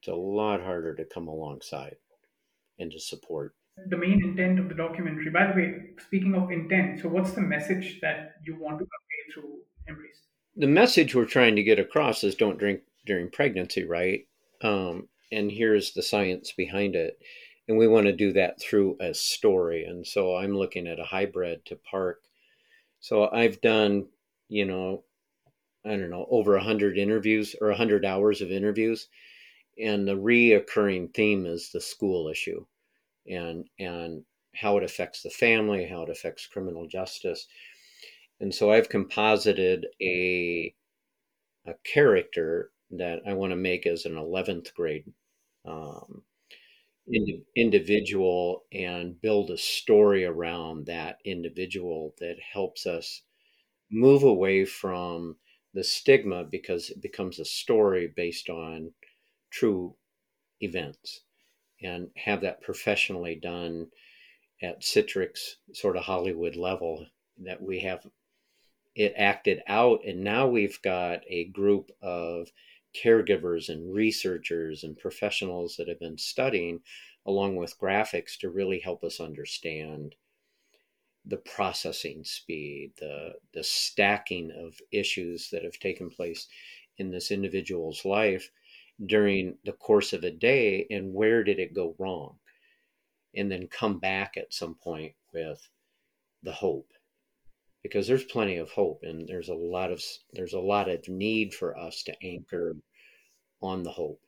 it's 0.00 0.08
a 0.08 0.14
lot 0.14 0.62
harder 0.62 0.94
to 0.94 1.04
come 1.04 1.28
alongside 1.28 1.96
and 2.78 2.90
to 2.90 2.98
support. 2.98 3.54
The 3.88 3.96
main 3.96 4.22
intent 4.22 4.58
of 4.58 4.68
the 4.68 4.74
documentary, 4.74 5.30
by 5.30 5.46
the 5.46 5.54
way, 5.54 5.74
speaking 6.04 6.34
of 6.34 6.50
intent, 6.50 7.00
so 7.00 7.08
what's 7.08 7.32
the 7.32 7.40
message 7.40 8.00
that 8.02 8.36
you 8.44 8.56
want 8.58 8.78
to 8.78 8.84
convey 8.84 9.32
through 9.32 9.58
Embraced? 9.88 10.22
The 10.56 10.66
message 10.66 11.14
we're 11.14 11.24
trying 11.24 11.56
to 11.56 11.62
get 11.62 11.78
across 11.78 12.24
is 12.24 12.34
don't 12.34 12.58
drink 12.58 12.80
during 13.06 13.30
pregnancy, 13.30 13.84
right? 13.84 14.26
Um, 14.62 15.08
and 15.32 15.50
here's 15.50 15.92
the 15.92 16.02
science 16.02 16.52
behind 16.52 16.94
it. 16.96 17.18
And 17.68 17.78
we 17.78 17.86
want 17.86 18.06
to 18.06 18.12
do 18.12 18.32
that 18.32 18.60
through 18.60 18.96
a 19.00 19.14
story. 19.14 19.84
And 19.84 20.06
so 20.06 20.36
I'm 20.36 20.56
looking 20.56 20.86
at 20.86 20.98
a 20.98 21.04
hybrid 21.04 21.64
to 21.66 21.76
park. 21.76 22.22
So 23.00 23.28
I've 23.30 23.60
done, 23.60 24.08
you 24.48 24.64
know, 24.64 25.04
I 25.84 25.90
don't 25.90 26.10
know, 26.10 26.26
over 26.30 26.52
100 26.54 26.98
interviews 26.98 27.56
or 27.60 27.68
100 27.68 28.04
hours 28.04 28.42
of 28.42 28.50
interviews. 28.52 29.08
And 29.78 30.06
the 30.06 30.16
reoccurring 30.16 31.14
theme 31.14 31.46
is 31.46 31.70
the 31.70 31.80
school 31.80 32.28
issue 32.28 32.66
and, 33.26 33.68
and 33.78 34.24
how 34.54 34.76
it 34.78 34.84
affects 34.84 35.22
the 35.22 35.30
family, 35.30 35.86
how 35.86 36.02
it 36.02 36.10
affects 36.10 36.46
criminal 36.46 36.86
justice. 36.86 37.46
And 38.40 38.54
so 38.54 38.72
I've 38.72 38.88
composited 38.88 39.86
a, 40.02 40.74
a 41.66 41.74
character 41.84 42.72
that 42.92 43.20
I 43.26 43.34
want 43.34 43.52
to 43.52 43.56
make 43.56 43.86
as 43.86 44.04
an 44.04 44.16
11th 44.16 44.74
grade 44.74 45.04
um, 45.64 46.22
ind- 47.12 47.44
individual 47.56 48.64
and 48.72 49.20
build 49.20 49.50
a 49.50 49.58
story 49.58 50.24
around 50.24 50.86
that 50.86 51.18
individual 51.24 52.14
that 52.18 52.36
helps 52.52 52.86
us 52.86 53.22
move 53.90 54.22
away 54.22 54.64
from 54.64 55.36
the 55.74 55.84
stigma 55.84 56.44
because 56.44 56.90
it 56.90 57.00
becomes 57.00 57.38
a 57.38 57.44
story 57.44 58.12
based 58.16 58.48
on 58.48 58.92
true 59.50 59.94
events 60.60 61.22
and 61.82 62.10
have 62.16 62.40
that 62.42 62.62
professionally 62.62 63.34
done 63.34 63.88
at 64.62 64.82
Citrix 64.82 65.56
sort 65.72 65.96
of 65.96 66.04
Hollywood 66.04 66.56
level 66.56 67.06
that 67.38 67.62
we 67.62 67.80
have 67.80 68.06
it 68.94 69.14
acted 69.16 69.62
out. 69.66 70.04
And 70.04 70.22
now 70.22 70.48
we've 70.48 70.80
got 70.82 71.22
a 71.28 71.44
group 71.46 71.90
of 72.02 72.48
caregivers 72.94 73.68
and 73.68 73.94
researchers 73.94 74.84
and 74.84 74.98
professionals 74.98 75.76
that 75.76 75.88
have 75.88 76.00
been 76.00 76.18
studying 76.18 76.80
along 77.26 77.56
with 77.56 77.78
graphics 77.78 78.38
to 78.38 78.50
really 78.50 78.80
help 78.80 79.04
us 79.04 79.20
understand 79.20 80.14
the 81.26 81.36
processing 81.36 82.24
speed, 82.24 82.92
the 82.98 83.34
the 83.52 83.62
stacking 83.62 84.50
of 84.52 84.74
issues 84.90 85.50
that 85.50 85.64
have 85.64 85.78
taken 85.78 86.10
place 86.10 86.48
in 86.98 87.10
this 87.10 87.30
individual's 87.30 88.04
life 88.04 88.50
during 89.06 89.56
the 89.64 89.72
course 89.72 90.12
of 90.12 90.24
a 90.24 90.30
day 90.30 90.86
and 90.90 91.14
where 91.14 91.44
did 91.44 91.58
it 91.58 91.74
go 91.74 91.94
wrong? 91.98 92.38
And 93.34 93.50
then 93.50 93.68
come 93.68 93.98
back 93.98 94.36
at 94.36 94.52
some 94.52 94.74
point 94.74 95.14
with 95.32 95.68
the 96.42 96.52
hope. 96.52 96.92
Because 97.82 98.06
there's 98.06 98.24
plenty 98.24 98.56
of 98.56 98.70
hope 98.70 99.00
and 99.02 99.28
there's 99.28 99.48
a 99.48 99.54
lot 99.54 99.90
of 99.92 100.02
there's 100.32 100.52
a 100.54 100.60
lot 100.60 100.88
of 100.88 101.08
need 101.08 101.54
for 101.54 101.76
us 101.78 102.02
to 102.04 102.14
anchor 102.22 102.76
on 103.62 103.82
the 103.82 103.90
hope 103.92 104.20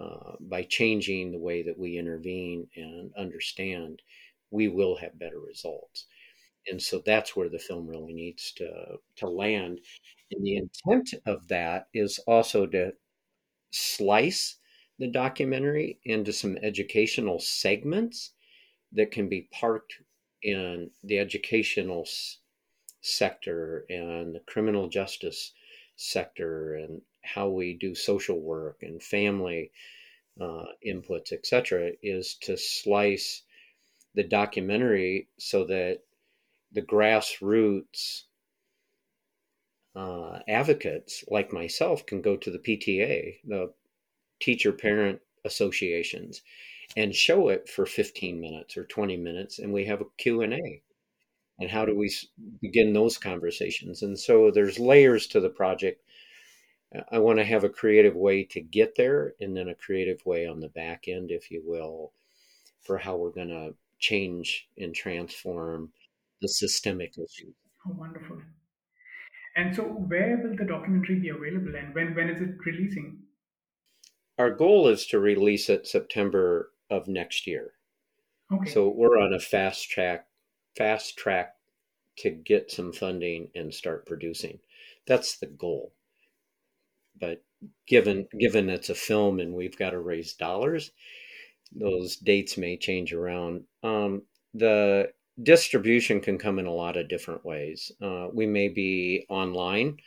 uh, 0.00 0.34
by 0.40 0.62
changing 0.64 1.32
the 1.32 1.38
way 1.38 1.62
that 1.62 1.78
we 1.78 1.98
intervene 1.98 2.68
and 2.76 3.12
understand, 3.16 4.02
we 4.50 4.68
will 4.68 4.96
have 4.96 5.18
better 5.18 5.40
results. 5.40 6.06
And 6.68 6.82
so 6.82 7.02
that's 7.04 7.36
where 7.36 7.48
the 7.48 7.58
film 7.58 7.86
really 7.88 8.14
needs 8.14 8.52
to, 8.54 8.98
to 9.16 9.28
land. 9.28 9.80
And 10.32 10.44
the 10.44 10.56
intent 10.56 11.14
of 11.26 11.48
that 11.48 11.88
is 11.94 12.18
also 12.26 12.66
to 12.66 12.92
slice 13.70 14.56
the 14.98 15.08
documentary 15.08 15.98
into 16.04 16.32
some 16.32 16.56
educational 16.62 17.38
segments 17.38 18.32
that 18.92 19.10
can 19.10 19.28
be 19.28 19.48
parked 19.52 19.94
in 20.42 20.90
the 21.04 21.18
educational 21.18 22.02
s- 22.02 22.38
sector 23.00 23.84
and 23.88 24.34
the 24.34 24.40
criminal 24.40 24.88
justice 24.88 25.52
sector 25.96 26.74
and 26.74 27.02
how 27.22 27.48
we 27.48 27.74
do 27.74 27.94
social 27.94 28.40
work 28.40 28.82
and 28.82 29.02
family 29.02 29.70
uh, 30.40 30.66
inputs, 30.86 31.32
etc., 31.32 31.90
is 32.02 32.34
to 32.34 32.56
slice 32.56 33.42
the 34.14 34.22
documentary 34.22 35.28
so 35.38 35.64
that 35.64 36.00
the 36.72 36.82
grassroots 36.82 38.22
uh, 39.96 40.38
advocates 40.46 41.24
like 41.28 41.52
myself 41.52 42.06
can 42.06 42.22
go 42.22 42.36
to 42.36 42.50
the 42.50 42.58
PTA, 42.58 43.38
the 43.44 43.72
teacher 44.40 44.72
parent 44.72 45.20
associations, 45.44 46.42
and 46.96 47.14
show 47.14 47.48
it 47.48 47.68
for 47.68 47.84
15 47.84 48.40
minutes 48.40 48.76
or 48.76 48.84
20 48.84 49.16
minutes, 49.16 49.58
and 49.58 49.72
we 49.72 49.84
have 49.86 50.00
a 50.00 50.06
Q&A. 50.16 50.82
And 51.60 51.70
how 51.70 51.84
do 51.84 51.96
we 51.96 52.12
begin 52.60 52.92
those 52.92 53.18
conversations? 53.18 54.02
And 54.02 54.18
so 54.18 54.50
there's 54.50 54.78
layers 54.78 55.26
to 55.28 55.40
the 55.40 55.50
project 55.50 56.02
I 57.12 57.18
want 57.18 57.38
to 57.38 57.44
have 57.44 57.64
a 57.64 57.68
creative 57.68 58.16
way 58.16 58.44
to 58.44 58.60
get 58.60 58.94
there 58.96 59.34
and 59.40 59.56
then 59.56 59.68
a 59.68 59.74
creative 59.74 60.24
way 60.24 60.46
on 60.46 60.60
the 60.60 60.70
back 60.70 61.04
end, 61.06 61.30
if 61.30 61.50
you 61.50 61.62
will, 61.64 62.12
for 62.80 62.96
how 62.96 63.16
we're 63.16 63.30
going 63.30 63.48
to 63.48 63.74
change 63.98 64.68
and 64.78 64.94
transform 64.94 65.92
the 66.40 66.48
systemic 66.48 67.18
issues. 67.18 67.54
Oh, 67.86 67.94
wonderful. 67.94 68.38
And 69.56 69.74
so, 69.74 69.82
where 69.82 70.40
will 70.42 70.56
the 70.56 70.64
documentary 70.64 71.16
be 71.16 71.28
available 71.28 71.74
and 71.76 71.94
when, 71.94 72.14
when 72.14 72.30
is 72.30 72.40
it 72.40 72.54
releasing? 72.64 73.18
Our 74.38 74.52
goal 74.52 74.88
is 74.88 75.04
to 75.06 75.18
release 75.18 75.68
it 75.68 75.86
September 75.86 76.70
of 76.90 77.08
next 77.08 77.46
year. 77.46 77.72
Okay. 78.52 78.70
So 78.70 78.88
we're 78.88 79.18
on 79.18 79.34
a 79.34 79.40
fast 79.40 79.90
track, 79.90 80.26
fast 80.78 81.18
track 81.18 81.56
to 82.18 82.30
get 82.30 82.70
some 82.70 82.92
funding 82.92 83.50
and 83.54 83.74
start 83.74 84.06
producing. 84.06 84.58
That's 85.06 85.36
the 85.38 85.46
goal 85.46 85.92
but 87.20 87.42
given 87.86 88.28
given 88.38 88.68
it's 88.68 88.90
a 88.90 88.94
film 88.94 89.40
and 89.40 89.54
we've 89.54 89.78
got 89.78 89.90
to 89.90 89.98
raise 89.98 90.34
dollars, 90.34 90.90
those 91.72 92.16
dates 92.16 92.56
may 92.56 92.76
change 92.76 93.12
around. 93.12 93.64
Um, 93.82 94.22
the 94.54 95.12
distribution 95.42 96.20
can 96.20 96.38
come 96.38 96.58
in 96.58 96.66
a 96.66 96.72
lot 96.72 96.96
of 96.96 97.08
different 97.08 97.44
ways. 97.44 97.92
Uh, 98.02 98.28
we 98.32 98.46
may 98.46 98.68
be 98.68 99.26
online 99.28 99.98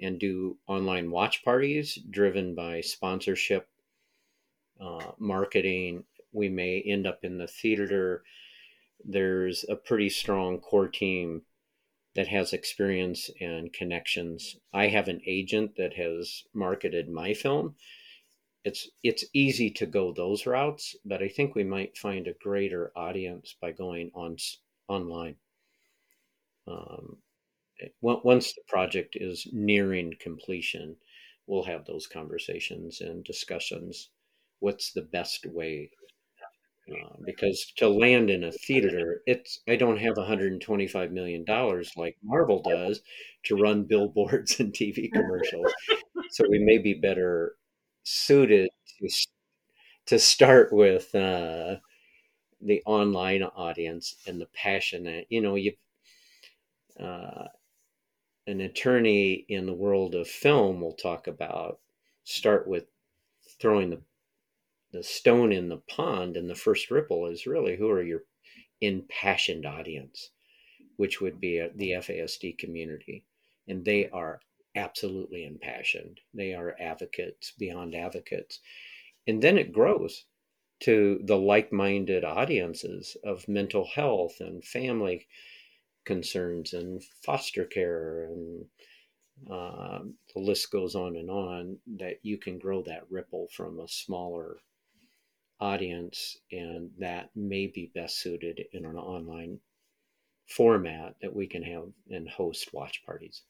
and 0.00 0.18
do 0.18 0.56
online 0.66 1.10
watch 1.10 1.44
parties 1.44 1.98
driven 2.10 2.54
by 2.54 2.80
sponsorship, 2.80 3.68
uh, 4.80 5.12
marketing. 5.18 6.04
We 6.32 6.48
may 6.48 6.80
end 6.80 7.06
up 7.06 7.20
in 7.22 7.38
the 7.38 7.46
theater. 7.46 8.24
There's 9.02 9.64
a 9.68 9.76
pretty 9.76 10.10
strong 10.10 10.60
core 10.60 10.88
team 10.88 11.42
that 12.14 12.28
has 12.28 12.52
experience 12.52 13.30
and 13.40 13.72
connections. 13.72 14.56
I 14.72 14.88
have 14.88 15.08
an 15.08 15.20
agent 15.26 15.76
that 15.76 15.94
has 15.94 16.44
marketed 16.52 17.08
my 17.08 17.34
film. 17.34 17.76
It's 18.64 18.90
it's 19.02 19.24
easy 19.34 19.70
to 19.72 19.86
go 19.86 20.12
those 20.12 20.46
routes, 20.46 20.96
but 21.04 21.22
I 21.22 21.28
think 21.28 21.54
we 21.54 21.64
might 21.64 21.98
find 21.98 22.26
a 22.26 22.34
greater 22.34 22.92
audience 22.96 23.54
by 23.60 23.72
going 23.72 24.10
on 24.14 24.36
online. 24.88 25.36
Um, 26.66 27.18
once 28.00 28.54
the 28.54 28.62
project 28.68 29.16
is 29.16 29.46
nearing 29.52 30.14
completion, 30.20 30.96
we'll 31.46 31.64
have 31.64 31.84
those 31.84 32.06
conversations 32.06 33.00
and 33.00 33.24
discussions. 33.24 34.10
What's 34.60 34.92
the 34.92 35.02
best 35.02 35.44
way 35.46 35.90
uh, 36.90 37.16
because 37.24 37.72
to 37.76 37.88
land 37.88 38.30
in 38.30 38.44
a 38.44 38.52
theater, 38.52 39.22
it's 39.26 39.60
I 39.68 39.76
don't 39.76 39.98
have 39.98 40.16
125 40.16 41.12
million 41.12 41.44
dollars 41.44 41.92
like 41.96 42.16
Marvel 42.22 42.62
does 42.62 43.00
to 43.44 43.56
run 43.56 43.84
billboards 43.88 44.60
and 44.60 44.74
TV 44.74 45.08
commercials. 45.12 45.72
so 46.30 46.44
we 46.50 46.58
may 46.58 46.78
be 46.78 46.94
better 46.94 47.56
suited 48.04 48.70
to, 49.00 49.08
to 50.06 50.18
start 50.18 50.72
with 50.72 51.14
uh, 51.14 51.76
the 52.62 52.82
online 52.86 53.42
audience 53.44 54.16
and 54.26 54.40
the 54.40 54.46
passionate. 54.54 55.26
You 55.30 55.42
know, 55.42 55.56
you 55.56 55.72
uh, 56.98 57.48
an 58.46 58.60
attorney 58.62 59.44
in 59.48 59.66
the 59.66 59.72
world 59.74 60.14
of 60.14 60.26
film 60.28 60.80
will 60.80 60.92
talk 60.94 61.26
about 61.26 61.80
start 62.24 62.66
with 62.66 62.86
throwing 63.60 63.90
the 63.90 64.02
the 64.94 65.02
stone 65.02 65.52
in 65.52 65.68
the 65.68 65.82
pond 65.88 66.36
and 66.36 66.48
the 66.48 66.54
first 66.54 66.90
ripple 66.90 67.26
is 67.26 67.46
really 67.46 67.76
who 67.76 67.90
are 67.90 68.02
your 68.02 68.22
impassioned 68.80 69.66
audience 69.66 70.30
which 70.96 71.20
would 71.20 71.40
be 71.40 71.66
the 71.74 71.92
FASD 71.92 72.58
community. 72.58 73.24
And 73.68 73.84
they 73.84 74.08
are 74.10 74.40
absolutely 74.76 75.44
impassioned. 75.44 76.20
They 76.32 76.54
are 76.54 76.76
advocates 76.80 77.52
beyond 77.58 77.94
advocates. 77.94 78.60
And 79.26 79.42
then 79.42 79.58
it 79.58 79.72
grows 79.72 80.24
to 80.80 81.20
the 81.24 81.36
like 81.36 81.72
minded 81.72 82.24
audiences 82.24 83.16
of 83.24 83.48
mental 83.48 83.86
health 83.86 84.40
and 84.40 84.64
family 84.64 85.26
concerns 86.04 86.74
and 86.74 87.02
foster 87.24 87.64
care 87.64 88.24
and 88.24 88.66
uh, 89.50 90.00
the 90.34 90.40
list 90.40 90.70
goes 90.70 90.94
on 90.94 91.16
and 91.16 91.30
on 91.30 91.78
that 91.96 92.18
you 92.22 92.36
can 92.36 92.58
grow 92.58 92.82
that 92.82 93.04
ripple 93.10 93.48
from 93.56 93.80
a 93.80 93.88
smaller 93.88 94.58
audience 95.64 96.36
and 96.52 96.90
that 96.98 97.30
may 97.34 97.66
be 97.66 97.90
best 97.94 98.20
suited 98.20 98.60
in 98.72 98.84
an 98.84 98.96
online 98.96 99.58
format 100.48 101.14
that 101.22 101.34
we 101.34 101.46
can 101.46 101.62
have 101.62 101.84
and 102.10 102.28
host 102.28 102.68
watch 102.74 103.00
parties 103.06 103.42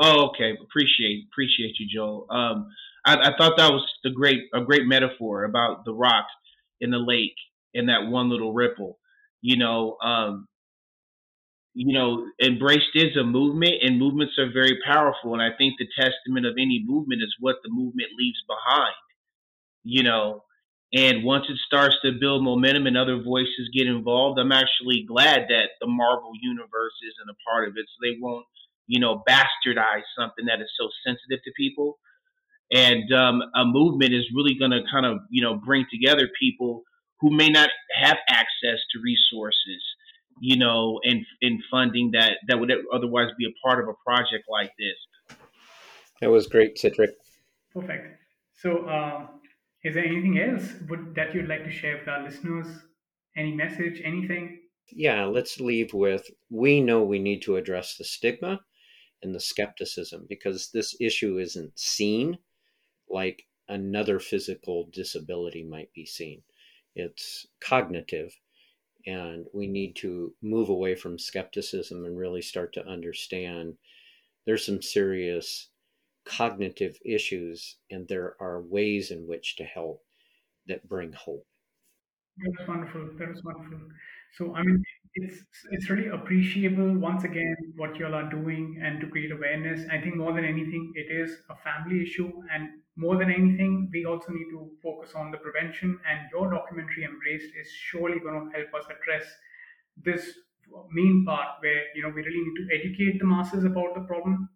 oh 0.00 0.28
okay 0.28 0.52
appreciate 0.62 1.24
appreciate 1.32 1.74
you 1.80 1.86
joel 1.92 2.26
um, 2.30 2.68
I, 3.04 3.14
I, 3.16 3.36
thought 3.36 3.56
that 3.56 3.72
was 3.72 3.84
the 4.04 4.10
great 4.10 4.42
a 4.54 4.60
great 4.60 4.86
metaphor 4.86 5.44
about 5.44 5.84
the 5.84 5.92
rock 5.92 6.26
in 6.80 6.90
the 6.90 6.98
lake 6.98 7.36
and 7.74 7.88
that 7.88 8.06
one 8.06 8.30
little 8.30 8.52
ripple 8.52 8.98
you 9.42 9.56
know 9.56 9.96
um, 10.04 10.46
you 11.78 11.92
know, 11.92 12.24
embraced 12.42 12.94
is 12.94 13.14
a 13.20 13.22
movement, 13.22 13.74
and 13.82 13.98
movements 13.98 14.38
are 14.38 14.50
very 14.50 14.78
powerful. 14.82 15.34
And 15.34 15.42
I 15.42 15.50
think 15.58 15.74
the 15.78 15.86
testament 15.94 16.46
of 16.46 16.54
any 16.54 16.82
movement 16.82 17.20
is 17.20 17.36
what 17.38 17.56
the 17.62 17.68
movement 17.68 18.08
leaves 18.18 18.42
behind. 18.48 18.94
You 19.84 20.02
know, 20.02 20.44
and 20.92 21.24
once 21.24 21.46
it 21.48 21.58
starts 21.66 21.96
to 22.04 22.12
build 22.18 22.44
momentum 22.44 22.86
and 22.86 22.96
other 22.96 23.20
voices 23.22 23.70
get 23.74 23.86
involved, 23.86 24.38
I'm 24.38 24.52
actually 24.52 25.04
glad 25.06 25.46
that 25.48 25.70
the 25.80 25.86
Marvel 25.86 26.32
universe 26.40 26.94
isn't 27.02 27.30
a 27.30 27.50
part 27.50 27.68
of 27.68 27.74
it, 27.76 27.86
so 27.86 27.96
they 28.02 28.16
won't, 28.20 28.46
you 28.86 29.00
know, 29.00 29.22
bastardize 29.28 30.06
something 30.18 30.46
that 30.46 30.60
is 30.60 30.70
so 30.78 30.88
sensitive 31.04 31.42
to 31.44 31.50
people. 31.56 31.98
And 32.72 33.12
um, 33.12 33.42
a 33.54 33.64
movement 33.64 34.12
is 34.14 34.24
really 34.34 34.54
going 34.58 34.72
to 34.72 34.80
kind 34.90 35.06
of, 35.06 35.18
you 35.30 35.42
know, 35.42 35.54
bring 35.54 35.86
together 35.90 36.28
people 36.40 36.82
who 37.20 37.30
may 37.30 37.48
not 37.48 37.70
have 38.00 38.16
access 38.28 38.78
to 38.92 39.00
resources 39.02 39.82
you 40.40 40.56
know, 40.56 41.00
and 41.04 41.24
in 41.40 41.62
funding 41.70 42.10
that 42.12 42.32
that 42.48 42.58
would 42.58 42.70
otherwise 42.92 43.28
be 43.38 43.46
a 43.46 43.66
part 43.66 43.82
of 43.82 43.88
a 43.88 43.94
project 44.04 44.44
like 44.50 44.72
this. 44.78 45.38
That 46.20 46.30
was 46.30 46.46
great, 46.46 46.76
Cedrick. 46.76 47.12
Perfect. 47.72 48.20
So, 48.54 48.86
uh, 48.86 49.26
is 49.86 49.94
there 49.94 50.04
anything 50.04 50.38
else 50.38 50.74
would, 50.88 51.14
that 51.14 51.32
you'd 51.32 51.48
like 51.48 51.64
to 51.64 51.70
share 51.70 51.98
with 51.98 52.08
our 52.08 52.24
listeners? 52.24 52.66
Any 53.36 53.52
message, 53.52 54.02
anything? 54.04 54.60
Yeah, 54.90 55.26
let's 55.26 55.60
leave 55.60 55.94
with 55.94 56.28
we 56.50 56.80
know 56.80 57.02
we 57.02 57.20
need 57.20 57.42
to 57.42 57.56
address 57.56 57.96
the 57.96 58.04
stigma 58.04 58.60
and 59.22 59.32
the 59.32 59.40
skepticism 59.40 60.26
because 60.28 60.70
this 60.72 60.96
issue 61.00 61.38
isn't 61.38 61.78
seen 61.78 62.38
like 63.08 63.44
another 63.68 64.18
physical 64.18 64.88
disability 64.92 65.62
might 65.62 65.92
be 65.94 66.04
seen. 66.04 66.42
It's 66.96 67.46
cognitive 67.60 68.32
and 69.06 69.46
we 69.54 69.68
need 69.68 69.94
to 69.96 70.34
move 70.42 70.68
away 70.68 70.96
from 70.96 71.18
skepticism 71.18 72.04
and 72.04 72.18
really 72.18 72.42
start 72.42 72.72
to 72.72 72.86
understand 72.88 73.74
there's 74.46 74.66
some 74.66 74.82
serious 74.82 75.68
cognitive 76.26 76.98
issues 77.04 77.76
and 77.90 78.08
there 78.08 78.36
are 78.40 78.60
ways 78.60 79.10
in 79.10 79.26
which 79.26 79.56
to 79.56 79.64
help 79.64 80.04
that 80.66 80.88
bring 80.88 81.12
hope. 81.12 81.46
That's 82.38 82.68
wonderful. 82.68 83.10
That 83.18 83.30
is 83.30 83.42
wonderful. 83.44 83.88
So 84.36 84.54
i 84.54 84.62
mean 84.62 84.82
it's 85.14 85.38
it's 85.70 85.88
really 85.88 86.08
appreciable 86.08 86.90
once 86.98 87.24
again 87.24 87.56
what 87.76 87.96
you 87.98 88.04
all 88.06 88.14
are 88.14 88.28
doing 88.28 88.78
and 88.82 89.00
to 89.00 89.08
create 89.08 89.32
awareness. 89.32 89.86
I 89.90 90.00
think 90.02 90.16
more 90.16 90.34
than 90.34 90.44
anything 90.44 90.92
it 90.94 91.10
is 91.10 91.38
a 91.48 91.56
family 91.56 92.02
issue 92.02 92.30
and 92.52 92.68
more 92.96 93.16
than 93.16 93.30
anything, 93.30 93.90
we 93.92 94.04
also 94.06 94.32
need 94.32 94.50
to 94.50 94.70
focus 94.82 95.14
on 95.14 95.30
the 95.30 95.36
prevention, 95.36 95.98
and 96.10 96.30
your 96.32 96.50
documentary 96.50 97.04
Embraced 97.04 97.54
is 97.54 97.70
surely 97.70 98.18
going 98.20 98.50
to 98.50 98.56
help 98.58 98.72
us 98.74 98.86
address 98.90 99.24
this 99.96 100.38
main 100.90 101.24
part 101.26 101.60
where 101.60 101.84
you 101.94 102.02
know 102.02 102.08
we 102.08 102.22
really 102.22 102.42
need 102.46 102.56
to 102.62 102.74
educate 102.74 103.18
the 103.18 103.26
masses 103.26 103.64
about 103.64 103.94
the 103.94 104.00
problem. 104.02 104.48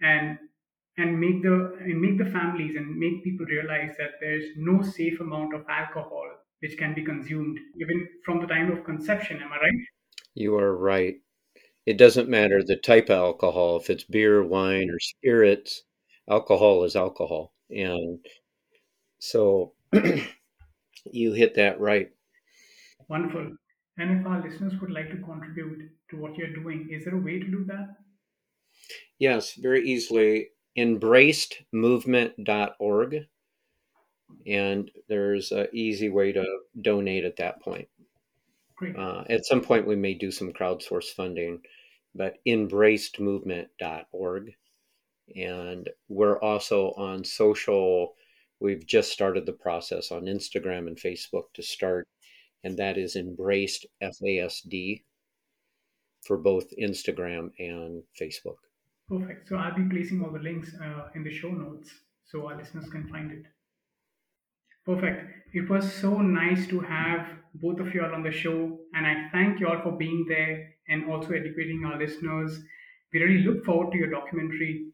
And 0.00 0.38
and 0.98 1.18
make 1.20 1.42
the 1.42 1.76
and 1.80 2.00
make 2.00 2.18
the 2.18 2.30
families 2.30 2.76
and 2.76 2.96
make 2.96 3.22
people 3.24 3.46
realize 3.46 3.94
that 3.98 4.12
there's 4.20 4.46
no 4.56 4.82
safe 4.82 5.20
amount 5.20 5.54
of 5.54 5.64
alcohol 5.68 6.26
which 6.60 6.78
can 6.78 6.94
be 6.94 7.04
consumed 7.04 7.58
even 7.80 8.08
from 8.24 8.40
the 8.40 8.46
time 8.46 8.70
of 8.72 8.84
conception 8.84 9.42
am 9.42 9.52
i 9.52 9.56
right 9.56 9.86
you 10.34 10.56
are 10.56 10.76
right 10.76 11.16
it 11.84 11.98
doesn't 11.98 12.28
matter 12.28 12.62
the 12.62 12.76
type 12.76 13.10
of 13.10 13.18
alcohol 13.18 13.76
if 13.76 13.90
it's 13.90 14.04
beer 14.04 14.42
wine 14.42 14.88
or 14.90 14.98
spirits 14.98 15.82
alcohol 16.28 16.84
is 16.84 16.96
alcohol 16.96 17.52
and 17.70 18.18
so 19.18 19.72
you 21.12 21.32
hit 21.32 21.54
that 21.54 21.80
right. 21.80 22.10
Wonderful. 23.08 23.56
And 23.98 24.20
if 24.20 24.26
our 24.26 24.42
listeners 24.42 24.74
would 24.80 24.90
like 24.90 25.10
to 25.10 25.16
contribute 25.16 25.90
to 26.10 26.16
what 26.16 26.36
you're 26.36 26.52
doing, 26.52 26.88
is 26.90 27.04
there 27.04 27.16
a 27.16 27.20
way 27.20 27.38
to 27.38 27.46
do 27.46 27.64
that? 27.66 27.96
Yes, 29.18 29.54
very 29.54 29.88
easily. 29.88 30.48
Embracedmovement.org. 30.76 33.26
And 34.46 34.90
there's 35.08 35.52
an 35.52 35.68
easy 35.72 36.08
way 36.08 36.32
to 36.32 36.44
donate 36.80 37.24
at 37.24 37.36
that 37.36 37.62
point. 37.62 37.86
Uh, 38.96 39.24
at 39.30 39.46
some 39.46 39.62
point, 39.62 39.86
we 39.86 39.96
may 39.96 40.14
do 40.14 40.30
some 40.30 40.52
crowdsource 40.52 41.06
funding, 41.06 41.62
but 42.14 42.34
embracedmovement.org 42.46 44.54
and 45.34 45.90
we're 46.08 46.38
also 46.38 46.92
on 46.92 47.24
social. 47.24 48.14
We've 48.60 48.86
just 48.86 49.12
started 49.12 49.46
the 49.46 49.52
process 49.52 50.12
on 50.12 50.22
Instagram 50.22 50.86
and 50.86 50.96
Facebook 50.96 51.52
to 51.54 51.62
start, 51.62 52.06
and 52.62 52.76
that 52.78 52.96
is 52.96 53.16
embraced 53.16 53.86
FASD 54.02 55.02
for 56.22 56.36
both 56.36 56.66
Instagram 56.80 57.50
and 57.58 58.02
Facebook. 58.20 58.56
Perfect. 59.08 59.48
So 59.48 59.56
I'll 59.56 59.74
be 59.74 59.88
placing 59.88 60.22
all 60.22 60.32
the 60.32 60.40
links 60.40 60.74
uh, 60.74 61.08
in 61.14 61.22
the 61.22 61.30
show 61.30 61.50
notes 61.50 61.90
so 62.24 62.48
our 62.48 62.56
listeners 62.56 62.88
can 62.90 63.08
find 63.08 63.30
it. 63.30 63.44
Perfect. 64.84 65.32
It 65.52 65.68
was 65.68 65.92
so 65.92 66.20
nice 66.20 66.66
to 66.68 66.80
have 66.80 67.26
both 67.54 67.80
of 67.80 67.94
you 67.94 68.04
all 68.04 68.14
on 68.14 68.22
the 68.22 68.32
show, 68.32 68.78
and 68.94 69.06
I 69.06 69.28
thank 69.32 69.60
you 69.60 69.68
all 69.68 69.80
for 69.82 69.92
being 69.92 70.26
there 70.28 70.74
and 70.88 71.10
also 71.10 71.30
educating 71.30 71.84
our 71.84 71.98
listeners. 71.98 72.60
We 73.12 73.20
really 73.20 73.42
look 73.42 73.64
forward 73.64 73.92
to 73.92 73.98
your 73.98 74.10
documentary 74.10 74.92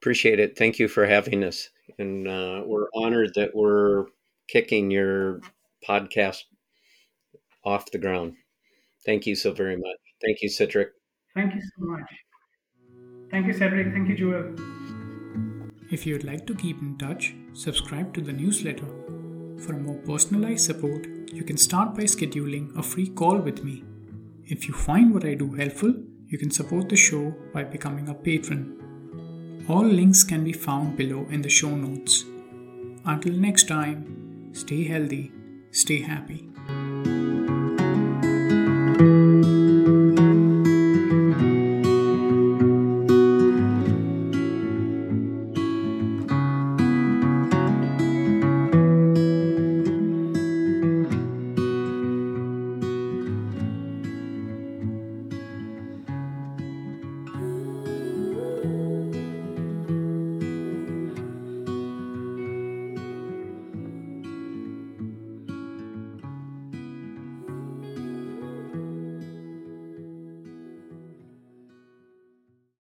Appreciate 0.00 0.40
it. 0.40 0.56
Thank 0.56 0.78
you 0.78 0.88
for 0.88 1.06
having 1.06 1.44
us. 1.44 1.68
And 1.98 2.26
uh, 2.26 2.62
we're 2.64 2.88
honored 2.94 3.34
that 3.34 3.54
we're 3.54 4.06
kicking 4.48 4.90
your 4.90 5.42
podcast 5.86 6.44
off 7.66 7.90
the 7.90 7.98
ground. 7.98 8.36
Thank 9.04 9.26
you 9.26 9.34
so 9.34 9.52
very 9.52 9.76
much. 9.76 9.98
Thank 10.24 10.40
you, 10.40 10.48
Cedrick. 10.48 10.92
Thank 11.34 11.54
you 11.54 11.60
so 11.60 11.84
much. 11.84 12.10
Thank 13.30 13.46
you, 13.46 13.54
Cedrick. 13.54 13.92
Thank 13.92 14.08
you, 14.08 14.16
Joel. 14.16 14.54
If 15.90 16.06
you'd 16.06 16.24
like 16.24 16.46
to 16.46 16.54
keep 16.54 16.80
in 16.82 16.98
touch, 16.98 17.34
subscribe 17.52 18.12
to 18.14 18.20
the 18.20 18.32
newsletter. 18.32 18.86
For 19.58 19.72
more 19.72 19.98
personalized 19.98 20.64
support, 20.64 21.06
you 21.32 21.44
can 21.44 21.56
start 21.56 21.94
by 21.94 22.04
scheduling 22.04 22.76
a 22.76 22.82
free 22.82 23.08
call 23.08 23.38
with 23.38 23.62
me. 23.62 23.84
If 24.46 24.66
you 24.66 24.74
find 24.74 25.14
what 25.14 25.24
I 25.24 25.34
do 25.34 25.52
helpful, 25.52 25.94
you 26.28 26.38
can 26.38 26.50
support 26.50 26.88
the 26.88 26.96
show 26.96 27.34
by 27.52 27.64
becoming 27.64 28.08
a 28.08 28.14
patron. 28.14 29.64
All 29.68 29.84
links 29.84 30.24
can 30.24 30.42
be 30.42 30.52
found 30.52 30.96
below 30.96 31.26
in 31.30 31.42
the 31.42 31.48
show 31.48 31.70
notes. 31.70 32.24
Until 33.04 33.34
next 33.34 33.68
time, 33.68 34.50
stay 34.52 34.84
healthy, 34.84 35.32
stay 35.70 36.00
happy. 36.00 36.49